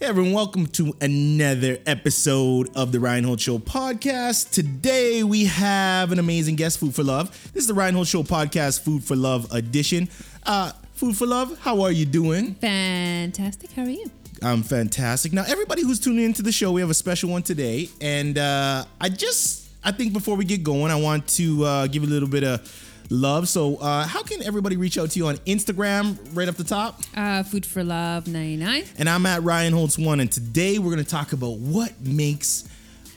Hey 0.00 0.06
everyone, 0.06 0.32
welcome 0.32 0.66
to 0.68 0.94
another 1.00 1.78
episode 1.86 2.68
of 2.74 2.90
the 2.90 2.98
Ryan 2.98 3.24
Holtz 3.24 3.44
Show 3.44 3.58
podcast. 3.58 4.50
Today 4.50 5.22
we 5.22 5.44
have 5.44 6.10
an 6.10 6.18
amazing 6.18 6.56
guest, 6.56 6.78
Food 6.78 6.94
for 6.94 7.04
Love. 7.04 7.30
This 7.54 7.62
is 7.62 7.68
the 7.68 7.74
Ryan 7.74 7.94
Holtz 7.94 8.10
Show 8.10 8.22
podcast, 8.24 8.80
Food 8.80 9.04
for 9.04 9.14
Love 9.16 9.50
edition. 9.52 10.08
Uh, 10.42 10.72
Food 10.94 11.16
for 11.16 11.26
Love, 11.26 11.58
how 11.60 11.80
are 11.82 11.92
you 11.92 12.04
doing? 12.06 12.54
Fantastic. 12.56 13.70
How 13.72 13.82
are 13.82 13.88
you? 13.88 14.10
I'm 14.42 14.62
fantastic. 14.62 15.32
Now, 15.32 15.44
everybody 15.46 15.82
who's 15.82 16.00
tuning 16.00 16.24
into 16.24 16.42
the 16.42 16.52
show, 16.52 16.72
we 16.72 16.80
have 16.80 16.90
a 16.90 16.94
special 16.94 17.30
one 17.30 17.42
today, 17.42 17.88
and 18.00 18.36
uh, 18.36 18.84
I 19.00 19.08
just, 19.08 19.68
I 19.82 19.92
think 19.92 20.12
before 20.12 20.36
we 20.36 20.44
get 20.44 20.62
going, 20.64 20.90
I 20.90 20.96
want 20.96 21.28
to 21.28 21.64
uh, 21.64 21.86
give 21.86 22.02
a 22.02 22.06
little 22.06 22.28
bit 22.28 22.42
of 22.44 22.93
love. 23.10 23.48
So, 23.48 23.76
uh, 23.76 24.06
how 24.06 24.22
can 24.22 24.42
everybody 24.42 24.76
reach 24.76 24.98
out 24.98 25.10
to 25.10 25.18
you 25.18 25.26
on 25.26 25.36
Instagram? 25.38 26.18
Right 26.32 26.48
up 26.48 26.56
the 26.56 26.64
top. 26.64 27.00
Uh, 27.16 27.42
Food 27.42 27.64
for 27.66 27.84
Love 27.84 28.26
99. 28.26 28.84
and 28.98 29.08
I'm 29.08 29.26
at 29.26 29.42
Ryan 29.42 29.72
Holtz 29.72 29.98
One, 29.98 30.20
and 30.20 30.30
today 30.30 30.78
we're 30.78 30.90
gonna 30.90 31.04
talk 31.04 31.32
about 31.32 31.58
what 31.58 32.00
makes 32.00 32.64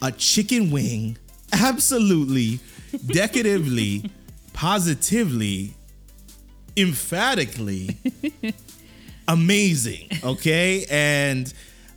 a 0.02 0.12
chicken 0.12 0.72
wing 0.72 1.18
absolutely, 1.54 2.60
decadatively, 2.94 4.10
positively, 4.54 5.74
emphatically 6.76 7.98
amazing. 9.28 10.10
Okay, 10.24 10.86
and 10.90 11.52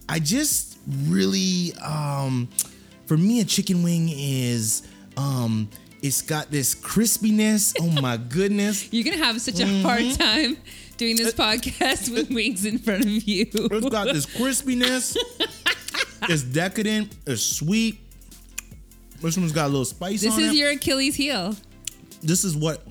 I 0.08 0.18
just 0.18 0.78
really, 1.06 1.72
um, 1.82 2.48
for 3.06 3.16
me, 3.16 3.40
a 3.40 3.44
chicken 3.44 3.82
wing 3.82 4.08
is, 4.10 4.82
um, 5.16 5.68
it's 6.02 6.22
got 6.22 6.50
this 6.50 6.74
crispiness. 6.74 7.74
Oh 7.80 8.00
my 8.00 8.16
goodness. 8.28 8.92
You're 8.92 9.04
going 9.04 9.18
to 9.18 9.24
have 9.24 9.40
such 9.40 9.60
a 9.60 9.64
Mm-hmm. 9.64 9.82
hard 9.82 10.18
time 10.18 10.56
doing 10.96 11.16
this 11.16 11.32
podcast 11.34 12.12
with 12.12 12.30
wings 12.34 12.64
in 12.64 12.78
front 12.78 13.02
of 13.04 13.08
you. 13.10 13.46
It's 13.52 13.88
got 13.88 14.06
this 14.06 14.26
crispiness. 14.26 15.16
it's 16.28 16.42
decadent. 16.42 17.14
It's 17.26 17.42
sweet. 17.42 17.98
This 19.20 19.36
one's 19.36 19.52
got 19.52 19.66
a 19.66 19.68
little 19.68 19.84
spice 19.84 20.22
This 20.22 20.36
is 20.38 20.52
it. 20.52 20.56
your 20.56 20.70
Achilles 20.70 21.14
heel. 21.16 21.54
this 22.22 22.44
is 22.44 22.56
what. 22.56 22.82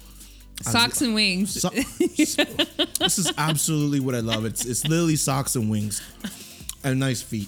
Socks 0.62 1.02
and 1.02 1.16
wings. 1.16 1.62
So, 1.62 1.70
this 1.70 3.18
is 3.18 3.32
absolutely 3.38 4.02
what 4.02 4.14
I 4.14 4.20
love. 4.20 4.44
It's 4.44 4.66
it's 4.66 4.86
literally 4.86 5.16
socks 5.16 5.56
and 5.56 5.70
wings, 5.72 6.02
and 6.84 7.00
nice 7.00 7.22
feet. 7.22 7.48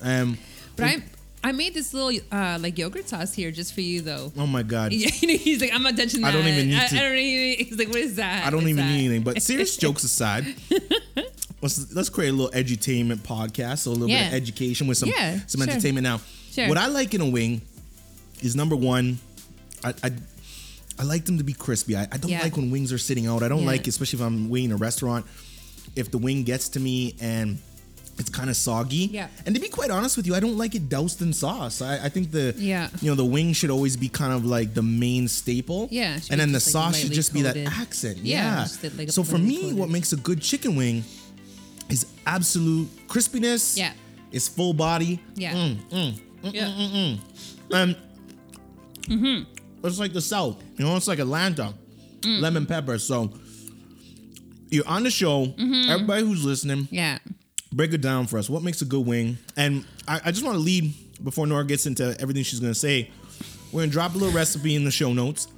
Um. 0.00 0.38
But 0.74 0.84
I 0.86 1.02
I 1.46 1.52
made 1.52 1.74
this 1.74 1.94
little 1.94 2.10
uh, 2.32 2.58
like 2.60 2.76
yogurt 2.76 3.08
sauce 3.08 3.32
here 3.32 3.52
just 3.52 3.72
for 3.72 3.80
you 3.80 4.00
though. 4.00 4.32
Oh 4.36 4.48
my 4.48 4.64
god. 4.64 4.90
He's 4.92 5.60
like, 5.60 5.72
I'm 5.72 5.84
not 5.84 5.96
touching 5.96 6.22
that. 6.22 6.28
I 6.28 6.32
don't 6.32 6.46
even 6.46 6.68
need 6.68 6.76
I, 6.76 6.86
to- 6.88 6.96
I 6.96 7.02
don't 7.02 7.16
even. 7.16 7.66
He's 7.66 7.78
like, 7.78 7.88
what 7.88 7.98
is 7.98 8.16
that? 8.16 8.44
I 8.44 8.50
don't 8.50 8.62
What's 8.62 8.70
even 8.70 8.84
that? 8.84 8.90
need 8.92 9.04
anything. 9.06 9.22
But 9.22 9.40
serious 9.40 9.76
jokes 9.84 10.02
aside, 10.02 10.44
let's 11.62 11.94
let's 11.94 12.08
create 12.08 12.30
a 12.30 12.32
little 12.32 12.50
edutainment 12.50 13.18
podcast, 13.18 13.78
so 13.78 13.90
a 13.90 13.92
little 13.92 14.08
bit 14.08 14.26
of 14.26 14.34
education 14.34 14.86
with 14.88 14.98
some 14.98 15.08
Yeah, 15.08 15.38
some 15.46 15.60
sure. 15.60 15.70
entertainment. 15.70 16.02
Now, 16.04 16.20
Sure. 16.50 16.68
what 16.68 16.78
I 16.78 16.86
like 16.88 17.14
in 17.14 17.20
a 17.20 17.28
wing 17.28 17.60
is 18.42 18.56
number 18.56 18.74
one, 18.76 19.18
I. 19.84 19.94
I 20.02 20.10
I 20.98 21.02
like 21.02 21.26
them 21.26 21.36
to 21.36 21.44
be 21.44 21.52
crispy. 21.52 21.94
I, 21.94 22.04
I 22.10 22.16
don't 22.16 22.30
Yeah. 22.30 22.40
like 22.42 22.56
when 22.56 22.70
wings 22.70 22.90
are 22.90 22.96
sitting 22.96 23.26
out. 23.26 23.42
I 23.42 23.48
don't 23.48 23.60
Yeah. 23.60 23.66
like, 23.66 23.86
especially 23.86 24.18
if 24.18 24.24
I'm 24.24 24.48
winging 24.48 24.72
a 24.72 24.76
restaurant, 24.76 25.26
if 25.94 26.10
the 26.10 26.16
wing 26.16 26.42
gets 26.44 26.70
to 26.70 26.80
me 26.80 27.14
and 27.20 27.58
it's 28.18 28.30
kind 28.30 28.48
of 28.48 28.56
soggy. 28.56 29.10
Yeah. 29.12 29.28
And 29.44 29.54
to 29.54 29.60
be 29.60 29.68
quite 29.68 29.90
honest 29.90 30.16
with 30.16 30.26
you, 30.26 30.34
I 30.34 30.40
don't 30.40 30.56
like 30.56 30.74
it 30.74 30.88
doused 30.88 31.20
in 31.20 31.32
sauce. 31.32 31.82
I, 31.82 32.04
I 32.06 32.08
think 32.08 32.30
the 32.30 32.54
Yeah. 32.56 32.88
you 33.02 33.10
know 33.10 33.14
the 33.14 33.24
wing 33.24 33.52
should 33.52 33.70
always 33.70 33.96
be 33.96 34.08
kind 34.08 34.32
of 34.32 34.44
like 34.46 34.72
the 34.74 34.82
main 34.82 35.28
staple. 35.28 35.88
Yeah, 35.90 36.18
And 36.30 36.40
then 36.40 36.52
the 36.52 36.58
just, 36.58 36.74
like, 36.74 36.84
sauce 36.94 36.96
should 37.00 37.12
just 37.12 37.32
be 37.34 37.42
that 37.42 37.56
accent. 37.56 38.18
Yeah, 38.18 38.66
Yeah. 38.82 38.88
like 38.96 39.10
so 39.10 39.22
for 39.22 39.38
me, 39.38 39.60
coated. 39.60 39.76
what 39.78 39.90
makes 39.90 40.12
a 40.12 40.16
good 40.16 40.40
chicken 40.40 40.76
wing 40.76 41.04
is 41.90 42.06
absolute 42.26 42.88
crispiness. 43.06 43.76
Yeah. 43.76 43.92
It's 44.32 44.48
full 44.48 44.72
body. 44.74 45.20
Yeah. 45.34 45.52
Mm, 45.54 45.76
mm, 45.90 46.20
mm, 46.42 46.54
yeah. 46.54 47.78
And 47.80 47.96
Mm-hmm. 49.08 49.86
it's 49.86 49.98
like 49.98 50.12
the 50.12 50.20
South. 50.20 50.56
You 50.76 50.84
know, 50.84 50.96
it's 50.96 51.06
like 51.06 51.18
Atlanta. 51.20 51.74
Mm. 52.22 52.40
Lemon 52.40 52.66
pepper. 52.66 52.98
So 52.98 53.30
you're 54.70 54.86
on 54.88 55.04
the 55.04 55.10
show. 55.10 55.46
Mm-hmm. 55.46 55.90
Everybody 55.90 56.22
who's 56.24 56.44
listening, 56.44 56.88
Yeah. 56.90 57.18
Break 57.76 57.92
it 57.92 58.00
down 58.00 58.26
for 58.26 58.38
us. 58.38 58.48
What 58.48 58.62
makes 58.62 58.80
a 58.80 58.86
good 58.86 59.06
wing? 59.06 59.36
And 59.56 59.84
I, 60.08 60.20
I 60.24 60.30
just 60.32 60.44
want 60.44 60.56
to 60.56 60.62
lead 60.62 60.94
before 61.22 61.46
Nora 61.46 61.64
gets 61.64 61.86
into 61.86 62.16
everything 62.20 62.42
she's 62.42 62.58
going 62.60 62.72
to 62.72 62.78
say. 62.78 63.10
We're 63.70 63.80
going 63.80 63.90
to 63.90 63.92
drop 63.92 64.14
a 64.14 64.18
little 64.18 64.34
recipe 64.34 64.74
in 64.74 64.84
the 64.84 64.90
show 64.90 65.12
notes. 65.12 65.48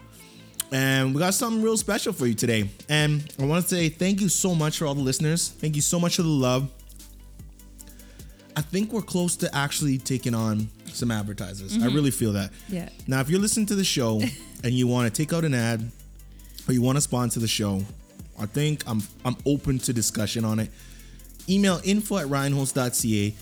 And 0.70 1.14
we 1.14 1.20
got 1.20 1.32
something 1.32 1.62
real 1.62 1.76
special 1.76 2.12
for 2.12 2.26
you 2.26 2.34
today. 2.34 2.68
And 2.88 3.32
I 3.38 3.46
want 3.46 3.62
to 3.62 3.68
say 3.74 3.88
thank 3.88 4.20
you 4.20 4.28
so 4.28 4.54
much 4.54 4.78
for 4.78 4.86
all 4.86 4.94
the 4.94 5.00
listeners. 5.00 5.48
Thank 5.48 5.76
you 5.76 5.82
so 5.82 5.98
much 5.98 6.16
for 6.16 6.22
the 6.22 6.28
love. 6.28 6.70
I 8.56 8.60
think 8.60 8.92
we're 8.92 9.02
close 9.02 9.36
to 9.36 9.54
actually 9.54 9.98
taking 9.98 10.34
on 10.34 10.68
some 10.86 11.12
advertisers. 11.12 11.76
I 11.76 11.78
mm-hmm. 11.78 11.94
really 11.94 12.10
feel 12.10 12.32
that. 12.32 12.50
Yeah. 12.68 12.88
Now, 13.06 13.20
if 13.20 13.30
you're 13.30 13.40
listening 13.40 13.66
to 13.66 13.76
the 13.76 13.84
show 13.84 14.20
and 14.64 14.72
you 14.72 14.88
want 14.88 15.12
to 15.12 15.22
take 15.22 15.32
out 15.32 15.44
an 15.44 15.54
ad 15.54 15.90
or 16.66 16.74
you 16.74 16.82
want 16.82 16.96
to 16.96 17.00
sponsor 17.00 17.38
the 17.38 17.48
show, 17.48 17.82
I 18.38 18.46
think 18.46 18.82
I'm 18.86 19.02
I'm 19.24 19.36
open 19.46 19.78
to 19.80 19.92
discussion 19.92 20.44
on 20.44 20.58
it. 20.58 20.70
Email 21.48 21.80
info 21.84 22.18
at 22.18 22.26
ryanholtz.ca. 22.26 23.34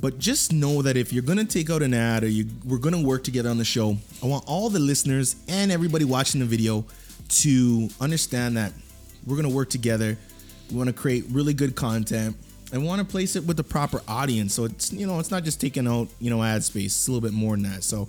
But 0.00 0.18
just 0.18 0.52
know 0.52 0.82
that 0.82 0.96
if 0.96 1.12
you're 1.12 1.24
gonna 1.24 1.44
take 1.44 1.70
out 1.70 1.82
an 1.82 1.92
ad 1.92 2.22
or 2.22 2.28
you 2.28 2.46
we're 2.64 2.78
gonna 2.78 3.02
work 3.02 3.24
together 3.24 3.50
on 3.50 3.58
the 3.58 3.64
show, 3.64 3.96
I 4.22 4.26
want 4.26 4.44
all 4.46 4.70
the 4.70 4.78
listeners 4.78 5.36
and 5.48 5.72
everybody 5.72 6.04
watching 6.04 6.40
the 6.40 6.46
video 6.46 6.84
to 7.28 7.88
understand 8.00 8.56
that 8.56 8.72
we're 9.26 9.36
gonna 9.36 9.48
work 9.48 9.70
together. 9.70 10.16
We 10.70 10.76
want 10.76 10.88
to 10.88 10.92
create 10.92 11.24
really 11.30 11.54
good 11.54 11.74
content 11.74 12.36
and 12.72 12.84
want 12.84 13.00
to 13.00 13.04
place 13.04 13.36
it 13.36 13.44
with 13.44 13.56
the 13.56 13.64
proper 13.64 14.02
audience. 14.06 14.54
So 14.54 14.64
it's 14.64 14.92
you 14.92 15.06
know 15.06 15.18
it's 15.18 15.30
not 15.30 15.44
just 15.44 15.60
taking 15.60 15.86
out 15.86 16.08
you 16.20 16.30
know 16.30 16.42
ad 16.42 16.64
space. 16.64 16.86
It's 16.86 17.08
a 17.08 17.12
little 17.12 17.26
bit 17.26 17.34
more 17.34 17.54
than 17.56 17.64
that. 17.64 17.82
So, 17.82 18.08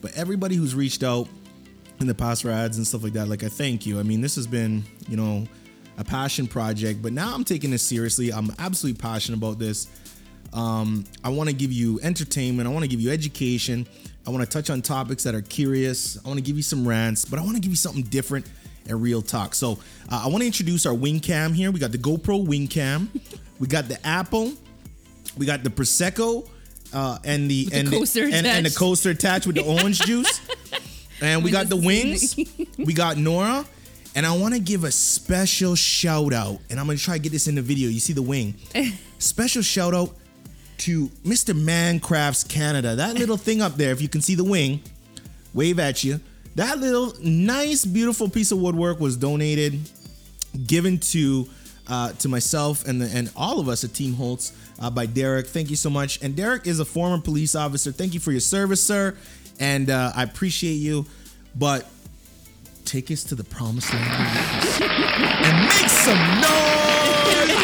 but 0.00 0.12
everybody 0.14 0.56
who's 0.56 0.74
reached 0.74 1.02
out 1.02 1.28
in 2.00 2.06
the 2.06 2.14
past 2.14 2.42
for 2.42 2.50
ads 2.50 2.76
and 2.76 2.86
stuff 2.86 3.02
like 3.02 3.14
that, 3.14 3.28
like 3.28 3.42
I 3.42 3.48
thank 3.48 3.86
you. 3.86 3.98
I 3.98 4.02
mean, 4.02 4.20
this 4.20 4.36
has 4.36 4.46
been 4.46 4.84
you 5.08 5.16
know 5.16 5.46
a 5.96 6.04
passion 6.04 6.46
project, 6.46 7.02
but 7.02 7.12
now 7.12 7.34
I'm 7.34 7.44
taking 7.44 7.70
this 7.70 7.82
seriously. 7.82 8.32
I'm 8.32 8.50
absolutely 8.58 9.00
passionate 9.00 9.38
about 9.38 9.58
this. 9.58 9.88
Um, 10.52 11.04
I 11.22 11.30
want 11.30 11.48
to 11.50 11.54
give 11.54 11.72
you 11.72 12.00
entertainment. 12.02 12.68
I 12.68 12.72
want 12.72 12.84
to 12.84 12.88
give 12.88 13.00
you 13.00 13.10
education. 13.10 13.86
I 14.26 14.30
want 14.30 14.42
to 14.44 14.50
touch 14.50 14.70
on 14.70 14.82
topics 14.82 15.24
that 15.24 15.34
are 15.34 15.42
curious. 15.42 16.16
I 16.24 16.28
want 16.28 16.38
to 16.38 16.44
give 16.44 16.56
you 16.56 16.62
some 16.62 16.86
rants, 16.86 17.24
but 17.24 17.38
I 17.38 17.42
want 17.42 17.56
to 17.56 17.60
give 17.60 17.70
you 17.70 17.76
something 17.76 18.02
different 18.04 18.46
and 18.88 19.00
real 19.00 19.22
talk. 19.22 19.54
So 19.54 19.78
uh, 20.10 20.22
I 20.24 20.28
want 20.28 20.42
to 20.42 20.46
introduce 20.46 20.86
our 20.86 20.94
wing 20.94 21.20
cam 21.20 21.52
here. 21.52 21.70
We 21.70 21.80
got 21.80 21.92
the 21.92 21.98
GoPro 21.98 22.46
wing 22.46 22.68
cam. 22.68 23.10
we 23.58 23.66
got 23.66 23.88
the 23.88 24.04
Apple. 24.06 24.52
We 25.36 25.46
got 25.46 25.64
the 25.64 25.70
Prosecco. 25.70 26.48
Uh, 26.92 27.18
and 27.24 27.50
the, 27.50 27.64
the 27.64 27.76
and, 27.76 27.90
coaster 27.90 28.24
and, 28.24 28.46
and 28.46 28.64
the 28.64 28.70
coaster 28.70 29.10
attached 29.10 29.48
with 29.48 29.56
the 29.56 29.64
orange 29.64 30.00
juice. 30.00 30.40
And 31.20 31.44
we 31.44 31.50
got 31.50 31.68
the 31.68 31.76
wings. 31.76 32.36
we 32.76 32.92
got 32.92 33.16
Nora. 33.16 33.64
And 34.14 34.24
I 34.24 34.36
want 34.36 34.54
to 34.54 34.60
give 34.60 34.84
a 34.84 34.92
special 34.92 35.74
shout 35.74 36.32
out. 36.32 36.58
And 36.70 36.78
I'm 36.78 36.86
going 36.86 36.98
to 36.98 37.02
try 37.02 37.16
to 37.16 37.22
get 37.22 37.32
this 37.32 37.48
in 37.48 37.56
the 37.56 37.62
video. 37.62 37.88
You 37.88 38.00
see 38.00 38.12
the 38.12 38.22
wing. 38.22 38.54
special 39.18 39.62
shout 39.62 39.94
out 39.94 40.10
to 40.78 41.08
Mr. 41.24 41.54
Mancrafts 41.54 42.48
Canada. 42.48 42.94
That 42.94 43.14
little 43.14 43.36
thing 43.36 43.60
up 43.60 43.76
there, 43.76 43.92
if 43.92 44.00
you 44.00 44.08
can 44.08 44.20
see 44.20 44.34
the 44.34 44.44
wing, 44.44 44.82
wave 45.52 45.78
at 45.78 46.04
you. 46.04 46.20
That 46.54 46.78
little 46.78 47.12
nice, 47.20 47.84
beautiful 47.84 48.28
piece 48.28 48.52
of 48.52 48.58
woodwork 48.58 49.00
was 49.00 49.16
donated, 49.16 49.78
given 50.66 50.98
to 50.98 51.48
uh, 51.86 52.12
to 52.12 52.28
myself 52.28 52.86
and 52.86 53.00
the, 53.00 53.06
and 53.06 53.30
all 53.36 53.60
of 53.60 53.68
us 53.68 53.84
at 53.84 53.92
Team 53.92 54.14
Holtz 54.14 54.52
uh, 54.80 54.88
by 54.90 55.06
Derek. 55.06 55.46
Thank 55.46 55.68
you 55.68 55.76
so 55.76 55.90
much. 55.90 56.22
And 56.22 56.34
Derek 56.34 56.66
is 56.66 56.80
a 56.80 56.84
former 56.84 57.20
police 57.20 57.54
officer. 57.54 57.92
Thank 57.92 58.14
you 58.14 58.20
for 58.20 58.30
your 58.30 58.40
service, 58.40 58.82
sir. 58.82 59.16
And 59.60 59.90
uh, 59.90 60.12
I 60.14 60.22
appreciate 60.22 60.74
you. 60.76 61.04
But 61.54 61.86
take 62.84 63.10
us 63.10 63.24
to 63.24 63.34
the 63.34 63.44
promised 63.44 63.92
land 63.92 64.82
and 64.82 65.62
make 65.68 65.88
some 65.90 66.18
noise. 66.40 67.54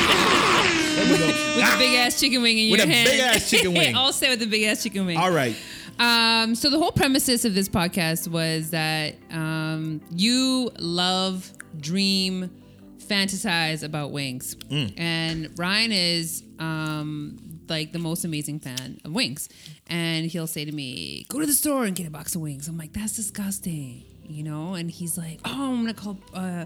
With 1.56 1.64
a 1.74 1.76
big 1.78 1.94
ass 1.96 2.18
chicken 2.20 2.42
wing 2.42 2.58
in 2.58 2.70
With 2.70 2.80
your 2.80 2.88
a 2.88 2.92
hand. 2.92 3.08
big-ass 3.08 3.50
chicken 3.50 3.72
wing. 3.74 3.94
All 3.96 4.12
set 4.12 4.30
with 4.30 4.42
a 4.42 4.46
big 4.46 4.62
ass 4.64 4.82
chicken 4.82 5.06
wing. 5.06 5.16
All 5.18 5.30
right. 5.30 5.56
Um, 5.98 6.54
so 6.54 6.70
the 6.70 6.78
whole 6.78 6.92
premises 6.92 7.44
of 7.44 7.54
this 7.54 7.68
podcast 7.68 8.28
was 8.28 8.70
that 8.70 9.14
um, 9.30 10.00
you 10.10 10.70
love, 10.78 11.50
dream, 11.78 12.50
fantasize 12.98 13.82
about 13.82 14.10
wings, 14.12 14.54
Mm. 14.70 14.94
and 14.98 15.58
Ryan 15.58 15.92
is 15.92 16.42
um, 16.58 17.38
like 17.68 17.92
the 17.92 17.98
most 17.98 18.24
amazing 18.24 18.60
fan 18.60 19.00
of 19.04 19.12
wings, 19.12 19.48
and 19.88 20.26
he'll 20.26 20.46
say 20.46 20.64
to 20.64 20.72
me, 20.72 21.26
"Go 21.28 21.40
to 21.40 21.46
the 21.46 21.52
store 21.52 21.84
and 21.84 21.94
get 21.96 22.06
a 22.06 22.10
box 22.10 22.34
of 22.34 22.40
wings." 22.40 22.68
I'm 22.68 22.78
like, 22.78 22.92
"That's 22.92 23.16
disgusting," 23.16 24.04
you 24.30 24.42
know, 24.42 24.74
and 24.74 24.90
he's 24.90 25.18
like, 25.18 25.40
"Oh, 25.44 25.72
I'm 25.72 25.80
gonna 25.80 25.94
call." 25.94 26.18
Uh, 26.34 26.64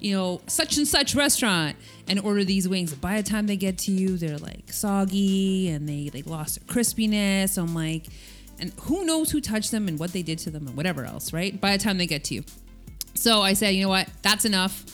you 0.00 0.14
know, 0.14 0.40
such 0.46 0.76
and 0.76 0.86
such 0.86 1.14
restaurant 1.14 1.76
and 2.06 2.20
order 2.20 2.44
these 2.44 2.68
wings. 2.68 2.92
By 2.94 3.20
the 3.20 3.28
time 3.28 3.46
they 3.46 3.56
get 3.56 3.78
to 3.78 3.92
you, 3.92 4.16
they're 4.16 4.38
like 4.38 4.70
soggy 4.72 5.68
and 5.70 5.88
they 5.88 6.10
like 6.12 6.26
lost 6.26 6.58
their 6.60 6.74
crispiness. 6.74 7.56
I'm 7.58 7.74
like, 7.74 8.06
and 8.58 8.72
who 8.82 9.04
knows 9.04 9.30
who 9.30 9.40
touched 9.40 9.70
them 9.70 9.88
and 9.88 9.98
what 9.98 10.12
they 10.12 10.22
did 10.22 10.38
to 10.40 10.50
them 10.50 10.66
and 10.66 10.76
whatever 10.76 11.04
else, 11.04 11.32
right? 11.32 11.58
By 11.58 11.76
the 11.76 11.82
time 11.82 11.98
they 11.98 12.06
get 12.06 12.24
to 12.24 12.34
you. 12.34 12.44
So 13.14 13.40
I 13.40 13.54
said, 13.54 13.70
you 13.70 13.82
know 13.82 13.88
what? 13.88 14.08
That's 14.22 14.44
enough. 14.44 14.84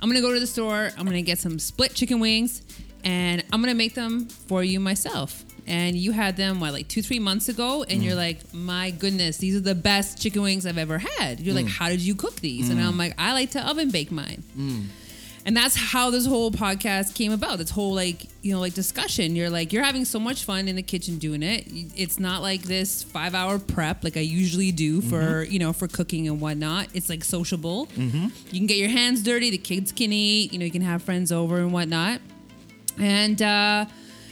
I'm 0.00 0.08
gonna 0.08 0.20
go 0.20 0.32
to 0.32 0.40
the 0.40 0.46
store. 0.46 0.90
I'm 0.96 1.04
gonna 1.04 1.22
get 1.22 1.38
some 1.38 1.58
split 1.58 1.94
chicken 1.94 2.20
wings, 2.20 2.62
and 3.04 3.44
I'm 3.52 3.60
gonna 3.60 3.74
make 3.74 3.94
them 3.94 4.26
for 4.26 4.62
you 4.62 4.80
myself. 4.80 5.44
And 5.68 5.96
you 5.96 6.12
had 6.12 6.36
them 6.36 6.60
what 6.60 6.72
like 6.72 6.88
two 6.88 7.02
three 7.02 7.18
months 7.18 7.48
ago, 7.48 7.84
and 7.84 8.02
you're 8.02 8.14
mm. 8.14 8.16
like, 8.16 8.54
my 8.54 8.90
goodness, 8.90 9.36
these 9.36 9.54
are 9.54 9.60
the 9.60 9.74
best 9.74 10.20
chicken 10.20 10.42
wings 10.42 10.66
I've 10.66 10.78
ever 10.78 10.98
had. 10.98 11.40
You're 11.40 11.54
like, 11.54 11.66
mm. 11.66 11.70
how 11.78 11.90
did 11.90 12.00
you 12.00 12.14
cook 12.14 12.36
these? 12.36 12.70
And 12.70 12.80
I'm 12.80 12.94
mm. 12.94 12.98
like, 12.98 13.14
I 13.18 13.34
like 13.34 13.50
to 13.50 13.68
oven 13.68 13.90
bake 13.90 14.10
mine. 14.10 14.42
And 15.44 15.56
that's 15.56 15.76
how 15.76 16.10
this 16.10 16.26
whole 16.26 16.50
podcast 16.50 17.14
came 17.14 17.32
about. 17.32 17.56
This 17.58 17.70
whole 17.70 17.94
like, 17.94 18.26
you 18.42 18.52
know, 18.52 18.60
like 18.60 18.74
discussion. 18.74 19.34
You're 19.34 19.48
like, 19.48 19.72
you're 19.72 19.84
having 19.84 20.04
so 20.04 20.18
much 20.18 20.44
fun 20.44 20.68
in 20.68 20.76
the 20.76 20.82
kitchen 20.82 21.18
doing 21.18 21.42
it. 21.42 21.64
It's 21.96 22.18
not 22.18 22.42
like 22.42 22.62
this 22.62 23.02
five 23.02 23.34
hour 23.34 23.58
prep 23.58 24.04
like 24.04 24.18
I 24.18 24.20
usually 24.20 24.72
do 24.72 25.00
mm-hmm. 25.00 25.08
for, 25.08 25.44
you 25.44 25.58
know, 25.58 25.72
for 25.72 25.88
cooking 25.88 26.28
and 26.28 26.40
whatnot. 26.40 26.88
It's 26.92 27.08
like 27.08 27.24
sociable. 27.24 27.86
Mm-hmm. 27.88 28.26
You 28.50 28.60
can 28.60 28.66
get 28.66 28.76
your 28.76 28.90
hands 28.90 29.22
dirty. 29.22 29.50
The 29.50 29.58
kids 29.58 29.92
can 29.92 30.12
eat. 30.12 30.52
You 30.52 30.58
know, 30.58 30.64
you 30.66 30.70
can 30.70 30.82
have 30.82 31.02
friends 31.02 31.32
over 31.32 31.58
and 31.58 31.72
whatnot. 31.72 32.20
And 32.98 33.40
uh 33.40 33.86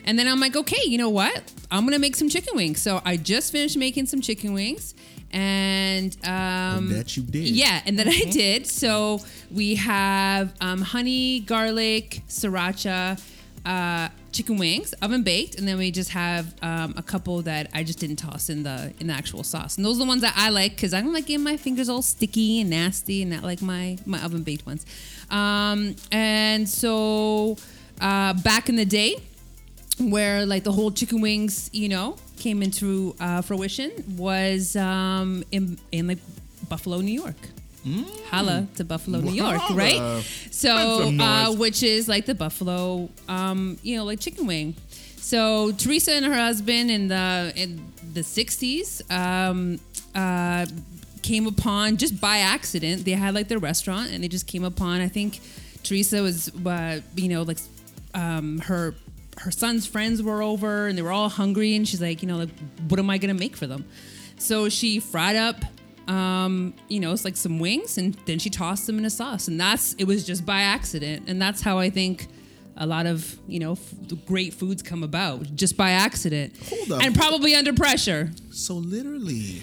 and 0.07 0.19
then 0.19 0.27
I'm 0.29 0.41
like, 0.41 0.57
okay, 0.57 0.81
you 0.85 0.99
know 0.99 1.11
what? 1.11 1.53
I'm 1.71 1.85
gonna 1.85 1.99
make 1.99 2.17
some 2.17 2.29
chicken 2.29 2.57
wings. 2.57 2.81
So 2.81 3.01
I 3.05 3.17
just 3.17 3.53
finished 3.53 3.77
making 3.77 4.07
some 4.07 4.21
chicken 4.21 4.53
wings, 4.53 4.95
and 5.33 6.17
um, 6.25 6.89
that 6.91 7.17
you 7.17 7.23
did. 7.23 7.49
yeah, 7.49 7.83
and 7.85 7.99
then 7.99 8.09
I 8.09 8.21
did. 8.31 8.67
So 8.67 9.21
we 9.51 9.75
have 9.77 10.55
um, 10.61 10.81
honey, 10.81 11.41
garlic, 11.41 12.23
sriracha, 12.29 13.21
uh, 13.65 14.09
chicken 14.31 14.59
wings, 14.59 14.93
oven 15.03 15.23
baked, 15.23 15.59
and 15.59 15.67
then 15.67 15.79
we 15.79 15.91
just 15.91 16.11
have 16.11 16.55
um, 16.63 16.95
a 16.97 17.03
couple 17.03 17.43
that 17.43 17.69
I 17.75 17.83
just 17.83 17.99
didn't 17.99 18.17
toss 18.17 18.49
in 18.49 18.63
the 18.63 18.93
in 19.01 19.09
the 19.09 19.15
actual 19.15 19.43
sauce. 19.43 19.77
And 19.77 19.85
those 19.85 19.97
are 19.97 20.01
the 20.01 20.07
ones 20.07 20.23
that 20.23 20.35
I 20.37 20.51
like 20.51 20.77
because 20.77 20.95
I 20.95 21.01
don't 21.01 21.13
like 21.13 21.27
getting 21.27 21.43
my 21.45 21.57
fingers 21.57 21.89
all 21.89 22.03
sticky 22.03 22.61
and 22.61 22.71
nasty, 22.71 23.23
and 23.23 23.31
not 23.33 23.43
like 23.43 23.61
my 23.61 23.99
my 24.07 24.23
oven 24.23 24.43
baked 24.43 24.67
ones. 24.67 24.87
Um, 25.31 25.97
and 26.13 26.69
so 26.69 27.57
uh, 28.01 28.35
back 28.35 28.69
in 28.69 28.77
the 28.77 28.85
day, 28.85 29.17
where 29.99 30.47
like 30.47 30.65
the 30.65 30.73
whole 30.73 30.91
chicken 30.91 31.21
wings, 31.21 31.71
you 31.73 31.89
know, 31.89 32.17
came 32.39 32.63
into 32.63 33.15
uh, 33.21 33.43
fruition 33.43 33.93
was 34.17 34.77
um, 34.77 35.45
in 35.51 35.79
in 35.93 36.07
like 36.09 36.19
Buffalo, 36.69 37.01
New 37.01 37.13
York. 37.13 37.37
Holla 38.31 38.67
to 38.75 38.85
Buffalo, 38.85 39.21
New 39.21 39.31
York, 39.31 39.59
Holla. 39.59 39.79
right? 39.79 40.25
So, 40.51 41.13
uh, 41.21 41.53
which 41.53 41.85
is 41.85 42.09
like 42.09 42.27
the 42.27 42.35
Buffalo, 42.35 43.09
um, 43.29 43.79
you 43.85 43.97
know, 43.97 44.03
like 44.05 44.19
chicken 44.19 44.45
wing. 44.49 44.75
So 45.19 45.71
Teresa 45.73 46.13
and 46.13 46.25
her 46.25 46.35
husband 46.35 46.91
in 46.91 47.07
the 47.09 47.53
in 47.55 47.81
the 48.13 48.23
'60s 48.23 49.09
um, 49.11 49.79
uh, 50.17 50.67
came 51.23 51.47
upon 51.47 51.97
just 51.97 52.21
by 52.21 52.39
accident. 52.39 53.05
They 53.05 53.13
had 53.13 53.35
like 53.35 53.47
their 53.47 53.61
restaurant, 53.61 54.11
and 54.11 54.25
they 54.25 54.29
just 54.29 54.49
came 54.49 54.65
upon. 54.65 55.01
I 55.01 55.09
think 55.09 55.41
Teresa 55.85 56.23
was, 56.23 56.51
uh, 56.67 57.01
you 57.15 57.29
know, 57.29 57.43
like 57.43 57.59
um, 58.15 58.59
her 58.61 58.95
her 59.39 59.51
son's 59.51 59.87
friends 59.87 60.23
were 60.23 60.43
over, 60.43 60.87
and 60.87 60.97
they 60.97 61.03
were 61.03 61.13
all 61.13 61.29
hungry, 61.29 61.75
and 61.77 61.87
she's 61.87 62.01
like, 62.01 62.23
you 62.23 62.29
know, 62.29 62.37
like, 62.39 62.49
what 62.89 62.99
am 62.99 63.11
I 63.11 63.19
gonna 63.19 63.35
make 63.35 63.57
for 63.57 63.67
them? 63.67 63.85
So 64.39 64.69
she 64.69 65.01
fried 65.01 65.37
up, 65.37 65.65
um, 66.09 66.75
you 66.89 67.01
know, 67.01 67.13
it's 67.13 67.25
like 67.25 67.37
some 67.37 67.59
wings, 67.59 67.99
and 67.99 68.15
then 68.27 68.39
she 68.39 68.51
tossed 68.51 68.87
them 68.87 68.99
in 68.99 69.05
a 69.05 69.11
sauce, 69.11 69.49
and 69.49 69.59
that's 69.61 69.95
it 69.95 70.05
was 70.05 70.25
just 70.25 70.45
by 70.47 70.61
accident, 70.63 71.25
and 71.29 71.41
that's 71.41 71.61
how 71.63 71.79
I 71.79 71.91
think 71.91 72.29
a 72.79 72.87
lot 72.87 73.07
of 73.07 73.39
you 73.49 73.59
know 73.59 73.73
f- 73.73 73.95
great 74.27 74.53
foods 74.53 74.83
come 74.83 75.03
about 75.03 75.55
just 75.57 75.77
by 75.77 75.91
accident, 75.93 76.55
Hold 76.69 76.93
up. 76.93 77.03
and 77.03 77.15
probably 77.15 77.55
under 77.55 77.73
pressure. 77.73 78.31
So 78.51 78.75
literally, 78.75 79.63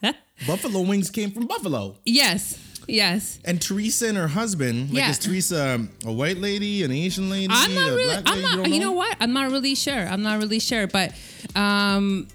Buffalo 0.46 0.82
wings 0.82 1.10
came 1.10 1.30
from 1.32 1.46
Buffalo. 1.46 1.96
Yes, 2.04 2.58
yes. 2.88 3.38
And 3.44 3.60
Teresa 3.62 4.08
and 4.08 4.16
her 4.18 4.28
husband, 4.28 4.88
like 4.90 4.98
Yeah. 4.98 5.10
is 5.10 5.18
Teresa 5.18 5.86
a 6.04 6.12
white 6.12 6.38
lady, 6.38 6.82
an 6.82 6.90
Asian 6.90 7.30
lady, 7.30 7.48
I'm 7.50 7.74
not 7.74 7.88
a 7.88 7.92
really. 7.94 8.04
black 8.06 8.22
I'm 8.26 8.34
lady? 8.42 8.42
not. 8.56 8.64
don't 8.64 8.72
You 8.72 8.80
know 8.80 8.92
what? 8.92 9.16
I'm 9.20 9.32
not 9.32 9.50
really 9.52 9.74
sure. 9.74 9.94
I'm 10.08 10.22
not 10.22 10.38
really 10.38 10.58
sure. 10.58 10.86
But 10.88 11.12
um, 11.54 12.26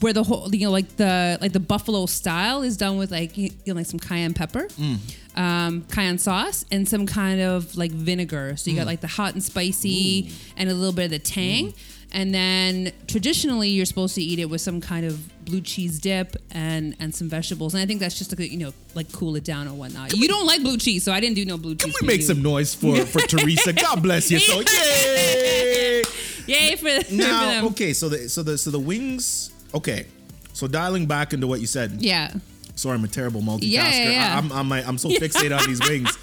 where 0.00 0.12
the 0.12 0.24
whole, 0.24 0.52
you 0.54 0.66
know, 0.66 0.72
like 0.72 0.96
the 0.96 1.38
like 1.40 1.52
the 1.52 1.60
buffalo 1.60 2.06
style 2.06 2.62
is 2.62 2.76
done 2.76 2.96
with 2.98 3.10
like 3.12 3.36
you 3.38 3.50
know 3.66 3.74
like 3.74 3.86
some 3.86 4.00
cayenne 4.00 4.34
pepper, 4.34 4.66
Mm. 4.78 4.96
um, 5.36 5.82
cayenne 5.92 6.18
sauce, 6.18 6.64
and 6.72 6.88
some 6.88 7.06
kind 7.06 7.40
of 7.40 7.76
like 7.76 7.92
vinegar. 7.92 8.56
So 8.56 8.70
you 8.70 8.74
Mm. 8.76 8.80
got 8.80 8.86
like 8.86 9.00
the 9.00 9.06
hot 9.06 9.34
and 9.34 9.42
spicy 9.44 10.32
and 10.56 10.68
a 10.68 10.74
little 10.74 10.92
bit 10.94 11.04
of 11.06 11.10
the 11.12 11.18
tang. 11.20 11.74
And 12.10 12.34
then 12.34 12.92
traditionally, 13.06 13.68
you're 13.68 13.84
supposed 13.84 14.14
to 14.14 14.22
eat 14.22 14.38
it 14.38 14.46
with 14.46 14.60
some 14.62 14.80
kind 14.80 15.04
of 15.04 15.44
blue 15.44 15.60
cheese 15.60 15.98
dip 15.98 16.36
and 16.50 16.96
and 16.98 17.14
some 17.14 17.28
vegetables. 17.28 17.74
And 17.74 17.82
I 17.82 17.86
think 17.86 18.00
that's 18.00 18.16
just 18.16 18.30
to 18.34 18.48
you 18.48 18.58
know 18.58 18.72
like 18.94 19.12
cool 19.12 19.36
it 19.36 19.44
down 19.44 19.68
or 19.68 19.74
whatnot. 19.74 20.14
you 20.14 20.26
don't 20.26 20.46
like 20.46 20.62
blue 20.62 20.78
cheese, 20.78 21.04
so 21.04 21.12
I 21.12 21.20
didn't 21.20 21.36
do 21.36 21.44
no 21.44 21.58
blue 21.58 21.74
Can 21.74 21.88
cheese. 21.90 21.98
Can 21.98 22.06
we 22.06 22.12
make 22.14 22.20
you. 22.20 22.26
some 22.26 22.42
noise 22.42 22.74
for 22.74 22.96
for 23.04 23.20
Teresa? 23.26 23.72
God 23.72 24.02
bless 24.02 24.30
you. 24.30 24.38
So 24.38 24.60
yay! 24.72 26.02
Yay 26.46 26.76
for, 26.76 27.04
for 27.04 27.14
Now, 27.14 27.46
them. 27.46 27.64
okay, 27.66 27.92
so 27.92 28.08
the 28.08 28.28
so 28.28 28.42
the 28.42 28.56
so 28.56 28.70
the 28.70 28.78
wings. 28.78 29.50
Okay, 29.74 30.06
so 30.54 30.66
dialing 30.66 31.04
back 31.06 31.34
into 31.34 31.46
what 31.46 31.60
you 31.60 31.66
said. 31.66 32.00
Yeah. 32.00 32.32
Sorry, 32.74 32.94
I'm 32.96 33.04
a 33.04 33.08
terrible 33.08 33.40
multitasker. 33.42 33.62
Yeah, 33.70 33.90
yeah, 33.90 34.10
yeah. 34.10 34.34
I, 34.34 34.38
am 34.38 34.52
I'm, 34.52 34.72
I'm 34.72 34.98
so 34.98 35.08
fixated 35.24 35.58
on 35.58 35.66
these 35.66 35.80
wings, 35.80 36.16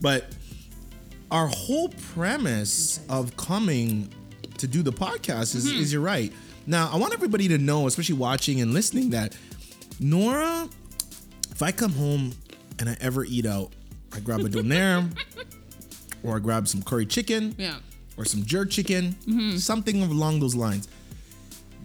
but 0.00 0.24
our 1.30 1.46
whole 1.46 1.90
premise 2.14 3.00
of 3.08 3.36
coming 3.36 4.08
to 4.60 4.66
do 4.68 4.82
the 4.82 4.92
podcast 4.92 5.54
is, 5.54 5.66
Mm-hmm. 5.66 5.80
is 5.82 5.92
you're 5.92 6.02
right. 6.02 6.32
Now, 6.66 6.90
I 6.92 6.96
want 6.96 7.12
everybody 7.14 7.48
to 7.48 7.58
know, 7.58 7.86
especially 7.86 8.16
watching 8.16 8.60
and 8.60 8.72
listening, 8.72 9.10
that 9.10 9.36
Nora, 9.98 10.68
if 11.50 11.62
I 11.62 11.72
come 11.72 11.92
home 11.92 12.32
and 12.78 12.88
I 12.88 12.96
ever 13.00 13.24
eat 13.24 13.46
out, 13.46 13.72
I 14.12 14.20
grab 14.20 14.40
a 14.40 14.44
donaire 14.48 15.08
or 16.22 16.36
I 16.36 16.38
grab 16.38 16.68
some 16.68 16.82
curry 16.82 17.06
chicken 17.06 17.54
Yeah. 17.58 17.76
or 18.16 18.24
some 18.24 18.44
jerk 18.44 18.70
chicken, 18.70 19.16
Mm-hmm. 19.26 19.56
something 19.56 20.02
along 20.02 20.40
those 20.40 20.54
lines. 20.54 20.88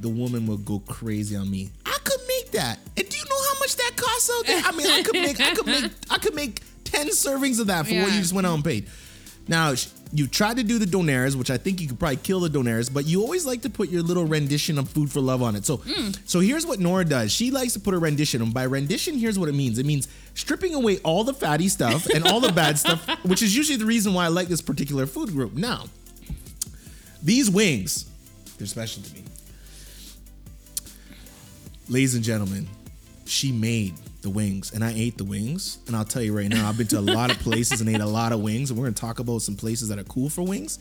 The 0.01 0.09
woman 0.09 0.45
will 0.47 0.57
go 0.57 0.79
crazy 0.79 1.35
on 1.35 1.49
me. 1.49 1.71
I 1.85 1.97
could 2.03 2.19
make 2.27 2.51
that. 2.51 2.79
And 2.97 3.07
do 3.09 3.17
you 3.17 3.23
know 3.23 3.43
how 3.53 3.59
much 3.59 3.75
that 3.77 3.91
costs 3.95 4.29
out 4.37 4.45
there? 4.45 4.61
I 4.65 4.71
mean, 4.73 4.87
I 4.87 5.01
could 5.03 5.13
make, 5.15 5.39
I 5.39 5.53
could 5.53 5.65
make, 5.67 5.91
I 6.09 6.17
could 6.17 6.35
make 6.35 6.61
ten 6.83 7.07
servings 7.07 7.59
of 7.61 7.67
that 7.67 7.87
for 7.87 7.93
what 8.01 8.11
you 8.11 8.19
just 8.19 8.33
went 8.33 8.45
out 8.45 8.55
and 8.55 8.63
paid. 8.63 8.87
Now 9.47 9.73
you 10.11 10.27
tried 10.27 10.57
to 10.57 10.63
do 10.63 10.79
the 10.79 10.85
donaires, 10.85 11.35
which 11.35 11.49
I 11.51 11.57
think 11.57 11.81
you 11.81 11.87
could 11.87 11.99
probably 11.99 12.17
kill 12.17 12.39
the 12.39 12.49
donaires, 12.49 12.91
but 12.91 13.05
you 13.05 13.21
always 13.21 13.45
like 13.45 13.61
to 13.63 13.69
put 13.69 13.89
your 13.89 14.01
little 14.01 14.25
rendition 14.25 14.77
of 14.77 14.89
food 14.89 15.11
for 15.11 15.19
love 15.19 15.41
on 15.41 15.55
it. 15.55 15.65
So, 15.65 15.77
Mm. 15.79 16.17
so 16.25 16.39
here's 16.39 16.65
what 16.65 16.79
Nora 16.79 17.03
does. 17.05 17.31
She 17.31 17.51
likes 17.51 17.73
to 17.73 17.79
put 17.79 17.93
a 17.93 17.97
rendition, 17.97 18.41
and 18.41 18.53
by 18.53 18.63
rendition, 18.63 19.17
here's 19.17 19.37
what 19.37 19.49
it 19.49 19.55
means. 19.55 19.77
It 19.77 19.85
means 19.85 20.07
stripping 20.33 20.73
away 20.73 20.97
all 20.99 21.23
the 21.23 21.33
fatty 21.33 21.67
stuff 21.67 22.05
and 22.07 22.25
all 22.25 22.39
the 22.39 22.51
bad 22.53 22.79
stuff, 22.79 23.05
which 23.25 23.41
is 23.41 23.55
usually 23.55 23.77
the 23.77 23.85
reason 23.85 24.13
why 24.13 24.25
I 24.25 24.29
like 24.29 24.47
this 24.47 24.61
particular 24.61 25.05
food 25.05 25.29
group. 25.31 25.53
Now, 25.53 25.85
these 27.21 27.49
wings, 27.49 28.05
they're 28.57 28.67
special 28.67 29.03
to 29.03 29.13
me. 29.13 29.23
Ladies 31.89 32.15
and 32.15 32.23
gentlemen, 32.23 32.67
she 33.25 33.51
made 33.51 33.93
the 34.25 34.29
wings 34.29 34.73
and 34.73 34.83
I 34.83 34.91
ate 34.93 35.17
the 35.17 35.23
wings. 35.23 35.77
And 35.87 35.95
I'll 35.95 36.03
tell 36.03 36.21
you 36.21 36.35
right 36.35 36.49
now, 36.49 36.67
I've 36.67 36.77
been 36.77 36.87
to 36.87 36.99
a 36.99 36.99
lot 36.99 37.31
of 37.31 37.39
places 37.39 37.79
and 37.79 37.89
ate 37.89 38.01
a 38.01 38.05
lot 38.05 38.33
of 38.33 38.41
wings. 38.41 38.69
And 38.69 38.77
we're 38.77 38.85
gonna 38.85 38.95
talk 38.95 39.19
about 39.19 39.41
some 39.43 39.55
places 39.55 39.87
that 39.89 39.99
are 39.99 40.03
cool 40.03 40.29
for 40.29 40.41
wings. 40.41 40.79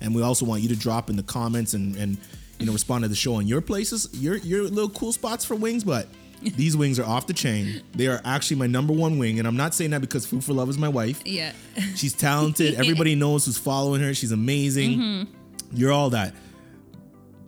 And 0.00 0.14
we 0.14 0.22
also 0.22 0.44
want 0.44 0.62
you 0.62 0.68
to 0.68 0.76
drop 0.76 1.10
in 1.10 1.16
the 1.16 1.22
comments 1.22 1.74
and, 1.74 1.96
and 1.96 2.18
you 2.58 2.66
know 2.66 2.72
respond 2.72 3.02
to 3.02 3.08
the 3.08 3.16
show 3.16 3.34
on 3.34 3.48
your 3.48 3.60
places, 3.60 4.08
your 4.12 4.36
your 4.36 4.64
little 4.64 4.90
cool 4.90 5.12
spots 5.12 5.44
for 5.44 5.56
wings, 5.56 5.82
but 5.82 6.06
these 6.42 6.76
wings 6.76 6.98
are 6.98 7.06
off 7.06 7.26
the 7.26 7.32
chain. 7.32 7.82
They 7.94 8.06
are 8.06 8.20
actually 8.24 8.58
my 8.58 8.66
number 8.66 8.92
one 8.92 9.18
wing, 9.18 9.38
and 9.38 9.48
I'm 9.48 9.56
not 9.56 9.74
saying 9.74 9.90
that 9.90 10.00
because 10.00 10.26
Food 10.26 10.44
for 10.44 10.52
Love 10.52 10.68
is 10.68 10.78
my 10.78 10.88
wife. 10.88 11.22
Yeah. 11.24 11.52
She's 11.96 12.12
talented. 12.12 12.74
Everybody 12.78 13.14
knows 13.14 13.46
who's 13.46 13.58
following 13.58 14.02
her. 14.02 14.14
She's 14.14 14.32
amazing. 14.32 14.98
Mm-hmm. 14.98 15.76
You're 15.76 15.92
all 15.92 16.10
that. 16.10 16.34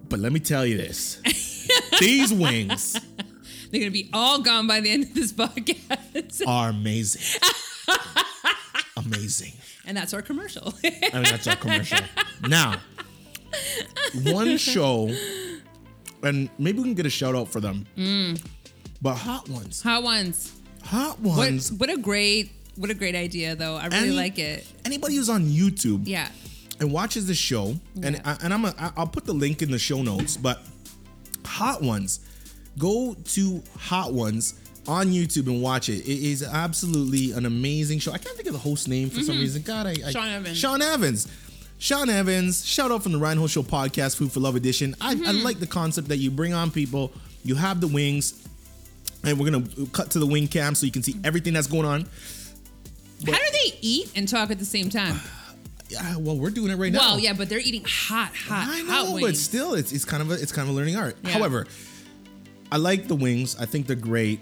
But 0.09 0.21
let 0.21 0.33
me 0.33 0.41
tell 0.41 0.65
you 0.65 0.77
this. 0.77 1.21
These 2.01 2.33
wings 2.33 2.99
They're 3.75 3.81
gonna 3.81 3.91
be 3.91 4.09
all 4.13 4.41
gone 4.41 4.69
by 4.69 4.79
the 4.81 4.89
end 4.89 5.03
of 5.03 5.15
this 5.15 5.33
podcast. 5.43 6.47
are 6.47 6.69
amazing. 6.71 7.41
amazing. 8.97 9.53
and 9.85 9.97
that's 9.97 10.15
our 10.15 10.23
commercial. 10.23 10.73
I 10.85 10.91
mean, 11.13 11.23
that's 11.25 11.49
our 11.49 11.57
commercial. 11.57 11.99
Now, 12.49 12.81
one 14.23 14.57
show, 14.59 15.11
and 16.23 16.49
maybe 16.57 16.79
we 16.79 16.85
can 16.85 16.95
get 16.95 17.07
a 17.07 17.11
shout 17.11 17.35
out 17.35 17.49
for 17.49 17.61
them. 17.61 17.85
Mm. 17.97 18.41
But 19.03 19.17
Hot 19.17 19.49
Ones. 19.49 19.83
Hot 19.83 20.03
ones. 20.05 20.53
Hot 20.85 21.19
What 21.21 21.37
Ones. 21.39 21.73
what 21.73 21.91
a 21.91 21.97
great 21.97 22.53
what 22.77 22.91
a 22.91 22.95
great 22.95 23.15
idea 23.17 23.57
though. 23.57 23.75
I 23.77 23.87
really 23.87 23.99
Any- 24.09 24.11
like 24.17 24.39
it. 24.39 24.65
Anybody 24.85 25.17
who's 25.17 25.29
on 25.29 25.47
YouTube 25.47 26.03
Yeah. 26.07 26.29
and 26.79 26.93
watches 26.93 27.27
the 27.27 27.35
show, 27.35 27.77
and 28.03 28.21
I, 28.25 28.37
and 28.43 28.55
I'm 28.55 28.65
a, 28.67 28.93
I'll 28.97 29.09
put 29.09 29.25
the 29.25 29.33
link 29.35 29.63
in 29.63 29.71
the 29.73 29.79
show 29.81 30.01
notes. 30.03 30.37
But 30.37 30.63
Hot 31.45 31.83
Ones, 31.83 32.21
go 32.79 33.15
to 33.15 33.63
Hot 33.79 34.13
Ones 34.13 34.55
on 34.87 35.09
YouTube 35.09 35.47
and 35.47 35.63
watch 35.63 35.89
it. 35.89 36.01
It 36.01 36.09
is 36.31 36.43
absolutely 36.43 37.33
an 37.33 37.47
amazing 37.47 37.99
show. 38.01 38.13
I 38.13 38.19
can't 38.19 38.37
think 38.37 38.47
of 38.49 38.53
the 38.55 38.59
host 38.59 38.89
name 38.89 39.09
for 39.11 39.21
some 39.23 39.39
reason. 39.39 39.63
God, 39.63 39.87
I, 39.87 39.91
I 39.91 39.95
Mm-hmm. 39.95 40.11
Sean 40.11 40.29
Evans. 40.29 40.59
Sean 40.59 40.83
Evans. 40.83 41.29
Sean 41.79 42.09
Evans, 42.11 42.65
shout 42.65 42.91
out 42.93 43.03
from 43.03 43.13
the 43.13 43.19
Ryan 43.19 43.39
Holtz 43.39 43.53
Show 43.53 43.63
podcast, 43.63 44.17
Food 44.17 44.31
for 44.33 44.41
Love 44.41 44.57
edition. 44.57 44.95
I, 45.01 45.11
I 45.11 45.15
Mm-hmm. 45.15 45.45
like 45.45 45.59
the 45.59 45.67
concept 45.67 46.09
that 46.09 46.17
you 46.19 46.31
bring 46.31 46.53
on 46.55 46.71
people, 46.71 47.13
you 47.45 47.57
have 47.57 47.81
the 47.81 47.89
wings, 47.89 48.47
and 49.25 49.39
we're 49.39 49.51
gonna 49.51 49.67
cut 49.93 50.11
to 50.13 50.19
the 50.19 50.27
wing 50.27 50.47
cam 50.49 50.75
so 50.75 50.87
you 50.87 50.93
can 50.93 51.03
see 51.03 51.17
everything 51.25 51.53
that's 51.55 51.67
going 51.67 51.85
on. 51.87 52.03
How 53.27 53.33
do 53.33 53.51
they 53.53 53.79
eat 53.81 54.13
and 54.17 54.29
talk 54.29 54.51
at 54.51 54.59
the 54.59 54.65
same 54.65 54.89
time? 54.91 55.21
Yeah, 55.91 56.17
well, 56.17 56.37
we're 56.37 56.49
doing 56.51 56.71
it 56.73 56.77
right 56.77 56.91
now. 56.91 56.99
Well, 57.01 57.19
yeah, 57.21 57.35
but 57.35 57.51
they're 57.51 57.61
eating 57.61 57.85
hot, 57.87 58.35
hot, 58.35 58.67
I 58.69 58.81
hot 58.89 59.05
know, 59.07 59.15
wings. 59.15 59.27
but 59.29 59.37
still, 59.37 59.75
it's 59.75 59.93
it's 59.93 60.07
kind 60.07 60.23
of 60.23 60.31
a 60.31 60.35
it's 60.35 60.51
kind 60.51 60.67
of 60.67 60.75
a 60.75 60.77
learning 60.77 60.97
art. 60.97 61.15
Yeah. 61.23 61.31
However, 61.33 61.67
I 62.73 62.77
like 62.77 63.09
the 63.09 63.15
wings. 63.15 63.57
I 63.61 63.67
think 63.67 63.87
they're 63.87 63.97
great, 63.97 64.41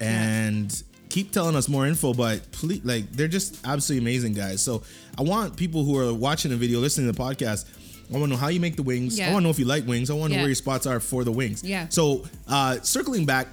and 0.00 0.82
keep 1.08 1.30
telling 1.32 1.56
us 1.56 1.68
more 1.68 1.86
info. 1.86 2.14
But 2.14 2.50
please, 2.52 2.80
like, 2.84 3.10
they're 3.12 3.28
just 3.28 3.58
absolutely 3.66 4.04
amazing, 4.04 4.34
guys. 4.34 4.62
So 4.62 4.82
I 5.18 5.22
want 5.22 5.56
people 5.56 5.84
who 5.84 5.98
are 5.98 6.12
watching 6.14 6.50
the 6.50 6.56
video, 6.56 6.78
listening 6.80 7.06
to 7.06 7.12
the 7.12 7.22
podcast. 7.22 7.66
I 8.08 8.18
want 8.18 8.24
to 8.24 8.30
know 8.30 8.36
how 8.36 8.48
you 8.48 8.60
make 8.60 8.76
the 8.76 8.82
wings. 8.82 9.18
I 9.18 9.30
want 9.32 9.38
to 9.38 9.44
know 9.44 9.50
if 9.50 9.58
you 9.58 9.64
like 9.64 9.86
wings. 9.86 10.10
I 10.10 10.14
want 10.14 10.30
to 10.32 10.36
know 10.36 10.42
where 10.42 10.48
your 10.48 10.54
spots 10.54 10.86
are 10.86 11.00
for 11.00 11.24
the 11.24 11.32
wings. 11.32 11.64
Yeah. 11.64 11.86
So, 11.88 12.24
uh, 12.46 12.78
circling 12.82 13.24
back, 13.26 13.48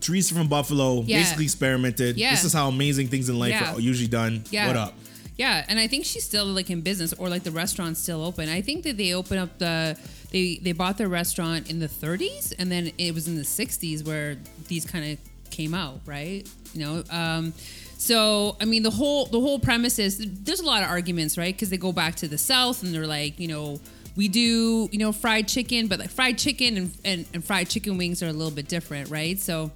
Teresa 0.00 0.34
from 0.34 0.48
Buffalo 0.48 1.02
Yeah. 1.02 1.18
basically 1.20 1.44
experimented. 1.44 2.16
Yeah. 2.16 2.30
This 2.30 2.44
is 2.44 2.52
how 2.52 2.68
amazing 2.68 3.08
things 3.08 3.28
in 3.28 3.38
life 3.38 3.50
Yeah. 3.50 3.74
are 3.74 3.80
usually 3.80 4.08
done. 4.08 4.44
Yeah. 4.50 4.66
What 4.68 4.76
up? 4.76 4.94
Yeah, 5.36 5.64
and 5.68 5.80
I 5.80 5.88
think 5.88 6.04
she's 6.04 6.24
still 6.24 6.46
like 6.46 6.70
in 6.70 6.80
business, 6.80 7.12
or 7.14 7.28
like 7.28 7.42
the 7.42 7.50
restaurant's 7.50 8.00
still 8.00 8.24
open. 8.24 8.48
I 8.48 8.60
think 8.60 8.84
that 8.84 8.96
they 8.96 9.14
open 9.14 9.38
up 9.38 9.58
the 9.58 9.98
they 10.30 10.56
they 10.62 10.72
bought 10.72 10.96
the 10.98 11.08
restaurant 11.08 11.70
in 11.70 11.80
the 11.80 11.88
30s, 11.88 12.54
and 12.58 12.70
then 12.70 12.92
it 12.98 13.14
was 13.14 13.26
in 13.26 13.36
the 13.36 13.42
60s 13.42 14.06
where 14.06 14.36
these 14.68 14.84
kind 14.84 15.12
of 15.12 15.50
came 15.50 15.74
out, 15.74 16.00
right? 16.06 16.48
You 16.72 16.80
know, 16.80 17.04
um, 17.10 17.52
so 17.98 18.56
I 18.60 18.64
mean 18.64 18.84
the 18.84 18.90
whole 18.90 19.26
the 19.26 19.40
whole 19.40 19.58
premise 19.58 19.98
is 19.98 20.18
there's 20.18 20.60
a 20.60 20.66
lot 20.66 20.82
of 20.84 20.88
arguments, 20.88 21.36
right? 21.36 21.54
Because 21.54 21.70
they 21.70 21.78
go 21.78 21.92
back 21.92 22.14
to 22.16 22.28
the 22.28 22.38
South 22.38 22.82
and 22.82 22.94
they're 22.94 23.06
like, 23.06 23.38
you 23.40 23.48
know. 23.48 23.80
We 24.16 24.28
do, 24.28 24.88
you 24.92 24.98
know, 24.98 25.10
fried 25.10 25.48
chicken, 25.48 25.88
but 25.88 25.98
like 25.98 26.08
fried 26.08 26.38
chicken 26.38 26.76
and, 26.76 26.94
and, 27.04 27.26
and 27.34 27.44
fried 27.44 27.68
chicken 27.68 27.98
wings 27.98 28.22
are 28.22 28.28
a 28.28 28.32
little 28.32 28.52
bit 28.52 28.68
different, 28.68 29.10
right? 29.10 29.36
So, 29.40 29.72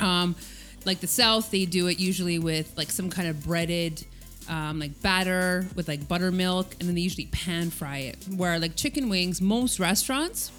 um, 0.00 0.34
like 0.84 0.98
the 0.98 1.06
South, 1.06 1.52
they 1.52 1.66
do 1.66 1.86
it 1.86 2.00
usually 2.00 2.40
with 2.40 2.76
like 2.76 2.90
some 2.90 3.10
kind 3.10 3.28
of 3.28 3.44
breaded, 3.44 4.04
um, 4.50 4.80
like 4.80 5.00
batter 5.00 5.66
with 5.74 5.88
like 5.88 6.06
buttermilk, 6.08 6.74
and 6.78 6.88
then 6.88 6.94
they 6.94 7.00
usually 7.00 7.26
pan 7.26 7.70
fry 7.70 7.98
it. 7.98 8.18
Where 8.36 8.58
like 8.58 8.76
chicken 8.76 9.08
wings, 9.08 9.40
most 9.40 9.78
restaurants, 9.78 10.50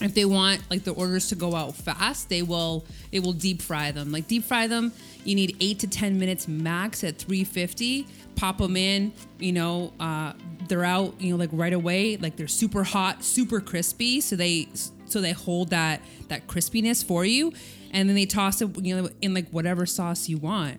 if 0.00 0.14
they 0.14 0.24
want 0.24 0.62
like 0.70 0.84
the 0.84 0.92
orders 0.92 1.28
to 1.30 1.34
go 1.34 1.56
out 1.56 1.74
fast, 1.74 2.28
they 2.28 2.42
will 2.42 2.84
they 3.10 3.18
will 3.18 3.32
deep 3.32 3.62
fry 3.62 3.90
them. 3.90 4.12
Like 4.12 4.28
deep 4.28 4.44
fry 4.44 4.66
them, 4.66 4.92
you 5.24 5.34
need 5.34 5.56
eight 5.60 5.80
to 5.80 5.88
ten 5.88 6.18
minutes 6.18 6.46
max 6.46 7.02
at 7.02 7.16
350. 7.16 8.06
Pop 8.36 8.58
them 8.58 8.76
in, 8.76 9.12
you 9.40 9.50
know, 9.50 9.92
uh, 9.98 10.32
they're 10.68 10.84
out, 10.84 11.20
you 11.20 11.32
know, 11.32 11.36
like 11.36 11.50
right 11.52 11.72
away. 11.72 12.16
Like 12.18 12.36
they're 12.36 12.46
super 12.46 12.84
hot, 12.84 13.24
super 13.24 13.60
crispy, 13.60 14.20
so 14.20 14.36
they 14.36 14.68
so 15.06 15.20
they 15.20 15.32
hold 15.32 15.70
that 15.70 16.02
that 16.28 16.46
crispiness 16.46 17.04
for 17.04 17.24
you, 17.24 17.52
and 17.90 18.08
then 18.08 18.14
they 18.14 18.26
toss 18.26 18.60
it, 18.60 18.78
you 18.84 18.94
know, 18.94 19.08
in 19.22 19.34
like 19.34 19.48
whatever 19.48 19.86
sauce 19.86 20.28
you 20.28 20.36
want. 20.36 20.78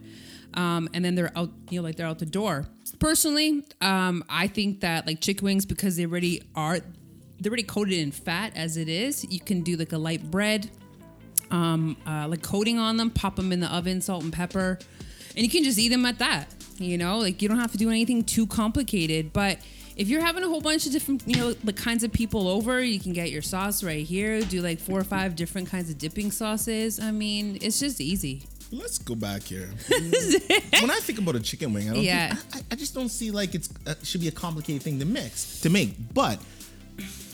Um, 0.54 0.90
and 0.94 1.06
then 1.06 1.16
they're 1.16 1.32
out, 1.38 1.52
you 1.70 1.80
know, 1.80 1.84
like 1.84 1.96
they're 1.96 2.08
out 2.08 2.20
the 2.20 2.26
door. 2.26 2.66
Personally, 3.00 3.64
um, 3.82 4.24
I 4.30 4.48
think 4.48 4.82
that 4.82 5.06
like 5.06 5.22
chicken 5.22 5.46
wings 5.46 5.66
because 5.66 5.96
they 5.96 6.06
already 6.06 6.44
are 6.56 6.80
they're 7.40 7.50
already 7.50 7.64
coated 7.64 7.98
in 7.98 8.12
fat 8.12 8.54
as 8.56 8.76
it 8.76 8.90
is. 8.90 9.26
You 9.32 9.40
can 9.40 9.62
do 9.62 9.78
like 9.78 9.94
a 9.94 9.98
light 9.98 10.30
bread, 10.30 10.70
um, 11.52 11.96
uh, 12.06 12.28
like 12.28 12.42
coating 12.42 12.78
on 12.78 12.98
them, 12.98 13.10
pop 13.10 13.36
them 13.36 13.52
in 13.52 13.60
the 13.60 13.74
oven, 13.74 14.02
salt 14.02 14.24
and 14.24 14.34
pepper, 14.34 14.78
and 15.36 15.46
you 15.46 15.50
can 15.50 15.64
just 15.64 15.80
eat 15.80 15.90
them 15.90 16.06
at 16.06 16.20
that. 16.20 16.54
You 16.78 16.98
know, 16.98 17.20
like 17.20 17.42
you 17.42 17.48
don't 17.48 17.60
have 17.60 17.72
to 17.74 17.78
do 17.78 17.90
anything 17.90 18.24
too 18.24 18.48
complicated. 18.48 19.32
But 19.34 19.60
if 19.96 20.08
you're 20.08 20.22
having 20.22 20.44
a 20.44 20.48
whole 20.48 20.62
bunch 20.62 20.86
of 20.86 20.92
different, 20.94 21.24
you 21.26 21.36
know, 21.36 21.52
the 21.52 21.74
kinds 21.74 22.04
of 22.04 22.12
people 22.12 22.48
over, 22.48 22.82
you 22.82 23.00
can 23.00 23.14
get 23.14 23.32
your 23.32 23.42
sauce 23.42 23.84
right 23.84 24.06
here. 24.06 24.42
Do 24.42 24.62
like 24.62 24.80
four 24.80 25.00
or 25.00 25.04
five 25.04 25.36
different 25.36 25.70
kinds 25.70 25.90
of 25.90 25.98
dipping 25.98 26.32
sauces. 26.32 27.00
I 27.00 27.12
mean, 27.12 27.58
it's 27.62 27.80
just 27.80 28.00
easy. 28.02 28.44
Let's 28.72 28.98
go 29.00 29.16
back 29.16 29.44
here. 29.44 29.68
when 29.90 30.92
I 30.92 31.00
think 31.02 31.18
about 31.20 31.36
a 31.36 31.40
chicken 31.40 31.74
wing, 31.74 31.90
I 31.90 31.94
don't 31.94 32.04
Yeah. 32.04 32.36
think, 32.36 32.64
I, 32.72 32.74
I 32.74 32.76
just 32.76 32.94
don't 32.94 33.10
see 33.10 33.32
like 33.32 33.56
it's 33.56 33.70
uh, 33.88 33.96
should 34.04 34.22
be 34.22 34.28
a 34.28 34.32
complicated 34.32 34.84
thing 34.84 35.00
to 35.00 35.06
mix 35.06 35.62
to 35.62 35.70
make. 35.70 35.96
But 36.14 36.40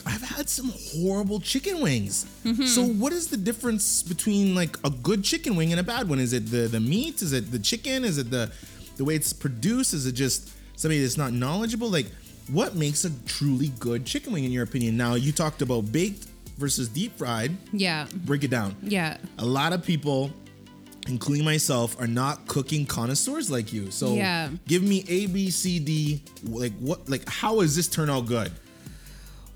I've 0.06 0.22
had 0.22 0.48
some 0.50 0.72
horrible 0.94 1.40
chicken 1.42 1.82
wings. 1.82 2.26
Mm-hmm. 2.46 2.66
So 2.66 2.84
what 2.86 3.12
is 3.12 3.28
the 3.28 3.38
difference 3.38 4.02
between 4.04 4.56
like 4.56 4.78
a 4.86 4.90
good 4.90 5.24
chicken 5.24 5.56
wing 5.58 5.72
and 5.72 5.80
a 5.80 5.84
bad 5.84 6.08
one? 6.08 6.20
Is 6.20 6.32
it 6.32 6.46
the 6.52 6.68
the 6.68 6.80
meat? 6.80 7.22
Is 7.22 7.34
it 7.34 7.52
the 7.52 7.60
chicken? 7.60 8.06
Is 8.06 8.18
it 8.18 8.30
the 8.32 8.52
the 8.96 9.04
way 9.04 9.16
it's 9.16 9.34
produced? 9.34 9.94
Is 9.94 10.06
it 10.06 10.14
just 10.14 10.52
somebody 10.78 11.02
that's 11.02 11.18
not 11.18 11.34
knowledgeable? 11.34 11.90
Like 11.90 12.08
what 12.50 12.76
makes 12.76 13.04
a 13.04 13.10
truly 13.26 13.70
good 13.80 14.06
chicken 14.06 14.32
wing 14.32 14.46
in 14.46 14.52
your 14.52 14.64
opinion? 14.64 14.96
Now 14.96 15.16
you 15.16 15.32
talked 15.34 15.62
about 15.62 15.92
baked 15.92 16.28
versus 16.58 16.88
deep 16.88 17.18
fried. 17.18 17.52
Yeah. 17.74 18.08
Break 18.14 18.44
it 18.46 18.52
down 18.52 18.76
Yeah. 18.84 19.18
a 19.38 19.44
lot 19.46 19.74
of 19.74 19.84
people 19.84 20.32
including 21.08 21.46
myself 21.46 22.00
are 22.00 22.08
not 22.08 22.48
cooking 22.48 22.86
connoisseurs 22.86 23.50
like 23.52 23.72
you 23.74 23.92
so 23.92 24.14
Yeah. 24.16 24.50
give 24.68 24.82
me 24.84 25.06
a 25.08 25.28
b 25.28 25.50
c 25.52 25.80
d 25.80 26.22
like 26.44 26.74
what 26.80 27.08
like 27.10 27.28
how 27.30 27.62
is 27.62 27.76
this 27.76 27.88
turn 27.88 28.10
out 28.10 28.26
good 28.26 28.52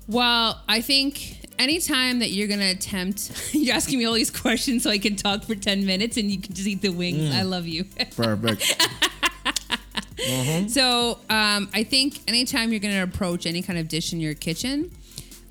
Well, 0.08 0.60
I 0.68 0.80
think 0.80 1.38
anytime 1.58 2.18
that 2.18 2.30
you're 2.30 2.48
gonna 2.48 2.70
attempt, 2.70 3.30
you're 3.54 3.76
asking 3.76 3.98
me 4.00 4.06
all 4.06 4.14
these 4.14 4.30
questions 4.30 4.82
so 4.82 4.90
I 4.90 4.98
can 4.98 5.14
talk 5.14 5.44
for 5.44 5.54
10 5.54 5.86
minutes 5.86 6.16
and 6.16 6.30
you 6.32 6.40
can 6.40 6.52
just 6.52 6.66
eat 6.66 6.82
the 6.82 6.88
wings. 6.88 7.32
I 7.34 7.42
love 7.42 7.66
you. 7.68 7.84
perfect 8.16 8.76
So 10.68 11.18
um, 11.30 11.70
I 11.72 11.82
think 11.84 12.20
anytime 12.28 12.70
you're 12.72 12.80
going 12.80 12.94
to 12.94 13.02
approach 13.02 13.46
any 13.46 13.62
kind 13.62 13.78
of 13.78 13.88
dish 13.88 14.12
in 14.12 14.20
your 14.20 14.34
kitchen, 14.34 14.90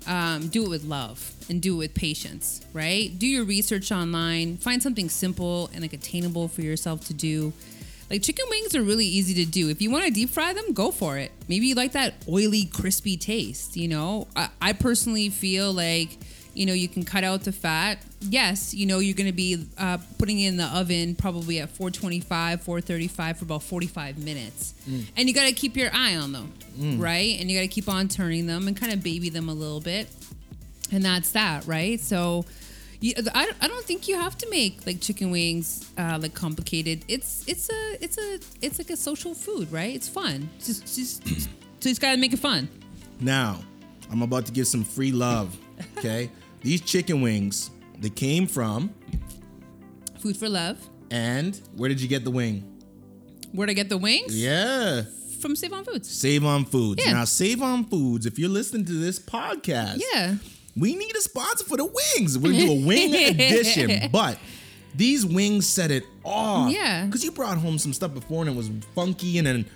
um, 0.06 0.48
do 0.48 0.64
it 0.64 0.68
with 0.68 0.84
love 0.84 1.32
and 1.48 1.60
do 1.60 1.74
it 1.74 1.78
with 1.78 1.94
patience, 1.94 2.64
right? 2.72 3.16
Do 3.18 3.26
your 3.26 3.44
research 3.44 3.92
online. 3.92 4.56
Find 4.56 4.82
something 4.82 5.08
simple 5.08 5.70
and 5.72 5.82
like 5.82 5.92
attainable 5.92 6.48
for 6.48 6.62
yourself 6.62 7.04
to 7.06 7.14
do. 7.14 7.52
Like 8.10 8.22
chicken 8.22 8.46
wings 8.50 8.74
are 8.74 8.82
really 8.82 9.06
easy 9.06 9.44
to 9.44 9.50
do. 9.50 9.68
If 9.68 9.80
you 9.80 9.90
want 9.90 10.04
to 10.04 10.10
deep 10.10 10.30
fry 10.30 10.52
them, 10.52 10.72
go 10.72 10.90
for 10.90 11.16
it. 11.16 11.30
Maybe 11.48 11.66
you 11.66 11.74
like 11.76 11.92
that 11.92 12.14
oily, 12.28 12.64
crispy 12.64 13.16
taste. 13.16 13.76
You 13.76 13.88
know, 13.88 14.26
I, 14.34 14.48
I 14.60 14.72
personally 14.72 15.28
feel 15.28 15.72
like 15.72 16.18
you 16.52 16.66
know 16.66 16.72
you 16.72 16.88
can 16.88 17.04
cut 17.04 17.22
out 17.22 17.44
the 17.44 17.52
fat. 17.52 18.02
Yes, 18.22 18.74
you 18.74 18.84
know 18.86 18.98
you're 18.98 19.16
going 19.16 19.28
to 19.28 19.32
be 19.32 19.66
uh, 19.78 19.96
putting 20.18 20.38
it 20.40 20.48
in 20.48 20.56
the 20.58 20.66
oven 20.66 21.14
probably 21.14 21.58
at 21.60 21.70
425, 21.70 22.60
435 22.62 23.38
for 23.38 23.44
about 23.44 23.62
45 23.62 24.18
minutes, 24.22 24.74
and 25.16 25.26
you 25.28 25.34
got 25.34 25.46
to 25.46 25.52
keep 25.54 25.74
your 25.76 25.90
eye 25.94 26.16
on 26.16 26.32
them, 26.32 26.52
right? 27.00 27.38
And 27.40 27.50
you 27.50 27.56
got 27.58 27.62
to 27.62 27.68
keep 27.68 27.88
on 27.88 28.08
turning 28.08 28.46
them 28.46 28.68
and 28.68 28.76
kind 28.76 28.92
of 28.92 29.02
baby 29.02 29.30
them 29.30 29.48
a 29.48 29.54
little 29.54 29.80
bit 29.80 30.08
and 30.92 31.04
that's 31.04 31.30
that, 31.32 31.66
right? 31.66 32.00
So, 32.00 32.44
you, 33.00 33.14
I, 33.32 33.48
I 33.60 33.68
don't 33.68 33.84
think 33.84 34.08
you 34.08 34.16
have 34.16 34.36
to 34.38 34.50
make 34.50 34.84
like 34.86 35.00
chicken 35.00 35.30
wings 35.30 35.90
uh, 35.96 36.18
like 36.20 36.34
complicated. 36.34 37.04
It's 37.08 37.44
it's 37.46 37.70
a 37.70 38.04
it's 38.04 38.18
a 38.18 38.38
it's 38.60 38.78
like 38.78 38.90
a 38.90 38.96
social 38.96 39.34
food, 39.34 39.70
right? 39.72 39.94
It's 39.94 40.08
fun. 40.08 40.50
It's 40.58 40.66
just, 40.66 40.96
just 40.96 41.24
so 41.24 41.88
you 41.88 41.92
just 41.92 42.00
gotta 42.02 42.18
make 42.18 42.32
it 42.34 42.38
fun. 42.38 42.68
now 43.20 43.58
i'm 44.10 44.22
about 44.22 44.44
to 44.46 44.52
give 44.52 44.66
some 44.66 44.82
free 44.84 45.12
love 45.12 45.56
okay 45.96 46.30
these 46.62 46.80
chicken 46.82 47.20
wings 47.22 47.70
they 48.00 48.10
came 48.10 48.46
from 48.46 48.92
Food 50.20 50.36
for 50.36 50.48
love. 50.48 50.76
and 51.10 51.60
where 51.76 51.88
did 51.88 52.00
you 52.00 52.08
get 52.08 52.24
the 52.24 52.30
wing 52.30 52.64
Where'd 53.52 53.70
I 53.70 53.72
get 53.72 53.88
the 53.88 53.98
wings? 53.98 54.34
yeah 54.40 55.02
From 55.40 55.56
Save 55.56 55.72
on 55.72 55.84
Foods. 55.84 56.08
save 56.10 56.44
on 56.44 56.64
foods 56.64 57.02
Yeah. 57.04 57.12
now 57.12 57.24
save 57.24 57.62
on 57.62 57.84
foods 57.84 58.26
if 58.26 58.38
you're 58.38 58.48
listening 58.50 58.84
to 58.86 58.92
this 58.92 59.18
podcast 59.18 60.02
Yeah. 60.12 60.36
we 60.76 60.94
need 60.94 61.14
a 61.16 61.20
sponsor 61.20 61.64
for 61.64 61.76
the 61.76 61.84
wings. 61.86 62.38
We're 62.38 62.52
gonna 62.52 62.64
do 62.66 62.72
a 62.72 62.86
wing 62.86 63.14
edition, 63.30 64.10
but 64.12 64.38
these 64.94 65.24
wings 65.26 65.66
set 65.66 65.90
it 65.90 66.04
off. 66.24 66.70
Yeah. 66.72 67.06
because 67.06 67.24
you 67.24 67.30
brought 67.32 67.58
home 67.58 67.78
some 67.78 67.92
stuff 67.92 68.12
before 68.14 68.42
and 68.42 68.50
it 68.50 68.56
was 68.56 68.70
funky, 68.94 69.38
and 69.38 69.46
then 69.46 69.66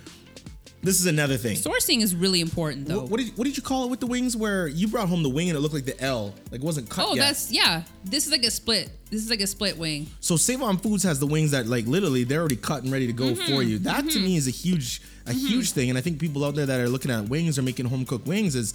this 0.85 0.99
is 0.99 1.05
another 1.07 1.37
thing. 1.37 1.55
Sourcing 1.57 2.01
is 2.01 2.15
really 2.15 2.41
important 2.41 2.87
though. 2.87 3.01
What, 3.01 3.11
what 3.11 3.19
did 3.19 3.37
what 3.37 3.43
did 3.45 3.57
you 3.57 3.63
call 3.63 3.85
it 3.85 3.89
with 3.89 3.99
the 3.99 4.07
wings? 4.07 4.37
Where 4.37 4.67
you 4.67 4.87
brought 4.87 5.09
home 5.09 5.23
the 5.23 5.29
wing 5.29 5.49
and 5.49 5.57
it 5.57 5.61
looked 5.61 5.73
like 5.73 5.85
the 5.85 5.99
L, 6.01 6.33
like 6.51 6.61
it 6.61 6.65
wasn't 6.65 6.89
cut 6.89 7.05
oh, 7.09 7.15
yet. 7.15 7.25
that's 7.25 7.51
yeah. 7.51 7.83
This 8.03 8.25
is 8.25 8.31
like 8.31 8.43
a 8.43 8.51
split. 8.51 8.89
This 9.09 9.23
is 9.23 9.29
like 9.29 9.41
a 9.41 9.47
split 9.47 9.77
wing. 9.77 10.07
so 10.19 10.35
Save 10.37 10.61
On 10.61 10.77
Foods 10.77 11.03
has 11.03 11.19
the 11.19 11.27
wings 11.27 11.51
that 11.51 11.67
like 11.67 11.85
literally 11.85 12.23
they're 12.23 12.39
already 12.39 12.55
cut 12.55 12.83
and 12.83 12.91
ready 12.91 13.07
to 13.07 13.13
go 13.13 13.25
Mm-hmm. 13.25 13.53
for 13.53 13.63
you. 13.63 13.79
That 13.79 14.09
to 14.09 14.19
me 14.19 14.37
is 14.37 14.47
a 14.47 14.51
huge 14.51 15.01
a 15.25 15.33
huge 15.33 15.71
thing, 15.71 15.89
and 15.89 15.97
I 15.97 16.01
think 16.01 16.19
people 16.19 16.45
out 16.45 16.55
there 16.55 16.65
that 16.67 16.79
are 16.79 16.87
looking 16.89 17.09
at 17.11 17.27
wings 17.27 17.57
or 17.57 17.63
making 17.63 17.87
home 17.87 18.05
cooked 18.05 18.27
wings 18.27 18.55
is 18.55 18.73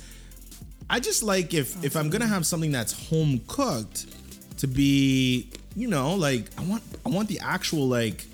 I 0.88 0.98
just 0.98 1.22
like 1.22 1.54
if 1.54 1.82
if 1.84 1.96
I'm 1.96 2.10
gonna 2.10 2.26
have 2.26 2.44
something 2.44 2.72
that's 2.72 3.08
home 3.08 3.40
cooked 3.46 4.06
to 4.58 4.66
be 4.66 5.48
you 5.76 5.86
know 5.86 6.14
like 6.16 6.46
I 6.58 6.64
want 6.64 6.82
I 7.06 7.10
want 7.10 7.28
the 7.28 7.38
actual 7.40 7.86
like 7.86 8.26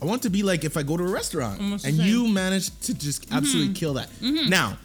I 0.00 0.04
want 0.04 0.22
to 0.22 0.30
be 0.30 0.42
like 0.42 0.64
if 0.64 0.76
I 0.76 0.82
go 0.82 0.96
to 0.96 1.04
a 1.04 1.10
restaurant 1.10 1.60
Almost 1.60 1.86
and 1.86 1.96
you 1.96 2.28
manage 2.28 2.70
to 2.80 2.94
just 2.94 3.32
absolutely 3.32 3.74
kill 3.74 3.94
that. 3.94 4.08
Now 4.20 4.78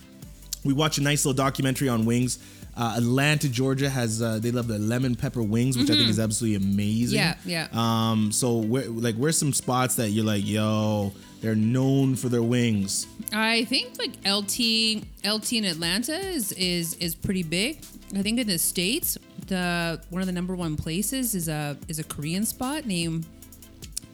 we 0.63 0.74
watch 0.74 0.98
a 0.98 1.01
nice 1.03 1.25
little 1.25 1.36
documentary 1.36 1.89
on 1.89 2.06
wings. 2.06 2.39
Uh, 2.77 2.96
Atlanta, 2.98 3.50
Georgia 3.50 3.89
has 3.89 4.22
uh, 4.22 4.39
they 4.39 4.50
love 4.51 4.68
the 4.68 4.80
lemon 4.80 5.15
pepper 5.15 5.44
wings, 5.44 5.77
which 5.77 5.89
I 5.89 5.94
think 5.94 6.10
is 6.10 6.20
absolutely 6.20 6.56
amazing. 6.56 7.20
Yeah, 7.20 7.36
yeah. 7.46 7.68
Um, 7.74 8.32
so 8.32 8.58
where, 8.58 8.88
like, 8.88 9.15
where's 9.15 9.38
some 9.38 9.51
spots 9.51 9.96
that 9.96 10.12
you're 10.12 10.24
like, 10.24 10.46
yo, 10.48 11.12
they're 11.41 11.53
known 11.53 12.15
for 12.15 12.30
their 12.30 12.41
wings? 12.41 13.08
I 13.34 13.65
think 13.65 13.98
like 14.00 14.12
LT 14.25 15.03
LT 15.25 15.53
in 15.53 15.65
Atlanta 15.65 16.15
is 16.15 16.53
is 16.53 16.94
is 16.96 17.13
pretty 17.13 17.44
big. 17.44 17.84
I 18.15 18.22
think 18.22 18.39
in 18.39 18.48
the 18.48 18.58
states, 18.58 19.18
the 19.48 20.01
one 20.10 20.22
of 20.22 20.27
the 20.27 20.34
number 20.34 20.56
one 20.56 20.77
places 20.77 21.36
is 21.36 21.50
a 21.50 21.77
is 21.89 22.00
a 22.00 22.06
Korean 22.06 22.46
spot 22.46 22.86
named 22.86 23.25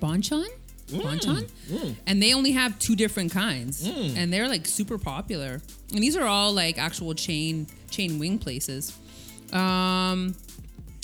Bonchon. 0.02 0.48
Quanton, 0.88 1.48
and 2.06 2.22
they 2.22 2.34
only 2.34 2.52
have 2.52 2.78
two 2.80 2.96
different 2.96 3.32
kinds, 3.32 3.86
and 3.88 4.32
they're 4.32 4.48
like 4.48 4.66
super 4.66 4.98
popular. 4.98 5.62
And 5.94 6.02
these 6.04 6.16
are 6.18 6.26
all 6.26 6.54
like 6.54 6.78
actual 6.78 7.14
chain 7.14 7.68
chain 7.90 8.20
wing 8.20 8.40
places. 8.40 8.98
Um, 9.54 10.36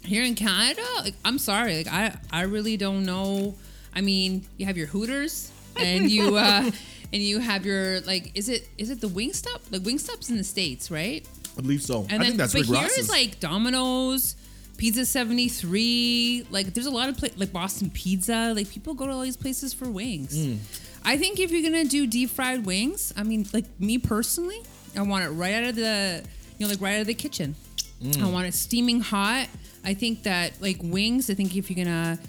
here 0.06 0.24
in 0.24 0.36
Canada, 0.36 0.82
like, 1.02 1.16
I'm 1.24 1.38
sorry, 1.38 1.78
like 1.78 1.88
I 1.88 2.18
I 2.32 2.44
really 2.44 2.78
don't 2.78 3.06
know. 3.06 3.56
I 3.96 4.02
mean, 4.02 4.46
you 4.58 4.66
have 4.66 4.78
your 4.78 4.88
Hooters, 4.88 5.52
and 5.78 6.10
you 6.10 6.36
uh, 6.38 6.70
and 7.12 7.22
you 7.22 7.40
have 7.40 7.66
your 7.66 8.02
like, 8.02 8.32
is 8.36 8.50
it 8.50 8.68
is 8.78 8.90
it 8.90 9.02
the 9.02 9.08
Wingstop? 9.08 9.72
Like 9.72 9.82
Wingstop's 9.82 10.30
in 10.30 10.38
the 10.38 10.44
states, 10.44 10.90
right? 10.92 11.28
I 11.58 11.62
believe 11.62 11.84
so. 11.84 12.02
And 12.10 12.14
I 12.14 12.18
then, 12.18 12.26
think 12.26 12.38
that's 12.38 12.54
but 12.54 12.62
Rick 12.62 12.70
here 12.70 12.82
Ross's. 12.84 12.98
is 12.98 13.10
like 13.10 13.40
Domino's, 13.40 14.36
Pizza 14.84 15.06
Seventy 15.06 15.48
Three. 15.48 16.46
Like, 16.52 16.74
there's 16.74 16.88
a 16.88 16.92
lot 16.92 17.08
of 17.08 17.16
pla- 17.16 17.30
like 17.38 17.54
Boston 17.54 17.90
Pizza. 17.90 18.52
Like, 18.54 18.70
people 18.70 18.94
go 18.94 19.06
to 19.08 19.14
all 19.14 19.22
these 19.22 19.38
places 19.38 19.74
for 19.74 19.90
wings. 19.90 20.38
Mm. 20.38 20.58
I 21.06 21.16
think 21.16 21.40
if 21.40 21.52
you're 21.52 21.64
gonna 21.64 21.86
do 21.86 22.06
deep 22.06 22.30
fried 22.32 22.66
wings, 22.66 23.14
I 23.16 23.24
mean, 23.24 23.46
like 23.54 23.64
me 23.80 23.98
personally, 23.98 24.62
I 24.98 25.02
want 25.04 25.24
it 25.24 25.30
right 25.30 25.54
out 25.54 25.64
of 25.70 25.76
the, 25.78 26.22
you 26.58 26.66
know, 26.66 26.70
like 26.70 26.82
right 26.82 26.96
out 26.96 27.02
of 27.02 27.08
the 27.08 27.14
kitchen. 27.14 27.56
Mm. 28.04 28.24
I 28.24 28.30
want 28.30 28.48
it 28.48 28.54
steaming 28.54 29.00
hot. 29.00 29.48
I 29.86 29.94
think 29.94 30.24
that 30.24 30.62
like 30.62 30.80
wings. 30.84 31.30
I 31.30 31.34
think 31.34 31.56
if 31.56 31.70
you're 31.70 31.82
gonna 31.86 32.20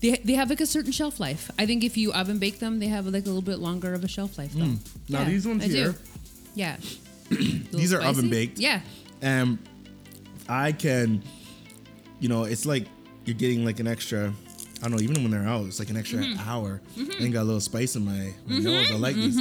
they, 0.00 0.12
they 0.24 0.32
have 0.34 0.48
like 0.48 0.62
a 0.62 0.66
certain 0.66 0.90
shelf 0.92 1.20
life. 1.20 1.50
I 1.58 1.66
think 1.66 1.84
if 1.84 1.98
you 1.98 2.14
oven 2.14 2.38
bake 2.38 2.60
them, 2.60 2.78
they 2.78 2.88
have 2.88 3.04
like 3.06 3.24
a 3.24 3.26
little 3.26 3.42
bit 3.42 3.58
longer 3.58 3.92
of 3.92 4.04
a 4.04 4.08
shelf 4.08 4.38
life 4.38 4.52
though. 4.54 4.64
Mm. 4.64 4.78
Now 5.10 5.24
these 5.24 5.46
ones 5.46 5.64
I 5.64 5.68
do. 5.68 5.74
here- 5.74 5.94
Yeah. 6.54 6.76
These 7.28 7.92
are 7.92 8.00
oven 8.02 8.30
baked. 8.30 8.58
Yeah. 8.58 8.80
and 9.20 9.58
I 10.48 10.72
can, 10.72 11.22
you 12.24 12.30
know, 12.30 12.44
it's 12.44 12.64
like 12.64 12.86
you're 13.26 13.36
getting 13.36 13.66
like 13.66 13.80
an 13.80 13.86
extra. 13.86 14.32
I 14.82 14.88
don't 14.88 14.92
know, 14.92 15.02
even 15.02 15.22
when 15.22 15.30
they're 15.30 15.46
out, 15.46 15.66
it's 15.66 15.78
like 15.78 15.90
an 15.90 15.96
extra 15.98 16.20
Mm-hmm. 16.20 16.48
hour. 16.48 16.80
And 17.20 17.30
got 17.34 17.42
a 17.42 17.44
little 17.44 17.60
spice 17.60 17.96
in 17.96 18.04
my, 18.06 18.32
my 18.46 18.58
nose. 18.60 18.90
I 18.90 18.94
like 18.94 19.14
these. 19.14 19.36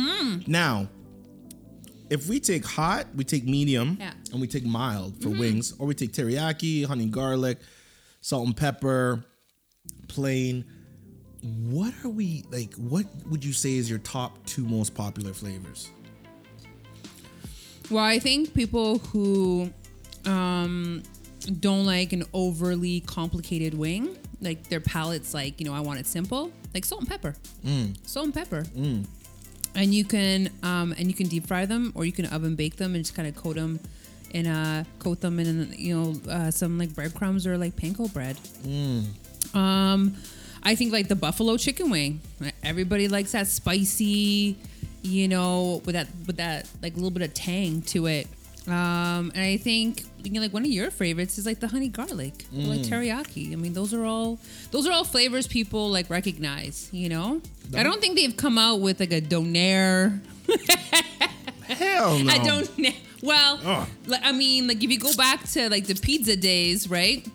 Now, 0.48 0.90
if 2.10 2.28
we 2.28 2.42
take 2.42 2.66
hot, 2.66 3.08
we 3.16 3.24
take 3.24 3.46
medium, 3.46 3.96
Yeah. 4.02 4.12
and 4.34 4.42
we 4.42 4.48
take 4.48 4.66
mild 4.66 5.14
Mm-hmm. 5.14 5.22
for 5.34 5.40
wings, 5.40 5.74
or 5.80 5.88
we 5.88 5.96
take 5.96 6.12
teriyaki, 6.12 6.86
honey 6.86 7.06
garlic, 7.06 7.58
salt 8.20 8.46
and 8.48 8.56
pepper, 8.56 9.24
plain. 10.10 10.66
What 11.42 11.94
are 12.04 12.10
we 12.10 12.44
like? 12.52 12.74
What 12.76 13.06
would 13.30 13.46
you 13.46 13.54
say 13.54 13.76
is 13.76 13.90
your 13.90 14.00
top 14.00 14.46
two 14.46 14.66
most 14.66 14.94
popular 14.94 15.34
flavors? 15.34 15.90
Well, 17.90 18.04
I 18.04 18.20
think 18.20 18.54
people 18.54 19.00
who 19.00 19.72
um, 20.26 21.04
don't 21.60 21.86
like 21.86 22.14
an 22.14 22.24
overly 22.34 23.02
complicated 23.02 23.74
wing, 23.74 24.18
like 24.42 24.70
their 24.70 24.80
palate's 24.80 25.34
like, 25.34 25.60
you 25.60 25.66
know, 25.66 25.74
I 25.74 25.80
want 25.82 26.00
it 26.00 26.08
simple, 26.08 26.52
like 26.74 26.86
salt 26.86 27.02
and 27.02 27.10
pepper. 27.10 27.36
Salt 28.06 28.26
and 28.26 28.34
pepper. 28.34 28.64
And 29.76 29.94
you 29.94 30.06
can 30.06 30.50
um, 30.62 30.94
and 30.98 31.08
you 31.08 31.14
can 31.14 31.28
deep 31.28 31.48
fry 31.48 31.66
them, 31.66 31.92
or 31.96 32.06
you 32.06 32.12
can 32.12 32.26
oven 32.28 32.56
bake 32.56 32.76
them 32.76 32.94
and 32.96 33.04
just 33.04 33.16
kind 33.16 33.28
of 33.28 33.36
coat 33.36 33.56
them 33.56 33.80
in 34.32 34.48
uh 34.48 34.84
coat 35.00 35.22
them 35.22 35.40
in 35.40 35.74
you 35.78 35.96
know 35.96 36.32
uh, 36.32 36.50
some 36.52 36.78
like 36.78 36.94
breadcrumbs 36.96 37.46
or 37.48 37.58
like 37.58 37.76
panko 37.76 38.12
bread. 38.14 38.38
Um, 39.54 40.16
I 40.64 40.76
think 40.76 40.94
like 40.94 41.08
the 41.08 41.16
buffalo 41.16 41.58
chicken 41.58 41.90
wing. 41.90 42.22
Everybody 42.64 43.08
likes 43.08 43.32
that 43.34 43.48
spicy, 43.48 44.56
you 45.02 45.28
know, 45.28 45.82
with 45.86 45.94
that 45.96 46.08
with 46.28 46.38
that 46.38 46.70
like 46.82 46.94
a 46.94 46.96
little 46.96 47.12
bit 47.12 47.24
of 47.24 47.34
tang 47.34 47.82
to 47.84 48.06
it. 48.08 48.28
Um, 48.68 49.32
and 49.36 49.40
I 49.44 49.58
think 49.58 50.04
you 50.24 50.32
know, 50.32 50.42
like 50.42 50.54
one 50.54 50.64
of 50.64 50.72
your 50.72 50.92
favorites 50.92 51.38
is 51.38 51.46
like 51.46 51.60
the 51.60 51.68
honey 51.68 51.90
garlic, 51.90 52.46
or 52.56 52.62
like 52.64 52.82
teriyaki. 52.82 53.52
I 53.54 53.56
mean, 53.56 53.74
those 53.74 53.94
are 53.94 54.06
all 54.06 54.40
those 54.72 54.88
are 54.88 54.92
all 54.92 55.04
flavors 55.04 55.48
people 55.48 55.90
like 55.90 56.10
recognize. 56.10 56.90
You 56.92 57.10
know, 57.10 57.42
I 57.76 57.84
don't 57.84 58.00
think 58.02 58.16
they've 58.16 58.36
come 58.36 58.58
out 58.58 58.80
with 58.82 59.00
like 59.00 59.12
a 59.12 59.22
donair. 59.22 60.20
Hell 61.64 62.20
no. 62.24 62.32
I 62.34 62.38
don't. 62.40 62.70
Well, 63.22 63.60
Ugh. 63.64 63.88
I 64.22 64.32
mean, 64.34 64.68
like 64.68 64.84
if 64.84 64.92
you 64.92 65.00
go 65.00 65.14
back 65.16 65.48
to 65.52 65.70
like 65.70 65.88
the 65.88 65.96
pizza 65.96 66.36
days, 66.36 66.90
right? 66.90 67.26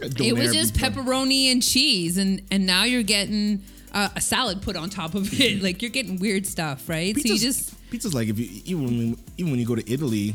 It 0.00 0.34
was 0.36 0.52
just 0.52 0.74
pizza. 0.74 0.90
pepperoni 0.90 1.50
and 1.52 1.62
cheese, 1.62 2.18
and 2.18 2.42
and 2.50 2.66
now 2.66 2.84
you're 2.84 3.02
getting 3.02 3.62
uh, 3.92 4.08
a 4.14 4.20
salad 4.20 4.60
put 4.60 4.76
on 4.76 4.90
top 4.90 5.14
of 5.14 5.40
it. 5.40 5.62
like 5.62 5.82
you're 5.82 5.90
getting 5.90 6.18
weird 6.18 6.46
stuff, 6.46 6.88
right? 6.88 7.16
so 7.16 7.22
you 7.28 7.38
just 7.38 7.74
pizza's 7.90 8.12
like 8.14 8.28
if 8.28 8.38
you 8.38 8.60
even 8.64 8.84
when, 8.86 9.18
even 9.38 9.50
when 9.52 9.60
you 9.60 9.66
go 9.66 9.74
to 9.74 9.90
Italy, 9.92 10.34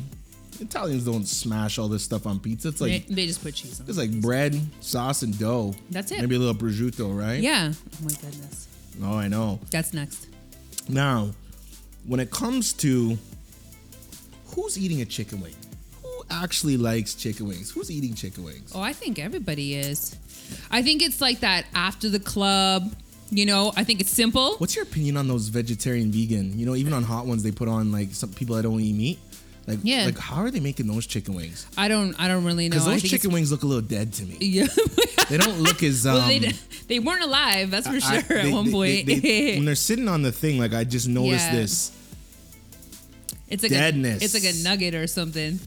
Italians 0.61 1.03
don't 1.05 1.27
smash 1.27 1.77
all 1.79 1.87
this 1.87 2.03
stuff 2.03 2.27
on 2.27 2.39
pizza. 2.39 2.67
It's 2.69 2.79
like 2.81 3.07
they, 3.07 3.15
they 3.15 3.25
just 3.27 3.43
put 3.43 3.55
cheese 3.55 3.79
on. 3.81 3.87
it's 3.89 3.97
like 3.97 4.11
bread, 4.21 4.59
sauce, 4.79 5.23
and 5.23 5.37
dough. 5.37 5.73
That's 5.89 6.11
it. 6.11 6.21
Maybe 6.21 6.35
a 6.35 6.39
little 6.39 6.53
prosciutto, 6.55 7.17
right? 7.17 7.39
Yeah. 7.41 7.73
Oh 7.73 8.03
my 8.03 8.11
goodness. 8.11 8.67
Oh, 9.03 9.15
I 9.17 9.27
know. 9.27 9.59
That's 9.71 9.93
next. 9.93 10.27
Now, 10.87 11.31
when 12.05 12.19
it 12.19 12.29
comes 12.31 12.73
to 12.73 13.17
who's 14.55 14.77
eating 14.77 15.01
a 15.01 15.05
chicken 15.05 15.41
wing, 15.41 15.55
who 16.03 16.23
actually 16.29 16.77
likes 16.77 17.15
chicken 17.15 17.47
wings? 17.47 17.71
Who's 17.71 17.89
eating 17.89 18.13
chicken 18.13 18.43
wings? 18.43 18.71
Oh, 18.75 18.81
I 18.81 18.93
think 18.93 19.17
everybody 19.17 19.75
is. 19.75 20.15
I 20.69 20.81
think 20.83 21.01
it's 21.01 21.21
like 21.21 21.39
that 21.39 21.65
after 21.73 22.09
the 22.09 22.19
club. 22.19 22.93
You 23.33 23.45
know, 23.45 23.71
I 23.77 23.85
think 23.85 24.01
it's 24.01 24.11
simple. 24.11 24.57
What's 24.57 24.75
your 24.75 24.83
opinion 24.83 25.15
on 25.15 25.27
those 25.29 25.47
vegetarian, 25.47 26.11
vegan? 26.11 26.59
You 26.59 26.65
know, 26.65 26.75
even 26.75 26.91
on 26.91 27.03
hot 27.03 27.25
ones, 27.25 27.43
they 27.43 27.51
put 27.51 27.69
on 27.69 27.89
like 27.91 28.13
some 28.13 28.29
people 28.33 28.57
that 28.57 28.63
don't 28.63 28.81
eat 28.81 28.93
meat. 28.93 29.19
Like, 29.67 29.79
Yeah. 29.83 30.05
like 30.05 30.17
how 30.17 30.37
are 30.41 30.49
they 30.51 30.59
making 30.59 30.87
those 30.87 31.05
chicken 31.05 31.35
wings? 31.35 31.67
I 31.77 31.87
don't. 31.87 32.19
I 32.19 32.27
don't 32.27 32.43
really 32.45 32.67
know. 32.67 32.73
Because 32.75 32.85
those 32.87 33.03
chicken 33.09 33.31
wings 33.31 33.51
look 33.51 33.63
a 33.63 33.67
little 33.67 33.81
dead 33.81 34.11
to 34.13 34.23
me. 34.25 34.37
Yeah. 34.39 34.67
They 35.29 35.37
don't 35.37 35.59
look 35.61 35.81
as 35.81 36.05
um, 36.05 36.15
well, 36.15 36.27
they, 36.27 36.39
they 36.89 36.99
weren't 36.99 37.23
alive. 37.23 37.71
That's 37.71 37.87
for 37.87 37.93
I- 37.93 37.99
sure. 37.99 38.21
they- 38.23 38.49
at 38.49 38.53
one 38.53 38.65
they- 38.65 38.71
point, 38.71 39.05
they- 39.07 39.53
when 39.55 39.63
they're 39.63 39.75
sitting 39.75 40.09
on 40.09 40.23
the 40.23 40.31
thing, 40.33 40.59
like 40.59 40.73
I 40.73 40.83
just 40.83 41.07
noticed 41.07 41.45
Yeah. 41.45 41.55
this. 41.55 41.91
it's 43.47 43.63
like 43.63 43.71
deadness. 43.71 44.21
A, 44.21 44.25
it's 44.25 44.33
like 44.33 44.43
a 44.43 44.57
nugget 44.63 44.93
or 44.93 45.07
something. 45.07 45.57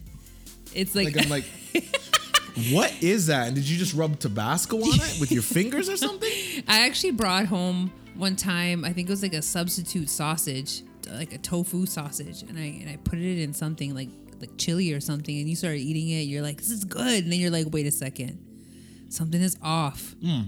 It's 0.75 0.93
like, 0.93 1.15
Like 1.15 1.23
I'm 1.25 1.29
like, 1.31 1.45
what 2.71 2.93
is 3.01 3.25
that? 3.27 3.47
And 3.47 3.55
did 3.55 3.67
you 3.67 3.77
just 3.77 3.93
rub 3.95 4.19
Tabasco 4.19 4.77
on 4.77 4.99
it 4.99 5.17
with 5.19 5.31
your 5.31 5.41
fingers 5.41 5.89
or 5.89 5.97
something? 5.97 6.29
I 6.67 6.85
actually 6.85 7.11
brought 7.11 7.47
home 7.47 7.91
one 8.15 8.35
time. 8.35 8.85
I 8.85 8.93
think 8.93 9.07
it 9.09 9.11
was 9.11 9.23
like 9.23 9.33
a 9.33 9.41
substitute 9.41 10.09
sausage, 10.11 10.83
like 11.11 11.33
a 11.33 11.37
tofu 11.37 11.85
sausage, 11.85 12.43
and 12.43 12.57
I 12.57 12.77
and 12.81 12.89
I 12.89 12.97
put 12.97 13.19
it 13.19 13.41
in 13.41 13.53
something 13.53 13.93
like 13.93 14.09
like 14.39 14.57
chili 14.57 14.93
or 14.93 14.99
something, 14.99 15.37
and 15.37 15.49
you 15.49 15.55
started 15.55 15.79
eating 15.79 16.09
it. 16.09 16.23
You're 16.23 16.41
like, 16.41 16.57
this 16.57 16.71
is 16.71 16.83
good, 16.83 17.23
and 17.23 17.31
then 17.31 17.39
you're 17.39 17.51
like, 17.51 17.67
wait 17.71 17.85
a 17.85 17.91
second, 17.91 18.39
something 19.09 19.41
is 19.41 19.57
off. 19.61 20.15
Hmm. 20.21 20.43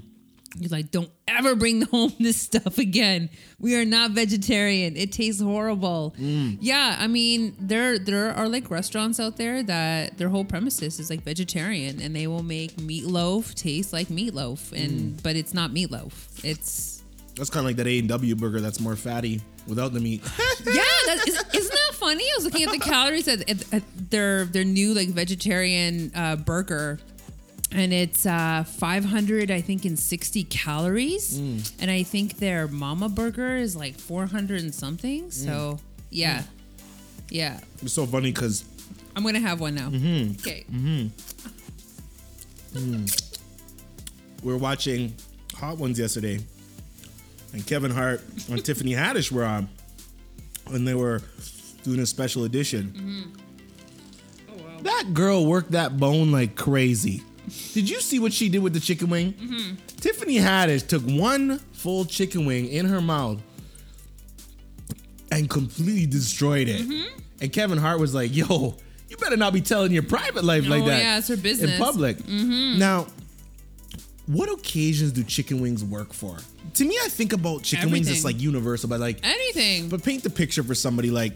You're 0.55 0.69
like, 0.69 0.91
don't 0.91 1.11
ever 1.27 1.55
bring 1.55 1.81
home 1.91 2.13
this 2.19 2.41
stuff 2.41 2.77
again. 2.77 3.29
We 3.59 3.75
are 3.75 3.85
not 3.85 4.11
vegetarian. 4.11 4.95
It 4.95 5.11
tastes 5.11 5.41
horrible. 5.41 6.15
Hmm. 6.17 6.53
Yeah, 6.59 6.95
I 6.99 7.07
mean, 7.07 7.55
there 7.59 7.99
there 7.99 8.31
are 8.31 8.47
like 8.47 8.69
restaurants 8.69 9.19
out 9.19 9.37
there 9.37 9.63
that 9.63 10.17
their 10.17 10.29
whole 10.29 10.45
premises 10.45 10.99
is 10.99 11.09
like 11.09 11.21
vegetarian, 11.21 12.01
and 12.01 12.15
they 12.15 12.27
will 12.27 12.43
make 12.43 12.75
meatloaf 12.77 13.53
taste 13.53 13.93
like 13.93 14.07
meatloaf, 14.07 14.71
and 14.71 14.91
hmm. 14.91 15.17
but 15.23 15.35
it's 15.35 15.53
not 15.53 15.71
meatloaf. 15.71 16.13
It's 16.43 16.96
That's 17.37 17.49
kind 17.49 17.61
of 17.61 17.65
like 17.67 17.75
that 17.75 17.87
A 17.87 17.99
and 17.99 18.09
W 18.09 18.35
burger 18.35 18.61
that's 18.61 18.79
more 18.79 18.95
fatty 18.95 19.41
without 19.67 19.93
the 19.93 19.99
meat. 19.99 20.23
yeah, 20.65 20.81
that 21.05 21.23
is, 21.27 21.35
isn't 21.53 21.71
that 21.73 21.91
funny? 21.93 22.23
I 22.23 22.33
was 22.35 22.45
looking 22.45 22.63
at 22.63 22.71
the 22.71 22.79
calories 22.79 23.27
at, 23.27 23.47
at, 23.49 23.73
at 23.73 23.83
their 24.09 24.45
their 24.45 24.63
new 24.63 24.93
like 24.93 25.09
vegetarian 25.09 26.11
uh, 26.15 26.35
burger, 26.37 26.99
and 27.71 27.93
it's 27.93 28.25
uh, 28.25 28.63
500, 28.65 29.51
I 29.51 29.61
think, 29.61 29.85
in 29.85 29.97
60 29.97 30.45
calories, 30.45 31.39
mm. 31.39 31.71
and 31.79 31.91
I 31.91 32.03
think 32.03 32.37
their 32.37 32.67
Mama 32.67 33.09
burger 33.09 33.55
is 33.55 33.75
like 33.75 33.99
400 33.99 34.61
and 34.61 34.73
something. 34.73 35.25
Mm. 35.25 35.33
So 35.33 35.79
yeah, 36.09 36.39
mm. 36.39 36.45
yeah, 37.29 37.59
It's 37.83 37.93
so 37.93 38.07
funny 38.07 38.31
because 38.31 38.65
I'm 39.15 39.23
gonna 39.23 39.39
have 39.39 39.59
one 39.59 39.75
now. 39.75 39.89
Mm-hmm. 39.89 40.39
Okay, 40.39 40.65
mm-hmm. 40.71 41.07
We're 44.43 44.57
watching 44.57 45.13
Hot 45.55 45.77
Ones 45.77 45.99
yesterday, 45.99 46.39
and 47.53 47.65
Kevin 47.65 47.91
Hart 47.91 48.21
and 48.49 48.63
Tiffany 48.63 48.91
Haddish 48.93 49.31
were 49.31 49.43
on, 49.43 49.69
and 50.67 50.87
they 50.87 50.93
were 50.95 51.21
doing 51.83 51.99
a 51.99 52.05
special 52.05 52.43
edition. 52.43 52.93
Mm-hmm. 54.49 54.59
Oh, 54.77 54.81
that 54.83 55.13
girl 55.13 55.45
worked 55.45 55.71
that 55.71 55.97
bone 55.97 56.31
like 56.31 56.55
crazy. 56.55 57.23
Did 57.73 57.89
you 57.89 58.01
see 58.01 58.19
what 58.19 58.33
she 58.33 58.49
did 58.49 58.59
with 58.59 58.73
the 58.73 58.79
chicken 58.81 59.09
wing? 59.09 59.33
Mm-hmm. 59.33 59.75
Tiffany 60.01 60.35
Haddish 60.37 60.85
took 60.87 61.01
one 61.03 61.59
full 61.73 62.03
chicken 62.05 62.45
wing 62.45 62.67
in 62.67 62.85
her 62.87 62.99
mouth 63.01 63.41
and 65.31 65.49
completely 65.49 66.05
destroyed 66.05 66.67
it. 66.67 66.81
Mm-hmm. 66.81 67.19
And 67.41 67.53
Kevin 67.53 67.77
Hart 67.77 67.99
was 67.99 68.13
like, 68.13 68.35
"Yo, 68.35 68.75
you 69.09 69.17
better 69.17 69.37
not 69.37 69.53
be 69.53 69.61
telling 69.61 69.91
your 69.91 70.03
private 70.03 70.43
life 70.43 70.67
like 70.67 70.83
Oh, 70.83 70.87
that 70.87 71.01
yeah, 71.01 71.17
it's 71.19 71.27
her 71.29 71.37
business. 71.37 71.71
in 71.71 71.77
public." 71.77 72.17
Now, 72.27 73.07
what 74.27 74.49
occasions 74.51 75.11
do 75.13 75.23
chicken 75.23 75.59
wings 75.61 75.83
work 75.83 76.13
for? 76.13 76.37
To 76.75 76.85
me, 76.85 76.97
I 77.03 77.07
think 77.09 77.33
about 77.33 77.63
chicken 77.63 77.91
wings 77.91 78.07
as 78.07 78.17
Everything. 78.19 78.37
like 78.37 78.41
universal, 78.41 78.89
but 78.89 78.99
like, 78.99 79.19
anything. 79.25 79.89
but 79.89 80.03
paint 80.03 80.23
the 80.23 80.29
picture 80.29 80.63
for 80.63 80.75
somebody 80.75 81.09
like. 81.11 81.33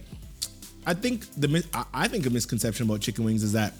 I 0.85 0.93
think 0.95 1.25
the 1.37 1.63
I- 1.73 1.85
I 1.93 2.07
think 2.07 2.25
a 2.25 2.29
misconception 2.29 2.87
about 2.87 3.01
chicken 3.01 3.23
wings 3.23 3.43
is 3.43 3.53
that 3.53 3.73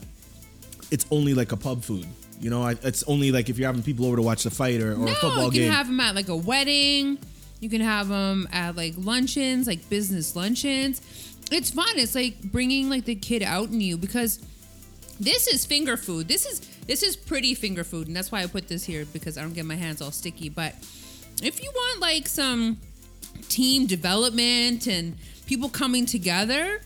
it's 0.91 1.05
only 1.11 1.33
like 1.33 1.51
a 1.51 1.57
pub 1.57 1.83
food. 1.83 2.05
You 2.39 2.49
know, 2.49 2.65
it's 2.67 3.03
only 3.03 3.31
like 3.31 3.49
if 3.49 3.57
you're 3.57 3.67
having 3.67 3.83
people 3.83 4.05
over 4.05 4.15
to 4.17 4.21
watch 4.21 4.43
the 4.43 4.49
fight 4.51 4.81
or, 4.81 4.93
or 4.93 4.97
no, 5.05 5.11
a 5.11 5.15
football 5.15 5.35
game. 5.35 5.43
you 5.45 5.51
can 5.51 5.61
game. 5.61 5.71
have 5.71 5.87
them 5.87 5.99
at 5.99 6.15
like 6.15 6.29
a 6.29 6.35
wedding. 6.35 7.17
You 7.59 7.69
can 7.69 7.81
have 7.81 8.07
them 8.07 8.47
at 8.51 8.75
like 8.75 8.93
luncheons, 8.97 9.67
like 9.67 9.87
business 9.89 10.35
luncheons. 10.35 11.01
It's 11.51 11.69
fun. 11.71 11.87
It's 11.95 12.15
like 12.15 12.41
bringing 12.41 12.89
like 12.89 13.05
the 13.05 13.15
kid 13.15 13.43
out 13.43 13.69
in 13.69 13.81
you 13.81 13.97
because 13.97 14.39
this 15.19 15.47
is 15.47 15.65
finger 15.65 15.97
food. 15.97 16.27
This 16.27 16.45
is 16.45 16.61
this 16.87 17.03
is 17.03 17.15
pretty 17.15 17.53
finger 17.53 17.83
food, 17.83 18.07
and 18.07 18.15
that's 18.15 18.31
why 18.31 18.41
I 18.41 18.47
put 18.47 18.67
this 18.67 18.83
here 18.83 19.05
because 19.05 19.37
I 19.37 19.41
don't 19.41 19.53
get 19.53 19.65
my 19.65 19.75
hands 19.75 20.01
all 20.01 20.11
sticky. 20.11 20.49
But 20.49 20.73
if 21.43 21.61
you 21.61 21.71
want 21.73 21.99
like 22.01 22.27
some 22.27 22.77
team 23.49 23.85
development 23.87 24.87
and 24.87 25.15
people 25.45 25.69
coming 25.69 26.05
together, 26.05 26.81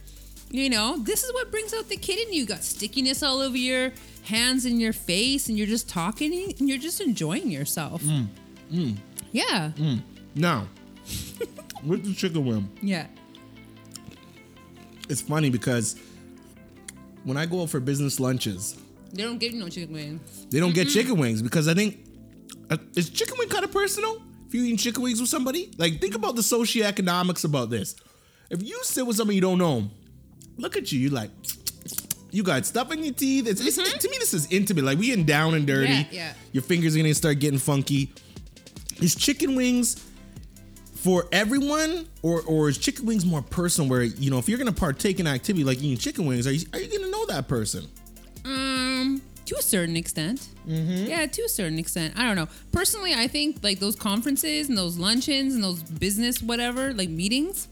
you 0.52 0.70
know, 0.70 0.98
this 1.00 1.24
is 1.24 1.34
what 1.34 1.52
brings 1.52 1.74
out 1.74 1.90
the 1.90 1.98
kid 1.98 2.28
in 2.28 2.34
you. 2.34 2.42
You 2.42 2.46
got 2.46 2.64
stickiness 2.64 3.24
all 3.24 3.40
over 3.40 3.58
your 3.58 3.92
hands 4.24 4.66
and 4.66 4.80
your 4.82 4.94
face, 4.94 5.50
and 5.50 5.58
you're 5.58 5.68
just 5.68 5.90
talking 5.90 6.54
and 6.60 6.70
you're 6.70 6.78
just 6.78 7.02
enjoying 7.02 7.50
yourself. 7.50 8.02
Mm, 8.04 8.28
mm. 8.72 8.96
Yeah. 9.32 9.72
Mm. 9.76 10.02
Now, 10.36 10.68
with 11.86 12.06
the 12.06 12.14
chicken 12.14 12.46
wing, 12.46 12.70
Yeah. 12.82 13.08
it's 15.10 15.22
funny 15.22 15.50
because 15.50 15.96
when 17.24 17.38
I 17.38 17.46
go 17.46 17.62
out 17.64 17.70
for 17.70 17.80
business 17.80 18.20
lunches, 18.20 18.78
They 19.16 19.24
don't 19.24 19.38
give 19.40 19.54
you 19.54 19.60
no 19.62 19.70
chicken 19.70 19.94
wings. 19.94 20.46
they 20.50 20.60
don't 20.60 20.74
get 20.74 20.90
chicken 20.90 21.18
wings 21.18 21.42
because 21.42 21.70
I 21.70 21.74
think 21.74 22.06
uh, 22.70 22.78
is 22.96 23.10
chicken 23.10 23.36
wing 23.40 23.48
kind 23.48 23.64
of 23.64 23.72
personal. 23.72 24.22
If 24.48 24.54
you 24.54 24.64
eating 24.66 24.78
chicken 24.78 25.02
wings 25.02 25.22
with 25.22 25.30
somebody, 25.30 25.72
like 25.78 26.02
think 26.02 26.16
about 26.16 26.36
the 26.36 26.42
socioeconomics 26.42 27.46
about 27.46 27.70
this. 27.70 27.96
If 28.50 28.62
you 28.62 28.78
sit 28.84 29.08
with 29.08 29.16
somebody 29.16 29.36
you 29.36 29.42
don't 29.42 29.58
know, 29.58 29.90
look 30.58 30.76
at 30.76 30.92
you, 30.92 31.00
you 31.00 31.10
like. 31.10 31.32
You 32.32 32.44
got 32.44 32.66
stuff 32.66 32.92
in 32.92 33.02
your 33.02 33.14
teeth. 33.14 33.48
It's, 33.48 33.62
it's, 33.62 33.78
to 33.78 34.10
me, 34.10 34.18
this 34.20 34.34
is 34.34 34.52
intimate. 34.52 34.84
Like 34.84 34.98
we 34.98 35.08
getting 35.08 35.24
down 35.24 35.54
and 35.54 35.66
dirty. 35.66 35.94
Yeah, 35.94 36.04
yeah. 36.12 36.34
Your 36.52 36.64
fingers 36.64 36.94
are 36.94 37.00
gonna 37.00 37.14
start 37.14 37.40
getting 37.40 37.60
funky. 37.60 38.12
Is 39.02 39.16
chicken 39.16 39.56
wings 39.56 40.06
for 40.96 41.30
everyone, 41.32 42.10
or 42.22 42.42
or 42.42 42.68
is 42.68 42.78
chicken 42.78 43.06
wings 43.06 43.26
more 43.26 43.42
personal? 43.42 43.90
Where 43.90 44.04
you 44.04 44.30
know, 44.32 44.38
if 44.38 44.50
you're 44.50 44.58
gonna 44.58 44.74
partake 44.74 45.22
in 45.22 45.28
an 45.28 45.34
activity 45.34 45.64
like 45.64 45.78
eating 45.78 45.98
chicken 45.98 46.26
wings, 46.26 46.46
are 46.46 46.52
you 46.52 46.66
are 46.74 46.80
you 46.80 47.00
gonna 47.00 47.10
know 47.10 47.26
that 47.28 47.48
person? 47.48 47.88
To 49.46 49.56
a 49.58 49.62
certain 49.62 49.96
extent. 49.96 50.48
Mm-hmm. 50.68 51.06
Yeah, 51.06 51.26
to 51.28 51.42
a 51.44 51.50
certain 51.50 51.78
extent. 51.78 52.16
I 52.18 52.26
don't 52.26 52.36
know. 52.36 52.48
Personally, 52.72 53.14
I 53.14 53.28
think 53.28 53.64
like 53.64 53.80
those 53.80 53.96
conferences 53.96 54.70
and 54.70 54.78
those 54.78 54.98
luncheons 54.98 55.54
and 55.54 55.64
those 55.64 55.84
business 55.84 56.42
whatever 56.42 56.94
like 56.94 57.10
meetings, 57.10 57.68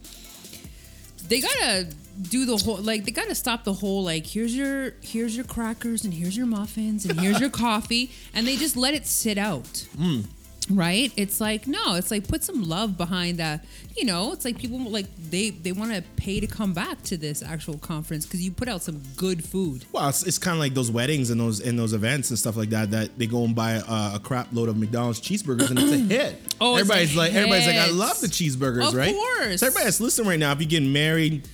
they 1.27 1.41
gotta 1.41 1.87
do 2.21 2.45
the 2.45 2.57
whole 2.57 2.77
like 2.77 3.05
they 3.05 3.11
gotta 3.11 3.33
stop 3.33 3.63
the 3.63 3.73
whole 3.73 4.03
like 4.03 4.25
here's 4.27 4.55
your 4.55 4.93
here's 5.01 5.35
your 5.35 5.45
crackers 5.45 6.03
and 6.03 6.13
here's 6.13 6.37
your 6.37 6.45
muffins 6.45 7.05
and 7.05 7.19
here's 7.19 7.39
your 7.39 7.49
coffee 7.65 8.11
and 8.35 8.45
they 8.45 8.55
just 8.55 8.77
let 8.77 8.93
it 8.93 9.07
sit 9.07 9.37
out. 9.37 9.87
Hmm. 9.97 10.21
Right? 10.69 11.11
It's 11.15 11.41
like 11.41 11.67
no, 11.67 11.95
it's 11.95 12.11
like 12.11 12.27
put 12.27 12.43
some 12.43 12.63
love 12.63 12.97
behind 12.97 13.37
that. 13.39 13.65
You 13.95 14.05
know, 14.05 14.33
it's 14.33 14.45
like 14.45 14.57
people 14.57 14.79
like 14.79 15.07
they 15.17 15.49
they 15.49 15.71
want 15.71 15.93
to 15.93 16.01
pay 16.15 16.39
to 16.39 16.47
come 16.47 16.73
back 16.73 17.01
to 17.03 17.17
this 17.17 17.43
actual 17.43 17.77
conference 17.77 18.25
because 18.25 18.41
you 18.41 18.51
put 18.51 18.67
out 18.67 18.81
some 18.81 19.01
good 19.15 19.43
food. 19.43 19.85
Well, 19.91 20.09
it's, 20.09 20.23
it's 20.23 20.37
kind 20.37 20.55
of 20.55 20.59
like 20.59 20.73
those 20.73 20.89
weddings 20.89 21.29
and 21.29 21.39
those 21.39 21.59
and 21.59 21.77
those 21.77 21.93
events 21.93 22.29
and 22.29 22.39
stuff 22.39 22.55
like 22.55 22.69
that. 22.69 22.91
That 22.91 23.17
they 23.17 23.27
go 23.27 23.43
and 23.43 23.55
buy 23.55 23.73
a, 23.73 24.15
a 24.15 24.21
crap 24.23 24.47
load 24.51 24.69
of 24.69 24.77
McDonald's 24.77 25.21
cheeseburgers 25.21 25.69
and 25.69 25.79
it's 25.79 25.91
a 25.91 25.97
hit. 25.97 26.39
Oh, 26.61 26.75
everybody's 26.75 27.13
like, 27.13 27.33
everybody's 27.33 27.67
like, 27.67 27.75
I 27.75 27.89
love 27.89 28.21
the 28.21 28.27
cheeseburgers, 28.27 28.83
right? 28.83 28.87
Of 28.87 28.95
right? 28.95 29.13
course. 29.13 29.59
So 29.59 29.67
everybody 29.67 29.83
that's 29.83 29.99
listening 29.99 30.29
right 30.29 30.39
now, 30.39 30.53
if 30.53 30.61
you're 30.61 30.69
getting 30.69 30.93
married 30.93 31.45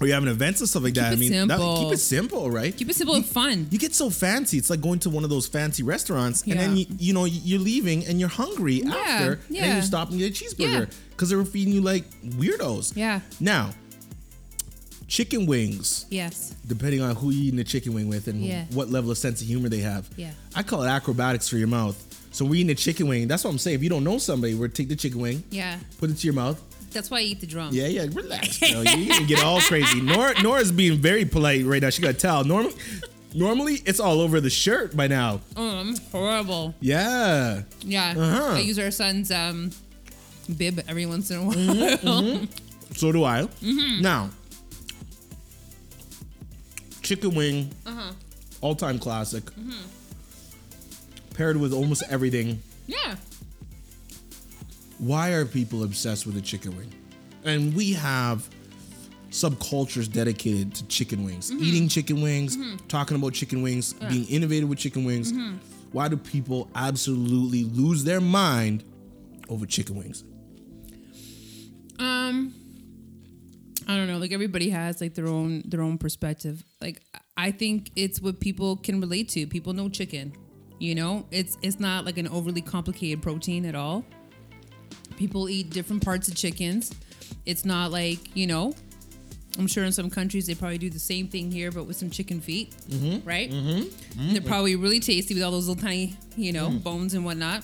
or 0.00 0.06
you're 0.06 0.14
having 0.14 0.30
events 0.30 0.62
or 0.62 0.66
stuff 0.66 0.82
like 0.82 0.94
that, 0.94 1.12
I 1.12 1.16
mean, 1.16 1.30
that- 1.48 1.58
keep 1.82 1.92
it 1.92 1.98
simple, 1.98 2.50
right? 2.50 2.74
Keep 2.74 2.88
it 2.90 2.96
simple 2.96 3.14
and 3.16 3.24
fun. 3.26 3.66
You 3.70 3.78
get 3.78 3.94
so 3.94 4.08
fancy. 4.08 4.56
It's 4.56 4.70
like 4.70 4.80
going 4.80 4.98
to 5.00 5.10
one 5.10 5.24
of 5.24 5.30
those 5.30 5.46
fancy 5.46 5.82
restaurants, 5.82 6.42
and 6.42 6.58
then 6.58 6.76
you, 6.76 6.86
you 6.98 7.12
know 7.12 7.26
you're 7.26 7.60
leaving 7.60 8.06
and 8.06 8.18
you're 8.18 8.28
hungry 8.30 8.82
after, 8.84 9.32
and 9.48 9.56
then 9.56 9.76
you 9.76 9.82
stop 9.82 10.10
and 10.10 10.18
get 10.18 10.30
a 10.40 10.44
cheeseburger 10.44 10.80
Yeah. 10.80 10.84
because 11.10 11.28
they 11.28 11.36
were 11.36 11.44
feeding 11.44 11.74
you 11.74 11.82
like 11.82 12.04
weirdos. 12.22 12.96
Yeah. 12.96 13.20
Now, 13.40 13.74
chicken 15.06 15.44
wings 15.46 16.06
Yes. 16.08 16.54
depending 16.66 17.02
on 17.02 17.16
who 17.16 17.30
you're 17.30 17.44
eating 17.46 17.56
the 17.56 17.64
chicken 17.64 17.92
wing 17.94 18.08
with 18.08 18.28
and 18.28 18.44
Yeah. 18.44 18.64
what 18.70 18.90
level 18.90 19.10
of 19.10 19.18
sense 19.18 19.40
of 19.42 19.46
humor 19.48 19.68
they 19.68 19.80
have. 19.80 20.08
Yeah. 20.16 20.30
I 20.54 20.62
call 20.62 20.82
it 20.84 20.88
acrobatics 20.88 21.48
for 21.48 21.56
your 21.58 21.66
mouth. 21.68 21.96
So 22.32 22.44
we're 22.44 22.54
eating 22.60 22.70
a 22.70 22.74
chicken 22.76 23.08
wing. 23.08 23.26
That's 23.26 23.42
what 23.42 23.50
I'm 23.50 23.58
saying. 23.58 23.74
If 23.74 23.82
you 23.82 23.88
don't 23.90 24.04
know 24.04 24.18
somebody, 24.18 24.54
we're 24.54 24.68
take 24.68 24.88
the 24.88 24.94
chicken 24.96 25.18
wing, 25.20 25.42
Yeah. 25.50 25.78
put 25.98 26.10
it 26.10 26.18
to 26.18 26.24
your 26.26 26.34
mouth. 26.34 26.62
That's 26.92 27.10
why 27.10 27.18
I 27.18 27.22
eat 27.22 27.40
the 27.40 27.46
drum. 27.46 27.70
Yeah, 27.72 27.86
yeah, 27.86 28.06
relax, 28.12 28.58
girl. 28.72 28.84
You 28.84 29.14
can 29.14 29.26
get 29.26 29.42
all 29.44 29.60
crazy. 29.60 30.00
Nora, 30.00 30.40
Nora's 30.42 30.72
being 30.72 30.98
very 30.98 31.24
polite 31.24 31.64
right 31.64 31.80
now. 31.82 31.90
She 31.90 32.02
got 32.02 32.10
a 32.10 32.18
towel. 32.18 32.44
Normally, 32.44 32.74
normally 33.34 33.74
it's 33.86 34.00
all 34.00 34.20
over 34.20 34.40
the 34.40 34.50
shirt 34.50 34.96
by 34.96 35.06
now. 35.06 35.40
Oh, 35.56 35.78
I'm 35.80 35.96
horrible. 36.12 36.74
Yeah. 36.80 37.62
Yeah. 37.82 38.14
Uh-huh. 38.16 38.54
I 38.56 38.60
use 38.60 38.78
our 38.78 38.90
son's 38.90 39.30
um, 39.30 39.70
bib 40.56 40.80
every 40.88 41.06
once 41.06 41.30
in 41.30 41.38
a 41.38 41.44
while. 41.44 41.56
Mm-hmm. 41.56 42.44
So 42.96 43.12
do 43.12 43.22
I. 43.22 43.42
Mm-hmm. 43.62 44.02
Now, 44.02 44.30
chicken 47.02 47.34
wing, 47.34 47.70
Uh-huh. 47.86 48.12
all 48.60 48.74
time 48.74 48.98
classic, 48.98 49.44
Mm-hmm. 49.44 51.34
paired 51.34 51.56
with 51.56 51.72
almost 51.72 52.02
everything. 52.10 52.60
Yeah. 52.88 53.14
Why 55.00 55.30
are 55.30 55.44
people 55.44 55.82
obsessed 55.82 56.26
with 56.26 56.36
a 56.36 56.40
chicken 56.40 56.76
wing? 56.76 56.92
And 57.44 57.74
we 57.74 57.94
have 57.94 58.48
subcultures 59.30 60.10
dedicated 60.10 60.74
to 60.74 60.86
chicken 60.88 61.24
wings, 61.24 61.50
mm-hmm. 61.50 61.64
eating 61.64 61.88
chicken 61.88 62.20
wings, 62.20 62.56
mm-hmm. 62.56 62.86
talking 62.86 63.16
about 63.16 63.32
chicken 63.32 63.62
wings, 63.62 63.94
being 63.94 64.26
innovative 64.26 64.68
with 64.68 64.78
chicken 64.78 65.04
wings. 65.04 65.32
Mm-hmm. 65.32 65.56
Why 65.92 66.08
do 66.08 66.16
people 66.16 66.68
absolutely 66.74 67.64
lose 67.64 68.04
their 68.04 68.20
mind 68.20 68.84
over 69.48 69.66
chicken 69.66 69.96
wings? 69.96 70.22
Um, 71.98 72.54
I 73.88 73.96
don't 73.96 74.06
know. 74.06 74.18
Like 74.18 74.32
everybody 74.32 74.70
has 74.70 75.00
like 75.00 75.14
their 75.14 75.26
own 75.26 75.62
their 75.64 75.82
own 75.82 75.98
perspective. 75.98 76.62
Like 76.80 77.02
I 77.36 77.50
think 77.50 77.90
it's 77.96 78.20
what 78.20 78.38
people 78.40 78.76
can 78.76 79.00
relate 79.00 79.28
to. 79.30 79.46
People 79.46 79.72
know 79.72 79.88
chicken. 79.88 80.32
You 80.78 80.94
know, 80.94 81.26
it's 81.30 81.58
it's 81.62 81.80
not 81.80 82.04
like 82.04 82.18
an 82.18 82.28
overly 82.28 82.62
complicated 82.62 83.22
protein 83.22 83.64
at 83.64 83.74
all. 83.74 84.04
People 85.20 85.50
eat 85.50 85.68
different 85.68 86.02
parts 86.02 86.28
of 86.28 86.34
chickens. 86.34 86.94
It's 87.44 87.66
not 87.66 87.92
like 87.92 88.34
you 88.34 88.46
know. 88.46 88.74
I'm 89.58 89.66
sure 89.66 89.84
in 89.84 89.92
some 89.92 90.08
countries 90.08 90.46
they 90.46 90.54
probably 90.54 90.78
do 90.78 90.88
the 90.88 90.98
same 90.98 91.28
thing 91.28 91.50
here, 91.50 91.70
but 91.70 91.84
with 91.84 91.96
some 91.96 92.08
chicken 92.08 92.40
feet, 92.40 92.72
right? 93.24 93.50
Mm-hmm. 93.50 94.32
They're 94.32 94.40
probably 94.40 94.76
really 94.76 95.00
tasty 95.00 95.34
with 95.34 95.42
all 95.42 95.50
those 95.50 95.68
little 95.68 95.82
tiny, 95.82 96.16
you 96.36 96.52
know, 96.54 96.70
bones 96.70 97.12
and 97.12 97.22
whatnot. 97.24 97.62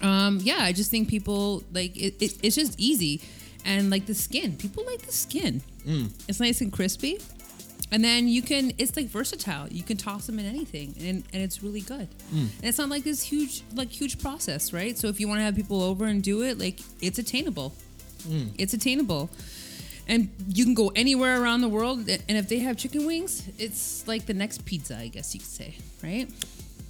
Um, 0.00 0.38
yeah, 0.42 0.60
I 0.60 0.72
just 0.72 0.90
think 0.90 1.08
people 1.08 1.62
like 1.74 1.94
it, 1.96 2.14
it, 2.22 2.38
it's 2.42 2.56
just 2.56 2.80
easy, 2.80 3.20
and 3.66 3.90
like 3.90 4.06
the 4.06 4.14
skin, 4.14 4.56
people 4.56 4.86
like 4.86 5.02
the 5.02 5.12
skin. 5.12 5.60
It's 6.28 6.40
nice 6.40 6.62
and 6.62 6.72
crispy, 6.72 7.18
and 7.90 8.04
then 8.04 8.28
you 8.28 8.42
can. 8.42 8.72
It's 8.78 8.96
like 8.96 9.06
versatile. 9.06 9.68
You 9.68 9.82
can 9.82 9.96
toss 9.96 10.26
them 10.26 10.38
in 10.38 10.46
anything, 10.46 10.94
and 11.00 11.24
and 11.32 11.42
it's 11.42 11.62
really 11.62 11.80
good. 11.80 12.08
Hmm. 12.30 12.36
And 12.60 12.64
it's 12.64 12.78
not 12.78 12.88
like 12.88 13.04
this 13.04 13.22
huge 13.22 13.62
like 13.74 13.88
huge 13.90 14.18
process, 14.20 14.72
right? 14.72 14.96
So 14.98 15.08
if 15.08 15.20
you 15.20 15.28
want 15.28 15.38
to 15.40 15.44
have 15.44 15.56
people 15.56 15.82
over 15.82 16.04
and 16.06 16.22
do 16.22 16.42
it, 16.42 16.58
like 16.58 16.80
it's 17.00 17.18
attainable. 17.18 17.72
Hmm. 18.26 18.48
It's 18.58 18.74
attainable. 18.74 19.30
And 20.10 20.30
you 20.48 20.64
can 20.64 20.72
go 20.72 20.90
anywhere 20.96 21.42
around 21.42 21.60
the 21.60 21.68
world, 21.68 21.98
and 22.08 22.38
if 22.38 22.48
they 22.48 22.60
have 22.60 22.78
chicken 22.78 23.04
wings, 23.06 23.46
it's 23.58 24.08
like 24.08 24.24
the 24.24 24.32
next 24.32 24.64
pizza, 24.64 24.96
I 24.96 25.08
guess 25.08 25.34
you 25.34 25.40
could 25.40 25.50
say, 25.50 25.74
right? 26.02 26.30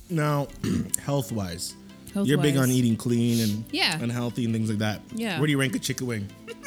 Now, 0.09 0.47
health 1.05 1.33
wise, 1.33 1.75
you're 2.15 2.39
big 2.39 2.57
on 2.57 2.71
eating 2.71 2.97
clean 2.97 3.41
and 3.41 3.65
Yeah. 3.73 3.99
and 4.01 4.13
healthy 4.13 4.45
and 4.45 4.55
things 4.55 4.69
like 4.71 4.79
that. 4.79 5.01
Yeah. 5.13 5.39
Where 5.41 5.47
do 5.49 5.51
you 5.51 5.59
rank 5.59 5.75
a 5.75 5.81
chicken 5.81 6.07
wing? 6.07 6.29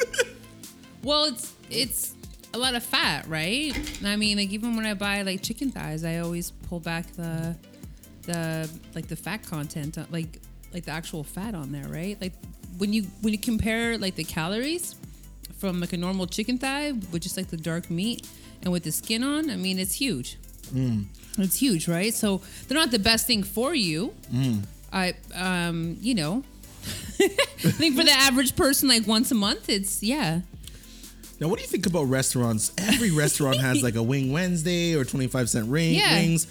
Well, 1.02 1.24
it's 1.24 1.52
it's 1.68 2.14
a 2.54 2.58
lot 2.58 2.74
of 2.74 2.82
fat, 2.82 3.26
right? 3.26 3.72
I 4.04 4.16
mean, 4.16 4.38
like 4.38 4.50
even 4.50 4.76
when 4.76 4.86
I 4.86 4.94
buy 4.94 5.22
like 5.22 5.42
chicken 5.42 5.70
thighs, 5.70 6.04
I 6.04 6.18
always 6.18 6.50
pull 6.68 6.80
back 6.80 7.06
the 7.12 7.56
the 8.22 8.70
like 8.94 9.08
the 9.08 9.16
fat 9.16 9.42
content, 9.44 9.98
uh, 9.98 10.04
like 10.10 10.40
like 10.72 10.84
the 10.84 10.92
actual 10.92 11.24
fat 11.24 11.54
on 11.54 11.72
there, 11.72 11.88
right? 11.88 12.20
Like 12.20 12.32
when 12.78 12.92
you 12.92 13.04
when 13.20 13.32
you 13.32 13.38
compare 13.38 13.98
like 13.98 14.14
the 14.16 14.24
calories 14.24 14.96
from 15.58 15.80
like 15.80 15.92
a 15.92 15.96
normal 15.96 16.26
chicken 16.26 16.58
thigh 16.58 16.92
with 17.12 17.22
just 17.22 17.36
like 17.36 17.48
the 17.48 17.56
dark 17.56 17.90
meat 17.90 18.28
and 18.62 18.72
with 18.72 18.82
the 18.84 18.92
skin 18.92 19.22
on, 19.22 19.50
I 19.50 19.56
mean, 19.56 19.78
it's 19.78 19.94
huge. 19.94 20.38
It's 21.38 21.56
huge, 21.56 21.88
right? 21.88 22.12
So 22.12 22.40
they're 22.68 22.78
not 22.78 22.90
the 22.90 22.98
best 22.98 23.26
thing 23.26 23.42
for 23.42 23.74
you. 23.74 24.14
I, 24.92 25.14
um, 25.34 25.96
you 26.00 26.14
know, 26.14 26.44
I 27.20 27.28
think 27.70 27.96
for 27.96 28.04
the 28.04 28.12
average 28.12 28.54
person, 28.56 28.88
like 28.88 29.06
once 29.06 29.30
a 29.30 29.34
month, 29.34 29.68
it's 29.68 30.02
yeah. 30.02 30.40
Now, 31.42 31.48
what 31.48 31.58
do 31.58 31.62
you 31.62 31.68
think 31.68 31.86
about 31.86 32.04
restaurants? 32.04 32.72
Every 32.78 33.10
restaurant 33.24 33.56
has 33.58 33.82
like 33.82 33.96
a 33.96 34.02
Wing 34.02 34.30
Wednesday 34.30 34.94
or 34.94 35.04
25 35.04 35.50
cent 35.50 35.68
ring, 35.68 35.94
Yeah. 35.94 36.14
wings. 36.14 36.46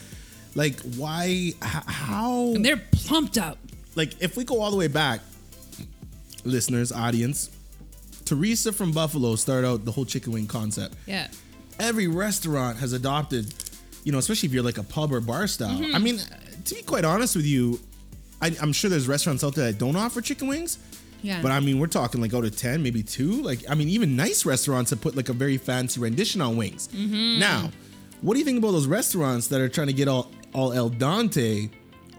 Like, 0.54 0.82
why? 0.98 1.54
How? 1.62 2.52
And 2.54 2.66
they're 2.66 2.82
plumped 2.92 3.38
up. 3.38 3.58
like 3.96 4.22
if 4.22 4.36
we 4.36 4.44
go 4.44 4.60
all 4.60 4.70
the 4.70 4.76
way 4.76 4.90
back, 4.90 5.22
listeners, 6.44 6.92
audience, 6.92 7.50
Teresa 8.26 8.74
from 8.74 8.92
Buffalo 8.92 9.36
started 9.38 9.66
out 9.66 9.86
the 9.86 9.94
whole 9.94 10.04
chicken 10.04 10.34
wing 10.34 10.46
concept. 10.46 10.96
Yeah. 11.06 11.28
Every 11.80 12.08
restaurant 12.10 12.78
has 12.80 12.92
adopted, 12.92 13.54
you 14.04 14.12
know, 14.12 14.18
especially 14.18 14.48
if 14.48 14.54
you're 14.54 14.62
like 14.64 14.78
a 14.78 14.84
pub 14.84 15.14
or 15.14 15.22
bar 15.22 15.48
style. 15.48 15.80
Mm-hmm. 15.80 15.96
I 15.96 16.00
mean, 16.00 16.20
to 16.66 16.76
be 16.76 16.82
quite 16.82 17.06
honest 17.06 17.38
with 17.38 17.46
you, 17.46 17.80
I, 18.42 18.54
I'm 18.62 18.74
sure 18.74 18.90
there's 18.90 19.08
restaurants 19.08 19.42
out 19.42 19.56
there 19.56 19.72
that 19.72 19.78
don't 19.78 19.96
offer 19.96 20.20
chicken 20.20 20.50
wings, 20.50 20.80
Yeah. 21.22 21.42
But 21.42 21.52
I 21.52 21.60
mean, 21.60 21.80
we're 21.80 21.88
talking 21.88 22.22
like 22.22 22.34
out 22.34 22.44
of 22.46 22.56
ten, 22.56 22.82
maybe 22.82 23.04
two. 23.04 23.42
Like, 23.42 23.64
I 23.70 23.76
mean, 23.76 23.90
even 23.90 24.16
nice 24.16 24.46
restaurants 24.46 24.90
have 24.90 25.02
put 25.02 25.16
like 25.16 25.30
a 25.30 25.34
very 25.34 25.58
fancy 25.58 26.00
rendition 26.00 26.42
on 26.42 26.58
wings. 26.58 26.88
Mm-hmm. 26.90 27.40
Now, 27.40 27.72
what 28.22 28.34
do 28.34 28.40
you 28.40 28.46
think 28.46 28.58
about 28.58 28.72
those 28.72 28.88
restaurants 28.88 29.48
that 29.48 29.62
are 29.62 29.70
trying 29.70 29.88
to 29.88 29.94
get 29.94 30.08
all 30.08 30.32
all 30.54 30.74
el 30.74 30.90
Dante 30.90 31.70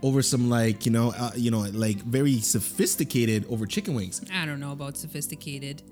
over 0.03 0.23
some 0.23 0.49
like 0.51 0.85
you 0.87 0.93
know 0.93 1.13
uh, 1.17 1.31
you 1.37 1.51
know 1.51 1.61
like 1.73 1.99
very 1.99 2.41
sophisticated 2.41 3.45
over 3.49 3.67
chicken 3.67 3.95
wings? 3.95 4.21
I 4.33 4.47
don't 4.47 4.61
know 4.61 4.73
about 4.73 4.97
sophisticated. 4.97 5.83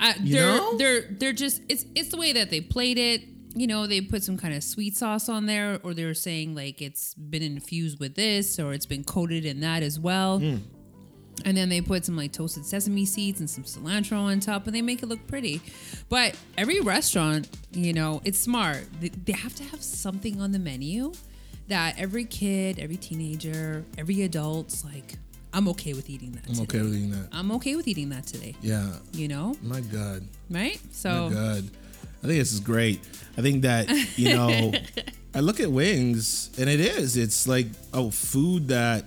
Uh, 0.00 0.14
You 0.22 0.34
they're 0.34 0.56
know? 0.56 0.76
they're 0.78 1.02
they're 1.18 1.32
just 1.32 1.62
it's 1.68 1.84
it's 1.94 2.08
the 2.10 2.16
way 2.16 2.32
that 2.32 2.50
they 2.50 2.60
played 2.60 2.98
it. 2.98 3.22
You 3.54 3.66
know, 3.66 3.86
they 3.86 4.00
put 4.00 4.24
some 4.24 4.38
kind 4.38 4.54
of 4.54 4.64
sweet 4.64 4.96
sauce 4.96 5.28
on 5.28 5.44
there, 5.44 5.78
or 5.82 5.92
they're 5.92 6.14
saying 6.14 6.54
like 6.54 6.80
it's 6.80 7.12
been 7.14 7.42
infused 7.42 8.00
with 8.00 8.14
this, 8.14 8.58
or 8.58 8.72
it's 8.72 8.86
been 8.86 9.04
coated 9.04 9.44
in 9.44 9.60
that 9.60 9.82
as 9.82 10.00
well. 10.00 10.38
Hmm. 10.38 10.56
And 11.44 11.56
then 11.56 11.68
they 11.68 11.80
put 11.80 12.04
some 12.04 12.16
like 12.16 12.32
toasted 12.32 12.64
sesame 12.64 13.04
seeds 13.04 13.40
and 13.40 13.48
some 13.48 13.64
cilantro 13.64 14.18
on 14.18 14.40
top, 14.40 14.66
and 14.66 14.74
they 14.74 14.82
make 14.82 15.02
it 15.02 15.06
look 15.06 15.26
pretty. 15.26 15.60
But 16.08 16.36
every 16.56 16.80
restaurant, 16.80 17.48
you 17.72 17.92
know, 17.92 18.20
it's 18.24 18.38
smart. 18.38 18.84
They, 19.00 19.32
have 19.32 19.54
to 19.56 19.64
have 19.64 19.82
something 19.82 20.40
on 20.40 20.52
the 20.52 20.58
menu 20.58 21.12
that 21.68 21.98
every 21.98 22.24
kid, 22.24 22.78
every 22.78 22.96
teenager, 22.96 23.84
every 23.98 24.22
adult's 24.22 24.84
like, 24.84 25.14
I'm 25.54 25.68
okay 25.68 25.92
with 25.92 26.08
eating 26.08 26.32
that. 26.32 26.44
I'm 26.48 26.54
today. 26.54 26.62
okay 26.62 26.82
with 26.82 26.94
eating 26.94 27.10
that. 27.12 27.28
I'm 27.32 27.52
okay 27.52 27.76
with 27.76 27.88
eating 27.88 28.10
that 28.10 28.26
today. 28.26 28.54
Yeah. 28.62 28.90
You 29.12 29.28
know, 29.28 29.56
My 29.62 29.80
God. 29.80 30.22
right? 30.50 30.80
So. 30.92 31.28
My 31.28 31.34
God. 31.34 31.70
I 32.22 32.26
think 32.26 32.38
this 32.38 32.52
is 32.52 32.60
great. 32.60 33.00
I 33.36 33.42
think 33.42 33.62
that, 33.62 33.88
you 34.16 34.34
know, 34.34 34.72
I 35.34 35.40
look 35.40 35.60
at 35.60 35.70
wings 35.70 36.50
and 36.58 36.68
it 36.68 36.78
is. 36.80 37.16
It's 37.16 37.48
like 37.48 37.66
oh 37.92 38.10
food 38.10 38.68
that 38.68 39.04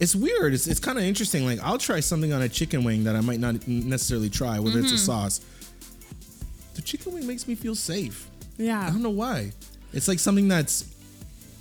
it's 0.00 0.16
weird. 0.16 0.54
It's, 0.54 0.66
it's 0.66 0.80
kind 0.80 0.98
of 0.98 1.04
interesting. 1.04 1.44
Like 1.44 1.60
I'll 1.62 1.78
try 1.78 2.00
something 2.00 2.32
on 2.32 2.42
a 2.42 2.48
chicken 2.48 2.82
wing 2.84 3.04
that 3.04 3.14
I 3.16 3.20
might 3.20 3.38
not 3.40 3.66
necessarily 3.68 4.30
try, 4.30 4.58
whether 4.58 4.78
it's 4.80 4.90
a 4.92 4.94
Mm-hmm. 4.94 5.04
sauce. 5.04 5.40
The 6.74 6.82
chicken 6.82 7.12
wing 7.12 7.26
makes 7.26 7.46
me 7.46 7.54
feel 7.54 7.74
safe. 7.74 8.28
Yeah, 8.56 8.80
I 8.80 8.90
don't 8.90 9.02
know 9.02 9.10
why. 9.10 9.52
It's 9.92 10.08
like 10.08 10.18
something 10.18 10.48
that's 10.48 10.82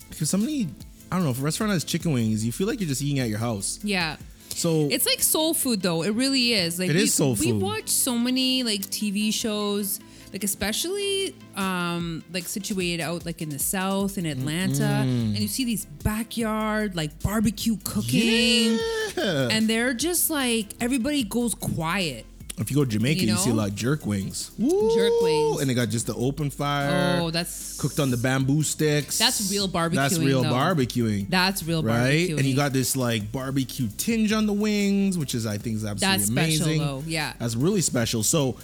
because 0.10 0.30
somebody 0.30 0.68
I 1.12 1.16
don't 1.16 1.26
know 1.26 1.32
if 1.32 1.40
a 1.40 1.44
restaurant 1.44 1.72
has 1.74 1.84
chicken 1.84 2.12
wings, 2.14 2.46
you 2.46 2.52
feel 2.52 2.68
like 2.68 2.80
you're 2.80 2.88
just 2.90 3.02
eating 3.02 3.20
at 3.20 3.30
your 3.30 3.40
house. 3.40 3.80
yeah. 3.84 4.18
So 4.50 4.90
It's 4.92 5.06
like 5.06 5.22
soul 5.22 5.54
food, 5.54 5.82
though. 5.82 6.04
It 6.04 6.10
really 6.10 6.52
is. 6.54 6.80
Like 6.80 6.90
It 6.90 6.96
we, 6.96 7.04
is 7.04 7.14
soul 7.14 7.36
We 7.40 7.54
watch 7.54 7.88
so 7.88 8.18
many 8.18 8.62
like 8.64 8.82
TV 8.82 9.34
shows, 9.34 10.00
like 10.32 10.44
especially 10.44 11.36
um 11.56 12.24
like 12.32 12.48
situated 12.48 13.02
out 13.02 13.26
like 13.26 13.42
in 13.42 13.50
the 13.50 13.60
south 13.60 14.18
in 14.18 14.26
Atlanta, 14.26 14.84
and 14.84 15.38
you 15.38 15.48
see 15.48 15.66
these 15.66 15.86
backyard 15.86 16.96
like 16.96 17.22
barbecue 17.22 17.78
cooking, 17.84 18.80
yeah. 19.18 19.50
and 19.52 19.68
they're 19.68 19.94
just 19.94 20.30
like 20.30 20.68
everybody 20.82 21.24
goes 21.24 21.54
quiet. 21.56 22.26
If 22.60 22.70
you 22.70 22.76
go 22.76 22.84
to 22.84 22.90
Jamaica, 22.90 23.22
you, 23.22 23.28
You 23.28 23.38
see 23.38 23.52
a 23.52 23.54
lot 23.54 23.70
of 23.70 23.76
jerk 23.76 24.06
wings. 24.06 24.52
Jerk 24.60 25.14
wings. 25.22 25.62
And 25.62 25.70
they 25.70 25.74
got 25.74 25.88
just 25.88 26.08
the 26.08 26.16
open 26.16 26.50
fire. 26.50 27.22
Oh, 27.22 27.32
that's 27.32 27.80
cooked 27.80 28.02
on 28.02 28.12
the 28.12 28.18
bamboo 28.18 28.64
sticks. 28.64 29.18
That's 29.18 29.50
real 29.50 29.70
barbecuing. 29.70 29.96
That's 29.96 30.20
real 30.20 30.44
though. 30.44 30.50
barbecuing. 30.50 31.30
that's 31.30 31.64
real 31.64 31.82
right? 31.82 31.96
barbecue. 31.96 32.36
And 32.38 32.46
you 32.46 32.58
got 32.58 32.74
this 32.74 32.98
like 32.98 33.32
barbecue 33.32 33.88
tinge 33.98 34.34
on 34.34 34.46
the 34.46 34.52
wings, 34.52 35.18
which 35.18 35.36
is 35.36 35.46
I 35.46 35.58
think 35.58 35.78
is 35.78 35.86
absolutely 35.86 36.18
That's 36.18 36.32
special, 36.32 36.66
amazing. 36.66 36.82
though. 36.82 37.04
Yeah. 37.08 37.32
That's 37.40 37.56
really 37.56 37.82
special. 37.82 38.24
So 38.24 38.58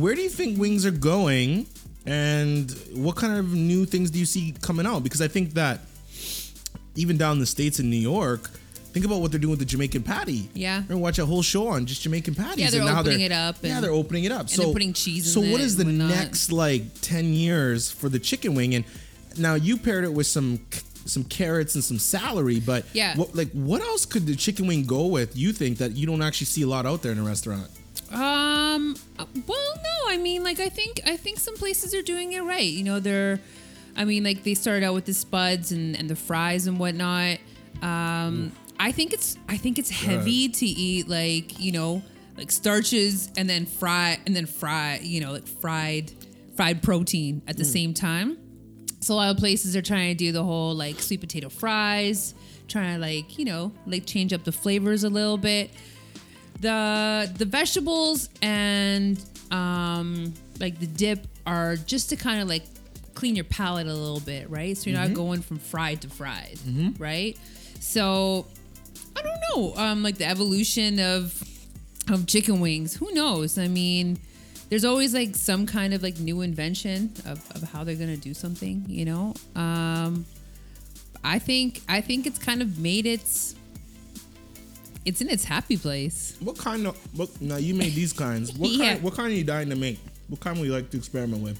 where 0.00 0.14
do 0.14 0.22
you 0.22 0.28
think 0.28 0.58
wings 0.58 0.84
are 0.84 0.90
going? 0.90 1.66
And 2.06 2.70
what 2.92 3.16
kind 3.16 3.38
of 3.38 3.52
new 3.54 3.86
things 3.86 4.10
do 4.10 4.18
you 4.18 4.26
see 4.26 4.54
coming 4.60 4.86
out? 4.86 5.02
Because 5.02 5.22
I 5.22 5.28
think 5.28 5.54
that 5.54 5.80
even 6.96 7.16
down 7.16 7.32
in 7.36 7.38
the 7.40 7.46
States 7.46 7.80
in 7.80 7.88
New 7.88 7.96
York, 7.96 8.50
think 8.92 9.06
about 9.06 9.20
what 9.20 9.30
they're 9.30 9.40
doing 9.40 9.52
with 9.52 9.58
the 9.60 9.64
Jamaican 9.64 10.02
patty. 10.02 10.50
Yeah. 10.52 10.82
We're 10.88 10.96
watch 10.96 11.18
a 11.18 11.24
whole 11.26 11.42
show 11.42 11.68
on 11.68 11.86
just 11.86 12.02
Jamaican 12.02 12.34
patties. 12.34 12.58
Yeah, 12.64 12.70
they're 12.70 12.82
and 12.82 12.90
now 12.90 13.00
opening 13.00 13.22
it 13.22 13.32
up 13.32 13.56
yeah, 13.62 13.80
they're 13.80 13.90
opening 13.90 14.24
it 14.24 14.32
up. 14.32 14.50
so 14.50 14.62
they're 14.64 14.72
putting 14.72 14.92
cheese 14.92 15.34
in 15.34 15.42
So 15.42 15.50
what 15.50 15.60
is 15.60 15.76
the 15.76 15.84
next 15.84 16.52
like 16.52 16.82
ten 17.00 17.32
years 17.32 17.90
for 17.90 18.08
the 18.08 18.18
chicken 18.18 18.54
wing? 18.54 18.74
And 18.74 18.84
now 19.38 19.54
you 19.54 19.76
paired 19.78 20.04
it 20.04 20.12
with 20.12 20.26
some 20.26 20.60
some 21.06 21.24
carrots 21.24 21.74
and 21.74 21.84
some 21.84 21.98
celery, 21.98 22.60
but 22.60 22.84
Yeah. 22.92 23.16
what, 23.16 23.34
like 23.34 23.50
what 23.52 23.80
else 23.82 24.04
could 24.06 24.26
the 24.26 24.36
chicken 24.36 24.66
wing 24.66 24.84
go 24.84 25.06
with? 25.06 25.36
You 25.36 25.52
think 25.52 25.78
that 25.78 25.92
you 25.96 26.06
don't 26.06 26.22
actually 26.22 26.46
see 26.46 26.62
a 26.62 26.66
lot 26.66 26.84
out 26.86 27.02
there 27.02 27.12
in 27.12 27.18
a 27.18 27.22
restaurant? 27.24 27.68
Um. 28.14 28.96
Well, 29.46 29.74
no. 29.76 30.08
I 30.08 30.16
mean, 30.18 30.42
like, 30.42 30.60
I 30.60 30.68
think 30.68 31.00
I 31.06 31.16
think 31.16 31.38
some 31.38 31.56
places 31.56 31.94
are 31.94 32.02
doing 32.02 32.32
it 32.32 32.42
right. 32.42 32.62
You 32.64 32.84
know, 32.84 33.00
they're. 33.00 33.40
I 33.96 34.04
mean, 34.04 34.24
like 34.24 34.42
they 34.42 34.54
started 34.54 34.84
out 34.84 34.94
with 34.94 35.04
the 35.04 35.14
spuds 35.14 35.72
and 35.72 35.96
and 35.96 36.08
the 36.08 36.16
fries 36.16 36.66
and 36.66 36.78
whatnot. 36.78 37.38
Um. 37.82 38.52
I 38.78 38.92
think 38.92 39.12
it's 39.12 39.38
I 39.48 39.56
think 39.56 39.78
it's 39.78 39.90
heavy 39.90 40.48
to 40.48 40.66
eat 40.66 41.08
like 41.08 41.60
you 41.60 41.72
know 41.72 42.02
like 42.36 42.50
starches 42.50 43.30
and 43.36 43.48
then 43.48 43.66
fry 43.66 44.18
and 44.26 44.34
then 44.34 44.46
fry 44.46 44.98
you 45.00 45.20
know 45.20 45.32
like 45.32 45.46
fried 45.46 46.12
fried 46.56 46.82
protein 46.82 47.42
at 47.46 47.56
the 47.56 47.64
same 47.64 47.94
time. 47.94 48.36
So 49.00 49.14
a 49.14 49.16
lot 49.16 49.30
of 49.30 49.36
places 49.36 49.76
are 49.76 49.82
trying 49.82 50.16
to 50.16 50.18
do 50.18 50.32
the 50.32 50.42
whole 50.42 50.74
like 50.74 51.00
sweet 51.00 51.20
potato 51.20 51.48
fries, 51.48 52.34
trying 52.66 52.94
to 52.94 53.00
like 53.00 53.38
you 53.38 53.44
know 53.44 53.72
like 53.86 54.06
change 54.06 54.32
up 54.32 54.42
the 54.44 54.52
flavors 54.52 55.04
a 55.04 55.08
little 55.08 55.38
bit 55.38 55.70
the 56.60 57.30
the 57.36 57.44
vegetables 57.44 58.28
and 58.42 59.22
um 59.50 60.32
like 60.60 60.78
the 60.80 60.86
dip 60.86 61.26
are 61.46 61.76
just 61.76 62.10
to 62.10 62.16
kind 62.16 62.40
of 62.40 62.48
like 62.48 62.62
clean 63.14 63.36
your 63.36 63.44
palate 63.44 63.86
a 63.86 63.92
little 63.94 64.20
bit 64.20 64.48
right? 64.50 64.76
So 64.76 64.90
you're 64.90 64.98
not 64.98 65.14
going 65.14 65.40
from 65.42 65.58
fried 65.58 66.00
to 66.02 66.08
fried 66.08 66.58
right? 66.98 67.38
So 67.80 68.46
i 69.16 69.22
don't 69.22 69.40
know 69.54 69.80
um 69.80 70.02
like 70.02 70.18
the 70.18 70.24
evolution 70.26 70.98
of 70.98 71.40
of 72.10 72.26
chicken 72.26 72.60
wings 72.60 72.94
who 72.96 73.12
knows? 73.12 73.58
I 73.58 73.68
mean 73.68 74.18
there's 74.70 74.84
always 74.84 75.14
like 75.14 75.36
some 75.36 75.66
kind 75.66 75.92
of 75.94 76.02
like 76.02 76.18
new 76.18 76.40
invention 76.40 77.12
of, 77.26 77.38
of 77.54 77.62
how 77.70 77.84
they're 77.84 77.94
gonna 77.94 78.16
do 78.16 78.34
something 78.34 78.84
you 78.88 79.04
know? 79.04 79.34
Um 79.54 80.24
i 81.22 81.38
think 81.38 81.80
i 81.88 82.00
think 82.00 82.26
it's 82.26 82.38
kind 82.38 82.60
of 82.60 82.78
made 82.78 83.06
its 83.06 83.54
it's 85.04 85.20
in 85.20 85.28
its 85.28 85.44
happy 85.44 85.76
place 85.76 86.36
What 86.40 86.56
kind 86.58 86.86
of 86.86 86.96
what, 87.16 87.28
now 87.40 87.56
you 87.56 87.74
made 87.74 87.94
these 87.94 88.12
kinds? 88.12 88.52
What 88.58 88.70
Yeah. 88.70 88.92
kind? 88.94 89.02
What 89.02 89.14
kind 89.14 89.28
are 89.32 89.36
you 89.36 89.44
dying 89.44 89.70
to 89.70 89.76
make? 89.76 89.98
What 90.28 90.40
kind 90.40 90.58
would 90.58 90.66
you 90.66 90.72
like 90.72 90.90
to 90.90 90.96
experiment 90.96 91.42
with? 91.42 91.58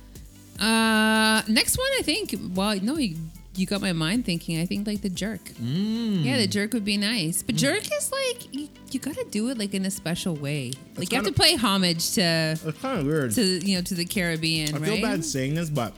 Uh, 0.61 1.43
next 1.49 1.77
one, 1.77 1.89
I 1.99 2.03
think. 2.03 2.35
Well, 2.55 2.79
no, 2.81 2.97
you, 2.97 3.17
you 3.57 3.67
got 3.67 3.81
my 3.81 3.93
mind 3.93 4.25
thinking. 4.25 4.61
I 4.61 4.67
think 4.67 4.87
like 4.87 5.03
the 5.03 5.09
jerk. 5.09 5.41
Yeah, 5.61 6.37
the 6.39 6.47
jerk 6.47 6.73
would 6.73 6.85
be 6.85 6.97
nice, 6.97 7.43
but 7.43 7.57
jerk 7.57 7.83
is 7.85 8.13
like 8.13 8.55
you, 8.55 8.69
you 8.91 9.01
got 9.01 9.15
to 9.17 9.25
do 9.31 9.49
it 9.51 9.59
like 9.59 9.75
in 9.75 9.85
a 9.85 9.91
special 9.91 10.35
way. 10.37 10.73
Like 10.97 11.11
you 11.13 11.17
have 11.17 11.27
to 11.27 11.33
pay 11.33 11.57
homage 11.57 12.13
to 12.13 12.23
It's 12.65 12.79
kind 12.81 13.01
of 13.01 13.07
weird. 13.07 13.33
to 13.33 13.43
you 13.43 13.77
know 13.77 13.83
to 13.83 13.95
the 13.95 14.05
Caribbean, 14.05 14.75
I 14.75 14.79
right? 14.79 14.89
feel 14.91 15.03
bad 15.03 15.25
saying 15.25 15.55
this, 15.55 15.69
but 15.71 15.93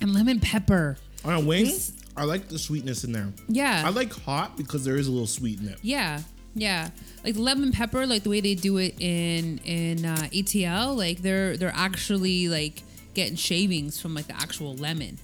And 0.00 0.12
lemon 0.14 0.40
pepper. 0.40 0.96
on 1.24 1.34
a 1.34 1.40
wing, 1.40 1.70
I 2.16 2.24
like 2.24 2.48
the 2.48 2.58
sweetness 2.58 3.04
in 3.04 3.12
there. 3.12 3.28
Yeah. 3.48 3.82
I 3.84 3.90
like 3.90 4.12
hot 4.12 4.56
because 4.56 4.84
there 4.84 4.96
is 4.96 5.06
a 5.06 5.10
little 5.10 5.26
sweet 5.26 5.60
in 5.60 5.68
it. 5.68 5.78
Yeah, 5.82 6.22
yeah. 6.56 6.88
Like 7.22 7.36
lemon 7.36 7.70
pepper, 7.70 8.06
like 8.06 8.22
the 8.22 8.30
way 8.30 8.40
they 8.40 8.54
do 8.54 8.78
it 8.78 8.94
in 8.98 9.58
in 9.64 10.04
uh, 10.06 10.28
ATL, 10.32 10.96
like 10.96 11.18
they're 11.22 11.56
they're 11.56 11.72
actually 11.74 12.48
like 12.48 12.82
getting 13.14 13.36
shavings 13.36 14.00
from 14.00 14.14
like 14.14 14.26
the 14.26 14.36
actual 14.36 14.74
lemon, 14.76 15.18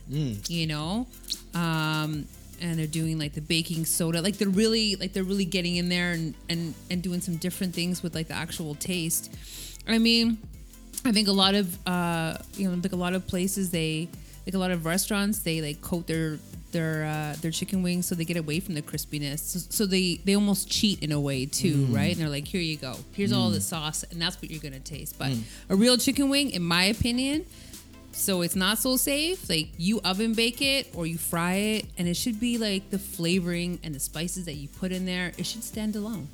you 0.48 0.66
know, 0.66 1.06
um, 1.54 2.26
and 2.60 2.78
they're 2.78 2.86
doing 2.86 3.18
like 3.18 3.32
the 3.32 3.40
baking 3.40 3.84
soda, 3.86 4.20
like 4.20 4.36
they're 4.36 4.48
really 4.48 4.96
like 4.96 5.14
they're 5.14 5.24
really 5.24 5.46
getting 5.46 5.76
in 5.76 5.88
there 5.88 6.12
and 6.12 6.34
and 6.50 6.74
and 6.90 7.02
doing 7.02 7.20
some 7.20 7.36
different 7.36 7.74
things 7.74 8.02
with 8.02 8.14
like 8.14 8.28
the 8.28 8.34
actual 8.34 8.74
taste. 8.74 9.32
I 9.88 9.98
mean, 9.98 10.38
I 11.04 11.12
think 11.12 11.28
a 11.28 11.32
lot 11.32 11.54
of 11.54 11.78
uh, 11.86 12.36
you 12.54 12.68
know, 12.68 12.76
like 12.82 12.92
a 12.92 12.96
lot 12.96 13.14
of 13.14 13.26
places 13.26 13.70
they 13.70 14.08
like 14.46 14.54
a 14.54 14.58
lot 14.58 14.70
of 14.70 14.84
restaurants 14.84 15.38
they 15.38 15.62
like 15.62 15.80
coat 15.80 16.06
their 16.06 16.38
their 16.72 17.04
uh, 17.04 17.36
their 17.40 17.50
chicken 17.50 17.82
wings 17.82 18.06
so 18.06 18.14
they 18.14 18.24
get 18.24 18.36
away 18.36 18.60
from 18.60 18.74
the 18.74 18.82
crispiness. 18.82 19.38
So, 19.38 19.58
so 19.58 19.86
they 19.86 20.20
they 20.24 20.34
almost 20.34 20.68
cheat 20.68 21.02
in 21.02 21.12
a 21.12 21.20
way 21.20 21.46
too, 21.46 21.86
mm. 21.86 21.94
right? 21.94 22.12
And 22.12 22.20
they're 22.20 22.28
like, 22.28 22.46
here 22.46 22.60
you 22.60 22.76
go, 22.76 22.96
here's 23.12 23.32
all 23.32 23.50
the 23.50 23.58
mm. 23.58 23.62
sauce, 23.62 24.04
and 24.10 24.20
that's 24.20 24.40
what 24.40 24.50
you're 24.50 24.62
gonna 24.62 24.80
taste. 24.80 25.18
But 25.18 25.30
mm. 25.30 25.42
a 25.68 25.76
real 25.76 25.96
chicken 25.96 26.28
wing, 26.28 26.50
in 26.50 26.62
my 26.62 26.84
opinion. 26.84 27.46
So 28.14 28.42
it's 28.42 28.54
not 28.54 28.76
so 28.76 28.98
safe. 28.98 29.48
Like 29.48 29.68
you 29.78 29.98
oven 30.04 30.34
bake 30.34 30.60
it 30.60 30.88
or 30.94 31.06
you 31.06 31.16
fry 31.16 31.54
it, 31.54 31.86
and 31.96 32.06
it 32.06 32.14
should 32.14 32.38
be 32.38 32.58
like 32.58 32.90
the 32.90 32.98
flavoring 32.98 33.78
and 33.82 33.94
the 33.94 34.00
spices 34.00 34.44
that 34.44 34.52
you 34.52 34.68
put 34.68 34.92
in 34.92 35.06
there. 35.06 35.32
It 35.38 35.46
should 35.46 35.64
stand 35.64 35.96
alone. 35.96 36.28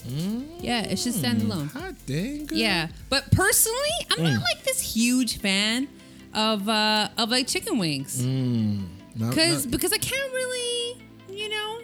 Yeah, 0.59 0.83
it 0.83 0.99
should 0.99 1.15
stand 1.15 1.41
alone. 1.41 1.69
Hot 1.69 1.95
dang. 2.05 2.49
Yeah, 2.51 2.89
but 3.09 3.31
personally, 3.31 3.79
I'm 4.11 4.25
not 4.25 4.43
like 4.43 4.65
this 4.65 4.81
huge 4.81 5.39
fan 5.39 5.87
of 6.35 6.69
uh 6.69 7.09
of 7.17 7.31
like 7.31 7.47
chicken 7.47 7.79
wings 7.79 8.23
No, 8.23 8.98
because 9.19 9.67
no. 9.67 9.71
because 9.73 9.93
I 9.93 9.99
can't 9.99 10.33
really 10.33 11.03
you 11.29 11.49
know 11.49 11.81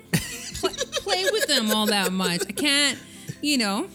pl- 0.60 0.70
play 0.92 1.24
with 1.32 1.46
them 1.46 1.70
all 1.70 1.86
that 1.86 2.12
much. 2.12 2.42
I 2.48 2.52
can't 2.52 2.98
you 3.40 3.58
know, 3.58 3.88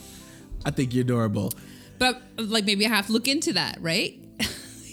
I 0.65 0.71
think 0.71 0.93
you're 0.93 1.03
adorable. 1.03 1.51
but 1.97 2.21
like 2.37 2.65
maybe 2.65 2.85
I 2.85 2.89
have 2.89 3.07
to 3.07 3.11
look 3.11 3.27
into 3.27 3.53
that, 3.53 3.77
right? 3.81 4.17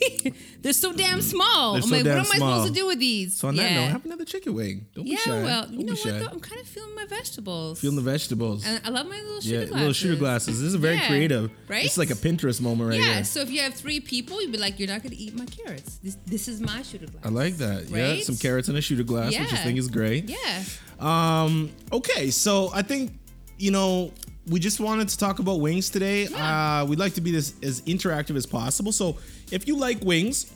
They're 0.63 0.73
so 0.73 0.93
damn 0.93 1.21
small. 1.23 1.75
They're 1.75 1.83
I'm 1.83 1.89
so 1.89 1.95
like, 1.97 2.05
damn 2.05 2.19
what 2.19 2.27
am 2.27 2.33
I 2.33 2.37
small. 2.37 2.53
supposed 2.57 2.75
to 2.75 2.81
do 2.81 2.87
with 2.87 2.99
these? 2.99 3.37
So 3.37 3.49
on 3.49 3.57
that 3.57 3.71
yeah. 3.71 3.81
note, 3.87 3.93
have 3.93 4.05
another 4.05 4.25
chicken 4.25 4.55
wing. 4.55 4.87
Don't 4.95 5.07
yeah, 5.07 5.15
be 5.17 5.21
shy. 5.23 5.43
well, 5.43 5.63
Don't 5.67 5.73
you 5.81 5.87
know 5.87 5.93
be 5.93 5.99
shy. 5.99 6.13
what 6.13 6.21
though? 6.21 6.27
I'm 6.33 6.41
kind 6.41 6.61
of 6.61 6.67
feeling 6.67 6.95
my 6.95 7.05
vegetables. 7.07 7.81
Feeling 7.81 7.97
the 7.97 8.03
vegetables. 8.03 8.67
and 8.67 8.81
I 8.85 8.89
love 8.91 9.07
my 9.07 9.21
little 9.21 9.41
shooter 9.41 9.55
yeah, 9.55 9.65
glasses. 9.67 9.77
little 9.77 9.93
shooter 9.93 10.17
glasses. 10.17 10.61
This 10.61 10.69
is 10.69 10.75
very 10.77 10.97
Yeah, 10.97 11.09
creative. 11.09 11.51
right? 11.69 11.85
It's 11.85 11.99
like 11.99 12.11
a 12.11 12.15
Pinterest 12.15 12.61
moment 12.61 12.91
right 12.91 13.01
yeah, 13.01 13.15
here. 13.15 13.25
so 13.25 13.41
if 13.41 13.51
you 13.51 13.61
have 13.63 13.75
three 13.75 14.01
people, 14.01 14.41
you'd 14.43 14.53
be 14.53 14.59
like, 14.59 14.79
you're 14.79 14.89
not 14.89 15.03
going 15.03 15.13
to 15.15 15.19
eat 15.19 15.35
my 15.37 15.47
carrots. 15.47 15.97
This 16.03 16.17
this 16.27 16.49
is 16.49 16.61
my 16.61 16.83
shooter 16.83 17.07
glass. 17.07 17.25
I 17.25 17.29
like 17.29 17.57
that. 17.59 17.89
Yeah, 17.89 18.03
Right? 18.11 18.25
some 18.25 18.37
carrots 18.37 18.69
in 18.69 18.77
a 18.77 18.81
shooter 18.81 19.03
glass, 19.05 19.33
which 19.33 19.41
I 19.53 19.57
Yeah. 19.57 19.65
think 19.65 19.79
is 19.79 19.89
great. 19.89 20.29
Yeah. 20.29 20.63
Um, 21.01 21.71
okay, 21.93 22.31
so 22.31 22.71
I 22.73 22.83
think 22.83 23.13
you 23.59 23.71
know 23.71 24.13
we 24.49 24.61
just 24.61 24.79
wanted 24.81 25.09
to 25.09 25.19
talk 25.19 25.39
about 25.41 25.61
wings 25.61 25.91
today. 25.91 26.27
Yeah. 26.29 26.81
Uh, 26.83 26.85
we'd 26.87 26.99
like 26.99 27.15
to 27.15 27.21
be 27.21 27.33
this 27.33 27.55
as 27.63 27.83
interactive 27.83 28.37
as 28.37 28.47
possible. 28.47 28.93
So 28.93 29.17
if 29.51 29.67
you 29.67 29.77
like 29.77 30.03
wings, 30.03 30.53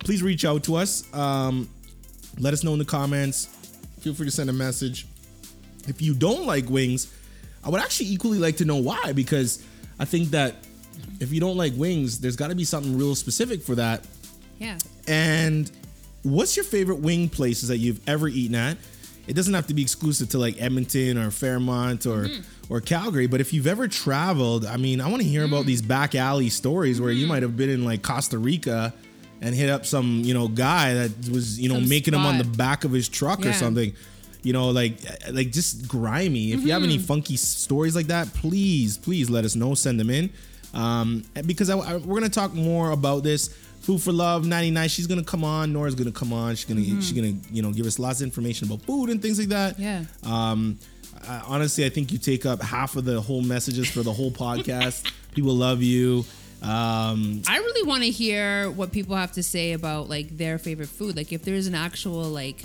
please 0.00 0.22
reach 0.22 0.44
out 0.44 0.64
to 0.64 0.76
us. 0.76 1.12
Um, 1.14 1.68
let 2.38 2.52
us 2.54 2.64
know 2.64 2.72
in 2.72 2.78
the 2.78 2.84
comments. 2.84 3.46
Feel 4.00 4.14
free 4.14 4.26
to 4.26 4.32
send 4.32 4.50
a 4.50 4.52
message. 4.52 5.06
If 5.86 6.00
you 6.00 6.14
don't 6.14 6.46
like 6.46 6.68
wings, 6.68 7.12
I 7.64 7.70
would 7.70 7.80
actually 7.80 8.06
equally 8.06 8.38
like 8.38 8.56
to 8.58 8.64
know 8.64 8.76
why 8.76 9.12
because 9.12 9.64
I 9.98 10.04
think 10.04 10.30
that 10.30 10.56
if 11.20 11.32
you 11.32 11.40
don't 11.40 11.56
like 11.56 11.74
wings, 11.76 12.20
there's 12.20 12.36
got 12.36 12.48
to 12.48 12.54
be 12.54 12.64
something 12.64 12.96
real 12.96 13.14
specific 13.14 13.62
for 13.62 13.74
that. 13.76 14.04
Yeah. 14.58 14.78
And 15.06 15.70
what's 16.22 16.56
your 16.56 16.64
favorite 16.64 17.00
wing 17.00 17.28
places 17.28 17.68
that 17.68 17.78
you've 17.78 18.00
ever 18.08 18.28
eaten 18.28 18.54
at? 18.54 18.76
It 19.26 19.34
doesn't 19.34 19.54
have 19.54 19.68
to 19.68 19.74
be 19.74 19.82
exclusive 19.82 20.30
to 20.30 20.38
like 20.38 20.60
Edmonton 20.60 21.16
or 21.16 21.30
Fairmont 21.30 22.06
or 22.06 22.24
mm-hmm. 22.24 22.72
or 22.72 22.80
Calgary, 22.80 23.26
but 23.26 23.40
if 23.40 23.52
you've 23.52 23.68
ever 23.68 23.86
traveled, 23.86 24.66
I 24.66 24.76
mean, 24.76 25.00
I 25.00 25.08
want 25.08 25.22
to 25.22 25.28
hear 25.28 25.44
about 25.44 25.64
mm. 25.64 25.66
these 25.66 25.82
back 25.82 26.14
alley 26.14 26.48
stories 26.48 27.00
where 27.00 27.12
you 27.12 27.22
mm-hmm. 27.22 27.28
might 27.28 27.42
have 27.42 27.56
been 27.56 27.70
in 27.70 27.84
like 27.84 28.02
Costa 28.02 28.38
Rica 28.38 28.92
and 29.40 29.54
hit 29.54 29.68
up 29.68 29.86
some, 29.86 30.22
you 30.24 30.34
know, 30.34 30.48
guy 30.48 30.94
that 30.94 31.10
was, 31.28 31.60
you 31.60 31.68
know, 31.68 31.76
Some 31.76 31.88
making 31.88 32.12
them 32.12 32.26
on 32.26 32.38
the 32.38 32.44
back 32.44 32.84
of 32.84 32.92
his 32.92 33.08
truck 33.08 33.44
or 33.44 33.52
something. 33.52 33.92
You 34.42 34.52
know, 34.52 34.70
like 34.70 34.98
like 35.30 35.52
just 35.52 35.86
grimy. 35.86 36.52
If 36.52 36.62
you 36.62 36.72
have 36.72 36.82
any 36.82 36.96
mm-hmm. 36.96 37.06
funky 37.06 37.36
stories 37.36 37.94
like 37.94 38.08
that, 38.08 38.26
please, 38.34 38.98
please 38.98 39.30
let 39.30 39.44
us 39.44 39.54
know. 39.54 39.74
Send 39.74 40.00
them 40.00 40.10
in, 40.10 40.30
um, 40.74 41.22
because 41.46 41.70
I, 41.70 41.78
I- 41.78 41.96
we're 41.98 42.18
gonna 42.18 42.28
talk 42.28 42.52
more 42.52 42.90
about 42.90 43.22
this. 43.22 43.56
Food 43.82 44.00
for 44.00 44.12
Love 44.12 44.46
99. 44.46 44.88
She's 44.88 45.06
gonna 45.08 45.24
come 45.24 45.42
on. 45.42 45.72
Nora's 45.72 45.96
gonna 45.96 46.12
come 46.12 46.32
on. 46.32 46.54
She's 46.54 46.66
gonna 46.66 46.82
she's 46.82 47.12
gonna 47.12 47.34
you 47.50 47.62
know 47.62 47.72
give 47.72 47.86
us 47.86 47.98
lots 47.98 48.20
of 48.20 48.24
information 48.24 48.68
about 48.68 48.82
food 48.82 49.10
and 49.10 49.20
things 49.20 49.38
like 49.38 49.48
that. 49.48 49.78
Yeah. 49.78 50.04
Um, 50.24 50.78
I, 51.26 51.42
honestly, 51.46 51.84
I 51.84 51.88
think 51.88 52.12
you 52.12 52.18
take 52.18 52.46
up 52.46 52.62
half 52.62 52.94
of 52.96 53.04
the 53.04 53.20
whole 53.20 53.42
messages 53.42 53.90
for 53.90 54.02
the 54.02 54.12
whole 54.12 54.30
podcast. 54.30 55.12
People 55.34 55.54
love 55.54 55.82
you. 55.82 56.24
Um, 56.62 57.42
I 57.48 57.56
really 57.58 57.88
want 57.88 58.04
to 58.04 58.10
hear 58.10 58.70
what 58.70 58.92
people 58.92 59.16
have 59.16 59.32
to 59.32 59.42
say 59.42 59.72
about 59.72 60.08
like 60.08 60.36
their 60.36 60.58
favorite 60.58 60.88
food. 60.88 61.16
Like 61.16 61.32
if 61.32 61.42
there's 61.42 61.66
an 61.66 61.74
actual 61.74 62.22
like 62.24 62.62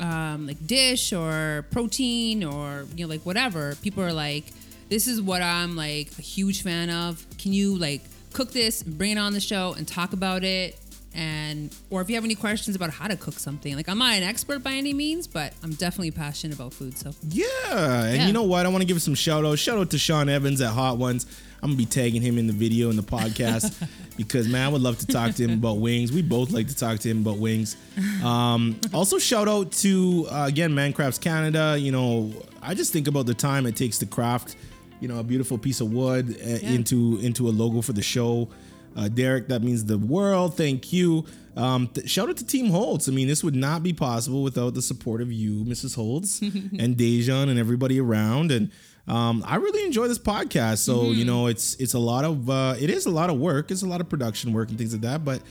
um 0.00 0.48
like 0.48 0.66
dish 0.66 1.12
or 1.12 1.64
protein 1.70 2.42
or 2.42 2.86
you 2.96 3.06
know 3.06 3.10
like 3.10 3.20
whatever, 3.24 3.76
people 3.82 4.02
are 4.02 4.12
like 4.12 4.46
this 4.88 5.06
is 5.06 5.22
what 5.22 5.42
I'm 5.42 5.76
like 5.76 6.10
a 6.18 6.22
huge 6.22 6.62
fan 6.62 6.90
of. 6.90 7.24
Can 7.38 7.52
you 7.52 7.78
like 7.78 8.02
cook 8.32 8.52
this 8.52 8.82
bring 8.82 9.12
it 9.12 9.18
on 9.18 9.32
the 9.32 9.40
show 9.40 9.74
and 9.76 9.86
talk 9.86 10.12
about 10.12 10.44
it? 10.44 10.78
And 11.12 11.74
or 11.90 12.00
if 12.00 12.08
you 12.08 12.14
have 12.14 12.24
any 12.24 12.36
questions 12.36 12.76
about 12.76 12.90
how 12.90 13.08
to 13.08 13.16
cook 13.16 13.34
something, 13.34 13.74
like 13.74 13.88
I'm 13.88 13.98
not 13.98 14.14
an 14.14 14.22
expert 14.22 14.62
by 14.62 14.74
any 14.74 14.94
means, 14.94 15.26
but 15.26 15.52
I'm 15.64 15.72
definitely 15.72 16.12
passionate 16.12 16.54
about 16.54 16.72
food. 16.72 16.96
So 16.96 17.12
Yeah, 17.28 18.04
and 18.04 18.16
Yeah. 18.16 18.26
you 18.28 18.32
know 18.32 18.44
what? 18.44 18.64
I 18.64 18.68
want 18.68 18.82
to 18.82 18.86
give 18.86 19.02
some 19.02 19.16
shout 19.16 19.44
out. 19.44 19.58
Shout 19.58 19.76
out 19.76 19.90
to 19.90 19.98
Sean 19.98 20.28
Evans 20.28 20.60
at 20.60 20.70
Hot 20.72 20.98
Ones. 20.98 21.26
I'm 21.62 21.70
gonna 21.70 21.78
be 21.78 21.84
tagging 21.84 22.22
him 22.22 22.38
in 22.38 22.46
the 22.46 22.52
video 22.52 22.90
in 22.90 22.96
the 22.96 23.02
podcast 23.02 23.74
because 24.16 24.46
man, 24.48 24.64
I 24.66 24.68
would 24.68 24.82
love 24.82 24.98
to 24.98 25.06
talk 25.06 25.34
to 25.34 25.42
him 25.42 25.54
about 25.58 25.78
wings. 25.78 26.12
We 26.12 26.22
both 26.22 26.52
like 26.52 26.68
to 26.68 26.76
talk 26.76 27.00
to 27.00 27.08
him 27.10 27.22
about 27.22 27.38
wings. 27.38 27.76
Um, 28.22 28.80
also, 28.94 29.18
shout 29.18 29.48
out 29.48 29.72
to 29.72 30.28
uh, 30.30 30.44
again 30.46 30.70
Mancrafts 30.72 31.20
Canada. 31.20 31.76
You 31.78 31.90
know, 31.90 32.32
I 32.62 32.74
just 32.74 32.92
think 32.92 33.08
about 33.08 33.26
the 33.26 33.34
time 33.34 33.66
it 33.66 33.74
takes 33.76 33.98
to 33.98 34.06
craft, 34.06 34.54
you 35.00 35.08
know, 35.08 35.18
a 35.18 35.22
beautiful 35.24 35.58
piece 35.58 35.80
of 35.80 35.92
wood 35.92 36.36
uh, 36.40 36.48
into 36.66 37.18
into 37.22 37.48
a 37.48 37.50
logo 37.50 37.80
for 37.82 37.92
the 37.92 38.02
show. 38.02 38.48
Uh, 38.96 39.08
Derek, 39.08 39.48
that 39.48 39.62
means 39.62 39.84
the 39.84 39.98
world. 39.98 40.56
Thank 40.56 40.92
you. 40.92 41.24
Um, 41.56 41.88
th- 41.88 42.08
shout 42.08 42.28
out 42.28 42.36
to 42.38 42.46
Team 42.46 42.70
Holtz. 42.70 43.08
I 43.08 43.12
mean, 43.12 43.28
this 43.28 43.44
would 43.44 43.54
not 43.54 43.82
be 43.82 43.92
possible 43.92 44.42
without 44.42 44.74
the 44.74 44.82
support 44.82 45.20
of 45.20 45.32
you, 45.32 45.64
Mrs. 45.64 45.94
Holtz, 45.94 46.40
and 46.42 46.96
Dejan, 46.96 47.48
and 47.48 47.58
everybody 47.58 48.00
around. 48.00 48.50
And 48.50 48.70
um, 49.06 49.44
I 49.46 49.56
really 49.56 49.84
enjoy 49.84 50.08
this 50.08 50.18
podcast. 50.18 50.78
So 50.78 51.10
you 51.10 51.24
know, 51.24 51.46
it's 51.46 51.74
it's 51.76 51.94
a 51.94 51.98
lot 51.98 52.24
of 52.24 52.50
uh, 52.50 52.74
it 52.80 52.90
is 52.90 53.06
a 53.06 53.10
lot 53.10 53.30
of 53.30 53.38
work. 53.38 53.70
It's 53.70 53.82
a 53.82 53.88
lot 53.88 54.00
of 54.00 54.08
production 54.08 54.52
work 54.52 54.68
and 54.68 54.78
things 54.78 54.92
like 54.92 55.02
that. 55.02 55.24
But 55.24 55.42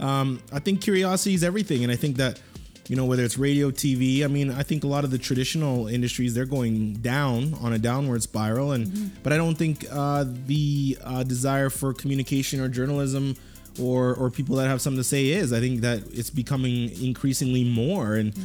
um, 0.00 0.40
I 0.52 0.58
think 0.58 0.80
curiosity 0.80 1.34
is 1.34 1.44
everything, 1.44 1.82
and 1.82 1.92
I 1.92 1.96
think 1.96 2.16
that 2.16 2.40
you 2.88 2.96
know 2.96 3.04
whether 3.04 3.24
it's 3.24 3.38
radio, 3.38 3.70
TV. 3.70 4.24
I 4.24 4.26
mean, 4.26 4.50
I 4.50 4.62
think 4.62 4.84
a 4.84 4.86
lot 4.86 5.04
of 5.04 5.10
the 5.10 5.18
traditional 5.18 5.88
industries 5.88 6.34
they're 6.34 6.44
going 6.44 6.94
down 6.94 7.54
on 7.54 7.72
a 7.72 7.78
downward 7.78 8.22
spiral, 8.22 8.72
and 8.72 9.22
but 9.22 9.32
I 9.32 9.36
don't 9.36 9.56
think 9.56 9.86
uh, 9.90 10.24
the 10.46 10.98
uh, 11.02 11.22
desire 11.22 11.70
for 11.70 11.94
communication 11.94 12.60
or 12.60 12.68
journalism 12.68 13.36
or 13.80 14.14
or 14.14 14.30
people 14.30 14.56
that 14.56 14.68
have 14.68 14.80
something 14.80 15.00
to 15.00 15.04
say 15.04 15.28
is. 15.28 15.52
I 15.52 15.60
think 15.60 15.80
that 15.80 16.02
it's 16.12 16.30
becoming 16.30 16.90
increasingly 17.02 17.64
more, 17.64 18.14
and 18.14 18.36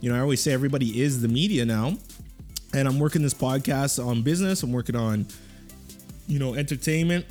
you 0.00 0.10
know, 0.10 0.16
I 0.16 0.20
always 0.20 0.40
say 0.40 0.52
everybody 0.52 1.00
is 1.00 1.20
the 1.20 1.28
media 1.28 1.64
now, 1.64 1.96
and 2.72 2.86
I'm 2.86 2.98
working 2.98 3.22
this 3.22 3.34
podcast 3.34 4.04
on 4.04 4.22
business. 4.22 4.62
I'm 4.62 4.72
working 4.72 4.96
on 4.96 5.26
you 6.28 6.38
know 6.38 6.54
entertainment. 6.54 7.26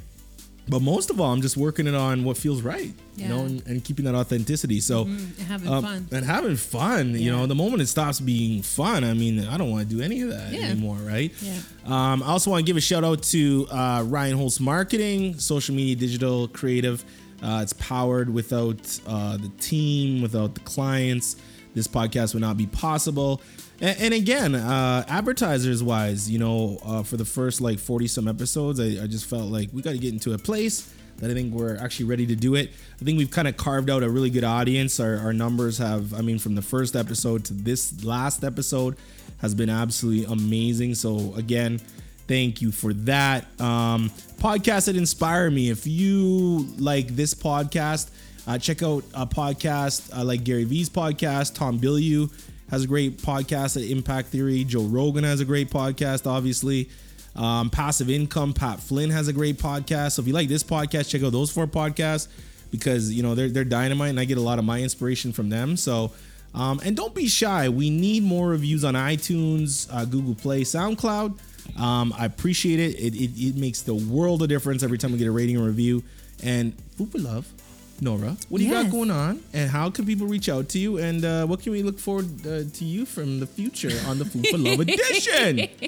But 0.69 0.81
most 0.81 1.09
of 1.09 1.21
all, 1.21 1.31
I'm 1.31 1.41
just 1.41 1.55
working 1.55 1.87
it 1.87 1.95
on 1.95 2.23
what 2.25 2.35
feels 2.35 2.61
right, 2.61 2.91
you 3.15 3.27
know, 3.27 3.45
and, 3.45 3.65
and 3.67 3.83
keeping 3.83 4.03
that 4.05 4.15
authenticity. 4.15 4.81
So, 4.81 5.03
and 5.03 5.33
having 5.47 5.69
um, 5.69 5.83
fun. 5.83 6.07
and 6.11 6.25
having 6.25 6.55
fun. 6.57 7.15
You 7.15 7.31
know, 7.31 7.45
the 7.45 7.55
moment 7.55 7.81
it 7.81 7.87
stops 7.87 8.19
being 8.19 8.61
fun, 8.63 9.03
I 9.05 9.13
mean, 9.13 9.45
I 9.47 9.57
don't 9.57 9.71
want 9.71 9.89
to 9.89 9.95
do 9.95 10.01
any 10.01 10.21
of 10.21 10.29
that 10.29 10.51
Yeah. 10.51 10.63
anymore, 10.69 10.97
right? 10.97 11.31
Yeah. 11.41 11.59
Um, 11.85 12.21
I 12.21 12.27
also 12.27 12.51
want 12.51 12.65
to 12.65 12.69
give 12.69 12.75
a 12.77 12.81
shout 12.81 13.03
out 13.05 13.23
to 13.23 13.65
uh, 13.71 14.03
Ryan 14.07 14.37
Holtz 14.37 14.59
Marketing, 14.59 15.39
social 15.39 15.73
media, 15.73 15.95
digital, 15.95 16.47
creative. 16.49 17.05
Uh, 17.41 17.59
it's 17.61 17.73
powered 17.73 18.33
without 18.33 18.99
uh, 19.07 19.37
the 19.37 19.49
team, 19.59 20.21
without 20.21 20.53
the 20.55 20.61
clients. 20.61 21.37
This 21.77 21.87
podcast 21.87 22.33
would 22.33 22.41
not 22.41 22.57
be 22.57 22.65
possible. 22.65 23.39
And, 23.79 23.99
and 23.99 24.13
again, 24.15 24.55
uh, 24.55 25.05
advertisers 25.07 25.83
wise, 25.83 26.27
you 26.29 26.39
know, 26.39 26.79
uh, 26.83 27.03
for 27.03 27.17
the 27.17 27.25
first 27.25 27.61
like 27.61 27.77
40 27.77 28.07
some 28.07 28.27
episodes, 28.27 28.79
I, 28.79 29.03
I 29.03 29.07
just 29.07 29.29
felt 29.29 29.51
like 29.51 29.69
we 29.71 29.83
got 29.83 29.91
to 29.91 29.99
get 29.99 30.11
into 30.11 30.33
a 30.33 30.39
place 30.39 30.91
that 31.17 31.29
I 31.29 31.35
think 31.35 31.53
we're 31.53 31.77
actually 31.77 32.07
ready 32.07 32.25
to 32.25 32.35
do 32.35 32.55
it. 32.55 32.71
I 32.99 33.05
think 33.05 33.19
we've 33.19 33.29
kind 33.29 33.47
of 33.47 33.57
carved 33.57 33.91
out 33.91 34.01
a 34.01 34.09
really 34.09 34.31
good 34.31 34.43
audience. 34.43 34.99
Our, 34.99 35.17
our 35.17 35.33
numbers 35.33 35.77
have, 35.77 36.15
I 36.15 36.21
mean, 36.21 36.39
from 36.39 36.55
the 36.55 36.63
first 36.63 36.95
episode 36.95 37.45
to 37.45 37.53
this 37.53 38.03
last 38.03 38.43
episode 38.43 38.97
has 39.37 39.53
been 39.53 39.69
absolutely 39.69 40.25
amazing. 40.25 40.95
So 40.95 41.35
again, 41.35 41.79
thank 42.27 42.59
you 42.61 42.71
for 42.71 42.91
that. 42.93 43.45
Um, 43.61 44.09
podcasts 44.39 44.85
that 44.87 44.95
inspire 44.95 45.51
me. 45.51 45.69
If 45.69 45.85
you 45.85 46.67
like 46.79 47.09
this 47.09 47.35
podcast, 47.35 48.09
uh, 48.47 48.57
check 48.57 48.81
out 48.81 49.03
a 49.13 49.27
podcast 49.27 50.17
uh, 50.17 50.23
like 50.23 50.43
Gary 50.45 50.63
Vee's 50.63 50.89
podcast. 50.89 51.53
Tom 51.53 51.79
Bilyeu 51.79 52.31
has 52.69 52.85
a 52.85 52.87
great 52.87 53.17
podcast 53.17 53.75
at 53.75 53.89
Impact 53.89 54.29
Theory. 54.29 54.63
Joe 54.63 54.83
Rogan 54.83 55.25
has 55.25 55.41
a 55.41 55.45
great 55.45 55.69
podcast, 55.69 56.25
obviously. 56.25 56.89
Um, 57.35 57.69
Passive 57.69 58.09
Income, 58.09 58.53
Pat 58.53 58.79
Flynn 58.79 59.09
has 59.09 59.27
a 59.27 59.33
great 59.33 59.57
podcast. 59.57 60.13
So 60.13 60.21
if 60.21 60.27
you 60.27 60.33
like 60.33 60.47
this 60.47 60.63
podcast, 60.63 61.09
check 61.09 61.23
out 61.23 61.33
those 61.33 61.51
four 61.51 61.67
podcasts 61.67 62.29
because 62.71 63.11
you 63.13 63.21
know 63.21 63.35
they're 63.35 63.49
they're 63.49 63.65
dynamite, 63.65 64.09
and 64.09 64.19
I 64.19 64.25
get 64.25 64.37
a 64.37 64.41
lot 64.41 64.59
of 64.59 64.65
my 64.65 64.81
inspiration 64.81 65.33
from 65.33 65.49
them. 65.49 65.77
So. 65.77 66.11
Um, 66.55 66.81
and 66.83 66.95
don't 66.95 67.13
be 67.13 67.27
shy. 67.27 67.69
We 67.69 67.91
need 67.91 68.23
more 68.23 68.47
reviews 68.47 68.83
on 68.83 68.95
iTunes, 68.95 69.87
uh, 69.93 70.05
Google 70.05 70.33
Play, 70.33 70.61
SoundCloud. 70.61 71.37
Um, 71.79 72.11
I 72.17 72.25
appreciate 72.25 72.79
it. 72.79 72.95
It, 72.95 73.13
it. 73.13 73.49
it 73.49 73.55
makes 73.57 73.83
the 73.83 73.93
world 73.93 74.41
of 74.41 74.49
difference 74.49 74.81
every 74.81 74.97
time 74.97 75.11
we 75.11 75.19
get 75.19 75.27
a 75.27 75.31
rating 75.31 75.57
and 75.57 75.65
review. 75.67 76.03
And 76.41 76.73
for 76.97 77.05
love, 77.19 77.51
Nora, 77.99 78.37
what 78.49 78.59
do 78.59 78.63
you 78.65 78.71
got 78.71 78.91
going 78.91 79.09
on? 79.09 79.41
And 79.53 79.69
how 79.69 79.89
can 79.89 80.05
people 80.05 80.27
reach 80.27 80.49
out 80.49 80.69
to 80.69 80.79
you? 80.79 80.97
And 80.99 81.25
uh, 81.25 81.45
what 81.47 81.61
can 81.61 81.71
we 81.71 81.81
look 81.81 81.97
forward 81.97 82.25
uh, 82.45 82.63
to 82.71 82.85
you 82.85 83.05
from 83.05 83.39
the 83.39 83.47
future 83.47 83.91
on 84.07 84.19
the 84.19 84.25
Food 84.25 84.47
for 84.47 84.57
Love 84.57 84.79
edition? 84.81 85.67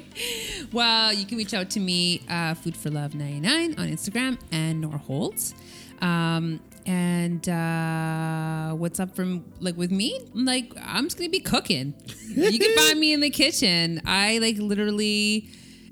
Well, 0.72 1.12
you 1.12 1.24
can 1.26 1.36
reach 1.36 1.52
out 1.54 1.70
to 1.70 1.80
me, 1.80 2.22
uh, 2.28 2.54
Food 2.54 2.76
for 2.76 2.90
Love 2.90 3.14
99 3.14 3.72
on 3.78 3.88
Instagram 3.88 4.38
and 4.52 4.80
Nor 4.80 4.98
Holtz. 4.98 5.54
Um, 6.00 6.60
and 6.86 7.48
uh, 7.48 8.72
what's 8.74 9.00
up 9.00 9.14
from 9.16 9.44
like 9.60 9.76
with 9.76 9.90
me? 9.90 10.20
Like 10.34 10.72
I'm 10.82 11.04
just 11.06 11.18
gonna 11.18 11.28
be 11.30 11.40
cooking. 11.40 11.94
you 12.28 12.58
can 12.58 12.76
find 12.76 13.00
me 13.00 13.12
in 13.12 13.20
the 13.20 13.30
kitchen. 13.30 14.00
I 14.06 14.38
like 14.38 14.58
literally 14.58 15.48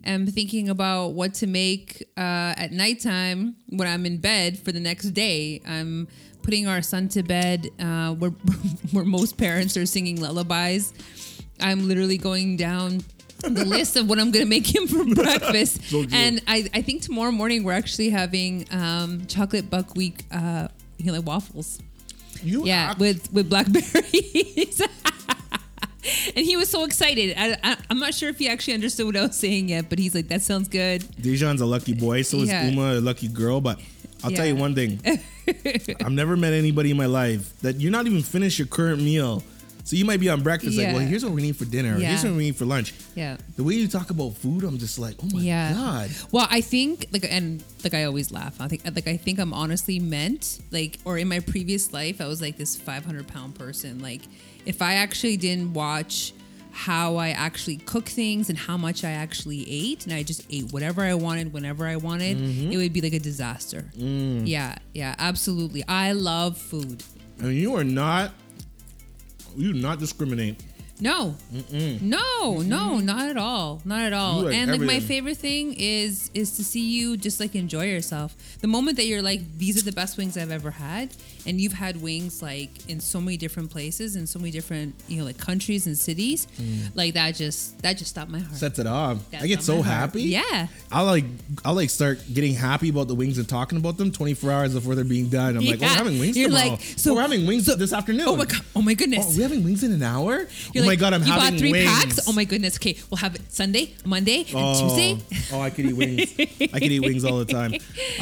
am 0.09 0.27
thinking 0.27 0.69
about 0.69 1.09
what 1.09 1.35
to 1.35 1.47
make 1.47 2.05
uh, 2.17 2.55
at 2.57 2.73
nighttime 2.73 3.57
when 3.69 3.87
I'm 3.89 4.07
in 4.07 4.19
bed 4.19 4.59
for 4.59 4.73
the 4.73 4.81
next 4.81 5.11
day. 5.11 5.61
I'm 5.67 6.09
putting 6.43 6.67
our 6.67 6.83
son 6.83 7.09
to 7.11 7.23
bed 7.23 7.69
uh, 7.79 8.15
where 8.15 8.31
where 8.93 9.05
most 9.05 9.37
parents 9.37 9.77
are 9.77 9.87
singing 9.87 10.21
lullabies. 10.21 10.93
I'm 11.61 11.87
literally 11.89 12.19
going 12.19 12.57
down 12.57 13.03
the 13.41 13.65
list 13.77 13.97
of 13.97 14.09
what 14.09 14.19
I'm 14.19 14.31
gonna 14.31 14.47
make 14.47 14.75
him 14.75 14.87
for 14.87 15.05
breakfast. 15.15 15.85
So 15.85 16.05
and 16.13 16.43
I, 16.47 16.69
I 16.75 16.83
think 16.83 17.03
tomorrow 17.03 17.31
morning 17.31 17.65
we're 17.65 17.73
actually 17.73 18.11
having 18.11 18.67
um, 18.71 19.27
chocolate 19.27 19.71
buckwheat 19.71 20.25
uh, 20.33 20.69
he 20.99 21.11
like 21.11 21.27
waffles. 21.27 21.81
You 22.43 22.65
Yeah, 22.67 22.95
with 22.99 23.33
with 23.33 23.51
blackberries. 23.51 24.81
and 26.37 26.45
he 26.45 26.57
was 26.57 26.69
so 26.69 26.85
excited. 26.85 27.35
I, 27.37 27.77
I'm 27.91 27.99
not 27.99 28.15
sure 28.15 28.29
if 28.29 28.39
he 28.39 28.49
actually 28.49 28.75
understood 28.75 29.07
what 29.07 29.17
I 29.17 29.23
was 29.23 29.37
saying 29.37 29.69
yet, 29.71 29.89
but 29.89 29.99
he's 29.99 30.15
like, 30.15 30.29
"That 30.29 30.43
sounds 30.43 30.69
good." 30.69 31.03
Dejan's 31.21 31.61
a 31.61 31.67
lucky 31.67 31.95
boy, 31.95 32.23
so 32.23 32.39
is 32.39 32.51
Uma 32.51 32.99
a 32.99 33.01
lucky 33.01 33.29
girl. 33.29 33.61
But 33.61 33.81
I'll 34.23 34.31
tell 34.31 34.47
you 34.47 34.57
one 34.57 34.75
thing: 34.75 35.01
I've 36.01 36.13
never 36.13 36.37
met 36.37 36.53
anybody 36.53 36.91
in 36.91 36.97
my 36.97 37.07
life 37.07 37.59
that 37.61 37.81
you're 37.81 37.93
not 37.93 38.07
even 38.07 38.23
finished 38.23 38.59
your 38.59 38.69
current 38.69 39.03
meal. 39.03 39.43
So 39.89 39.97
you 39.97 40.05
might 40.05 40.21
be 40.21 40.29
on 40.29 40.43
breakfast, 40.43 40.77
like, 40.77 40.89
well, 40.89 40.99
here's 40.99 41.25
what 41.25 41.33
we 41.33 41.41
need 41.41 41.57
for 41.57 41.65
dinner. 41.65 41.97
or 41.97 41.99
Here's 41.99 42.23
what 42.23 42.35
we 42.35 42.45
need 42.45 42.57
for 42.57 42.67
lunch. 42.67 42.93
Yeah. 43.15 43.39
The 43.57 43.65
way 43.65 43.73
you 43.73 43.89
talk 43.89 44.11
about 44.11 44.37
food, 44.37 44.63
I'm 44.65 44.77
just 44.77 44.99
like, 44.99 45.17
oh 45.23 45.29
my 45.33 45.41
Yeah. 45.41 45.73
god. 45.73 46.11
Well, 46.31 46.47
I 46.51 46.61
think 46.61 47.07
like 47.11 47.25
and 47.25 47.65
like 47.83 47.95
I 47.95 48.05
always 48.05 48.31
laugh. 48.31 48.61
I 48.61 48.69
think 48.69 48.83
like 48.85 49.09
I 49.09 49.17
think 49.17 49.39
I'm 49.39 49.55
honestly 49.55 49.99
meant 49.99 50.61
like 50.71 50.99
or 51.07 51.17
in 51.17 51.27
my 51.27 51.41
previous 51.41 51.91
life 51.95 52.21
I 52.21 52.27
was 52.27 52.43
like 52.43 52.59
this 52.59 52.77
500 52.77 53.27
pound 53.29 53.55
person. 53.55 54.01
Like 54.01 54.21
if 54.67 54.83
I 54.83 54.95
actually 54.97 55.39
didn't 55.39 55.73
watch 55.73 56.35
how 56.71 57.17
I 57.17 57.31
actually 57.31 57.79
cook 57.79 58.05
things 58.11 58.51
and 58.51 58.59
how 58.59 58.77
much 58.77 59.05
I 59.05 59.13
actually 59.13 59.65
ate 59.71 60.05
and 60.05 60.13
I 60.15 60.23
just 60.23 60.45
ate 60.51 60.71
whatever 60.71 61.03
I 61.03 61.15
wanted 61.15 61.51
whenever 61.55 61.87
I 61.87 61.97
wanted, 61.97 62.37
Mm-hmm. 62.37 62.73
it 62.73 62.77
would 62.77 62.93
be 62.93 63.01
like 63.01 63.15
a 63.15 63.19
disaster. 63.19 63.91
Mm. 63.99 64.43
Yeah, 64.47 64.77
yeah, 64.93 65.15
absolutely. 65.19 65.83
I 65.89 66.13
love 66.13 66.59
food. 66.59 67.03
I 67.41 67.45
mean, 67.45 67.57
you 67.57 67.75
are 67.75 67.85
not. 67.85 68.33
You 69.59 69.73
do 69.73 69.81
not 69.81 69.99
discriminate. 69.99 70.63
No, 71.01 71.37
no, 72.01 72.61
no, 72.61 72.99
not 72.99 73.29
at 73.29 73.37
all, 73.37 73.81
not 73.85 74.03
at 74.03 74.13
all. 74.13 74.43
Like 74.43 74.55
and 74.55 74.71
like 74.71 74.81
my 74.81 75.01
favorite 75.01 75.37
thing 75.37 75.75
is 75.75 76.31
is 76.35 76.57
to 76.57 76.65
see 76.65 76.81
you 76.81 77.17
just 77.17 77.39
like 77.39 77.55
enjoy 77.55 77.87
yourself. 77.87 78.35
The 78.61 78.67
moment 78.67 78.97
that 78.97 79.07
you're 79.07 79.23
like, 79.23 79.41
these 79.59 79.81
are 79.81 79.85
the 79.85 79.93
best 79.93 80.17
wings 80.19 80.37
I've 80.37 80.51
ever 80.51 80.73
had, 80.73 81.11
and 81.47 81.61
you've 81.61 81.73
had 81.73 82.03
wings 82.03 82.43
like 82.43 82.89
in 82.89 83.01
so 83.01 83.21
many 83.21 83.37
different 83.37 83.71
places 83.71 84.17
in 84.17 84.27
so 84.27 84.39
many 84.39 84.51
different 84.51 84.95
you 85.07 85.19
know 85.19 85.25
like 85.25 85.39
countries 85.39 85.87
and 85.87 85.97
cities, 85.97 86.47
mm. 86.61 86.91
like 86.97 87.15
that 87.15 87.37
just 87.37 87.81
that 87.83 87.97
just 87.97 88.11
stopped 88.11 88.31
my 88.31 88.41
heart. 88.41 88.57
Sets 88.57 88.79
it 88.81 88.87
off. 88.87 89.19
That 89.31 89.43
I 89.43 89.47
get 89.47 89.63
so 89.63 89.83
happy. 89.83 90.23
Yeah, 90.25 90.67
I 90.91 91.03
like 91.03 91.25
I 91.65 91.71
like 91.71 91.91
start 91.91 92.21
getting 92.33 92.55
happy 92.55 92.89
about 92.89 93.07
the 93.07 93.15
wings 93.15 93.39
and 93.39 93.49
talking 93.49 93.79
about 93.79 93.99
them 93.99 94.11
24 94.11 94.51
hours 94.51 94.75
before 94.75 94.97
they're 94.97 95.05
being 95.05 95.29
done. 95.29 95.57
I'm 95.57 95.65
like, 95.65 95.77
oh, 95.77 95.83
we're 95.83 95.89
having 95.89 96.19
wings 96.19 96.37
You're 96.37 96.49
tomorrow. 96.49 96.71
like, 96.71 96.81
so 96.81 96.97
so- 96.97 97.15
we're 97.15 97.23
having 97.23 97.47
wings 97.47 97.67
so- 97.67 97.77
this 97.77 97.93
afternoon. 97.93 98.27
Oh 98.27 98.37
my 98.37 98.45
god! 98.47 98.63
Oh 98.75 98.83
my 98.83 98.95
goodness! 98.95 99.27
Oh, 99.29 99.37
we're 99.37 99.43
having 99.45 99.63
wings 99.63 99.85
in 99.85 99.93
an 99.93 100.03
hour. 100.03 100.49
You're 100.75 100.85
oh 100.85 100.88
my 100.89 100.97
god, 100.97 101.13
I'm 101.15 101.23
you 101.23 101.33
having 101.33 101.51
bought 101.53 101.59
three 101.59 101.73
wings. 101.73 101.87
packs. 101.91 102.29
Oh 102.29 102.33
my 102.33 102.45
goodness! 102.45 102.77
Okay, 102.77 102.97
we'll 103.11 103.19
have 103.19 103.35
it 103.35 103.43
Sunday, 103.53 103.95
Monday, 104.05 104.41
and 104.49 104.57
Oh, 104.57 104.89
Tuesday. 104.89 105.19
oh, 105.53 105.61
I 105.61 105.71
could 105.71 105.87
eat 105.87 105.93
wings. 105.97 106.35
I 106.39 106.79
could 106.81 106.83
eat 106.91 107.01
wings 107.01 107.25
all 107.25 107.39
the 107.39 107.45
time. 107.45 107.75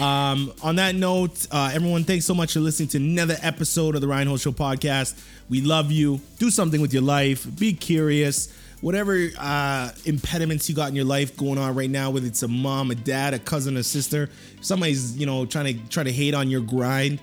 Um, 0.03 0.53
on 0.63 0.77
that 0.77 0.95
note, 0.95 1.47
uh, 1.51 1.71
everyone, 1.73 2.05
thanks 2.05 2.25
so 2.27 2.35
much 2.35 2.53
for 2.53 2.61
listening 2.61 2.89
to 2.91 2.99
another 2.99 3.37
episode 3.43 3.95
of 3.95 4.01
the 4.01 4.09
Ryan 4.09 4.29
Holtz 4.29 4.43
Show 4.43 4.53
podcast. 4.53 5.19
We 5.49 5.61
love 5.63 5.91
you. 5.93 6.21
Do 6.39 6.51
something 6.51 6.81
with 6.81 6.93
your 6.93 7.03
life. 7.03 7.47
Be 7.59 7.73
curious. 7.73 8.53
Whatever 8.83 9.31
uh, 9.39 9.91
impediments 10.05 10.69
you 10.69 10.75
got 10.75 10.91
in 10.91 10.95
your 10.97 11.07
life 11.07 11.35
going 11.37 11.57
on 11.59 11.75
right 11.75 11.89
now, 11.91 12.11
whether 12.11 12.27
it's 12.27 12.43
a 12.43 12.49
mom, 12.49 12.91
a 12.91 12.95
dad, 12.95 13.33
a 13.33 13.39
cousin, 13.39 13.77
a 13.79 13.83
sister, 13.83 14.29
somebody's 14.61 15.17
you 15.17 15.25
know 15.25 15.47
trying 15.47 15.79
to 15.81 15.89
try 15.89 16.03
to 16.05 16.13
hate 16.13 16.35
on 16.35 16.51
your 16.51 16.61
grind, 16.61 17.19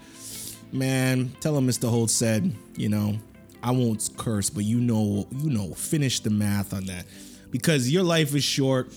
man. 0.71 1.31
Tell 1.41 1.53
them 1.53 1.67
Mr. 1.67 1.89
Holtz 1.89 2.13
said, 2.13 2.51
you 2.75 2.89
know, 2.89 3.17
I 3.63 3.71
won't 3.71 4.07
curse, 4.17 4.49
but 4.49 4.65
you 4.65 4.79
know, 4.79 5.27
you 5.31 5.49
know, 5.49 5.73
finish 5.73 6.19
the 6.19 6.29
math 6.29 6.73
on 6.73 6.85
that 6.87 7.05
because 7.49 7.89
your 7.89 8.03
life 8.03 8.35
is 8.35 8.43
short. 8.43 8.93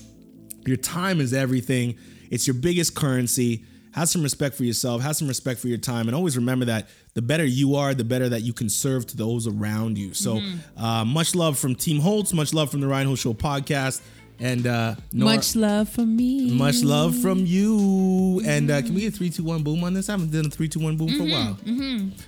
Your 0.65 0.77
time 0.77 1.21
is 1.21 1.33
everything. 1.33 1.95
It's 2.29 2.45
your 2.45 2.53
biggest 2.53 2.93
currency. 2.93 3.63
Have 3.93 4.09
some 4.09 4.21
respect 4.21 4.55
for 4.55 4.65
yourself. 4.65 5.01
Have 5.01 5.15
some 5.15 5.27
respect 5.27 5.59
for 5.59 5.69
your 5.69 5.77
time, 5.77 6.07
and 6.07 6.15
always 6.15 6.35
remember 6.35 6.65
that 6.65 6.89
the 7.13 7.21
better 7.21 7.45
you 7.45 7.75
are, 7.77 7.93
the 7.95 8.03
better 8.03 8.29
that 8.29 8.41
you 8.41 8.53
can 8.53 8.69
serve 8.69 9.07
to 9.07 9.17
those 9.17 9.47
around 9.47 9.97
you. 9.97 10.13
So, 10.13 10.39
uh, 10.75 11.03
much 11.05 11.33
love 11.33 11.57
from 11.57 11.73
Team 11.73 11.99
Holtz. 11.99 12.33
Much 12.33 12.53
love 12.53 12.69
from 12.69 12.81
the 12.81 12.87
Ryan 12.87 13.07
Holtz 13.07 13.21
Show 13.21 13.33
podcast, 13.33 14.01
and 14.39 14.67
uh, 14.67 14.95
Nora, 15.11 15.35
Much 15.35 15.55
love 15.55 15.89
from 15.89 16.15
me. 16.15 16.51
much 16.51 16.83
love 16.83 17.15
from 17.17 17.45
you. 17.45 18.41
And 18.45 18.69
uh, 18.69 18.81
can 18.81 18.93
we 18.93 19.01
get 19.01 19.13
three, 19.15 19.29
two, 19.29 19.43
one, 19.43 19.63
boom 19.63 19.83
on 19.83 19.93
this? 19.93 20.09
I 20.09 20.13
haven't 20.13 20.31
done 20.31 20.45
a 20.45 20.49
three, 20.49 20.67
two, 20.69 20.79
one, 20.79 20.95
boom 20.97 21.09
for 21.09 21.23
a 21.23 21.31
while. 21.31 21.57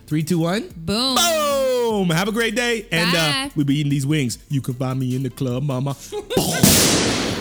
Three, 0.07 0.23
two, 0.23 0.39
one. 0.39 0.69
Boom. 0.75 1.15
Boom! 1.15 2.09
Have 2.11 2.27
a 2.27 2.31
great 2.31 2.55
day, 2.55 2.85
and 2.91 3.15
uh, 3.15 3.49
we'll 3.55 3.65
be 3.65 3.75
eating 3.79 3.89
these 3.89 4.05
wings. 4.05 4.37
You 4.49 4.61
can 4.61 4.73
find 4.75 4.99
me 4.99 5.15
in 5.15 5.23
the 5.23 5.29
club, 5.29 5.63
mama. 5.63 5.95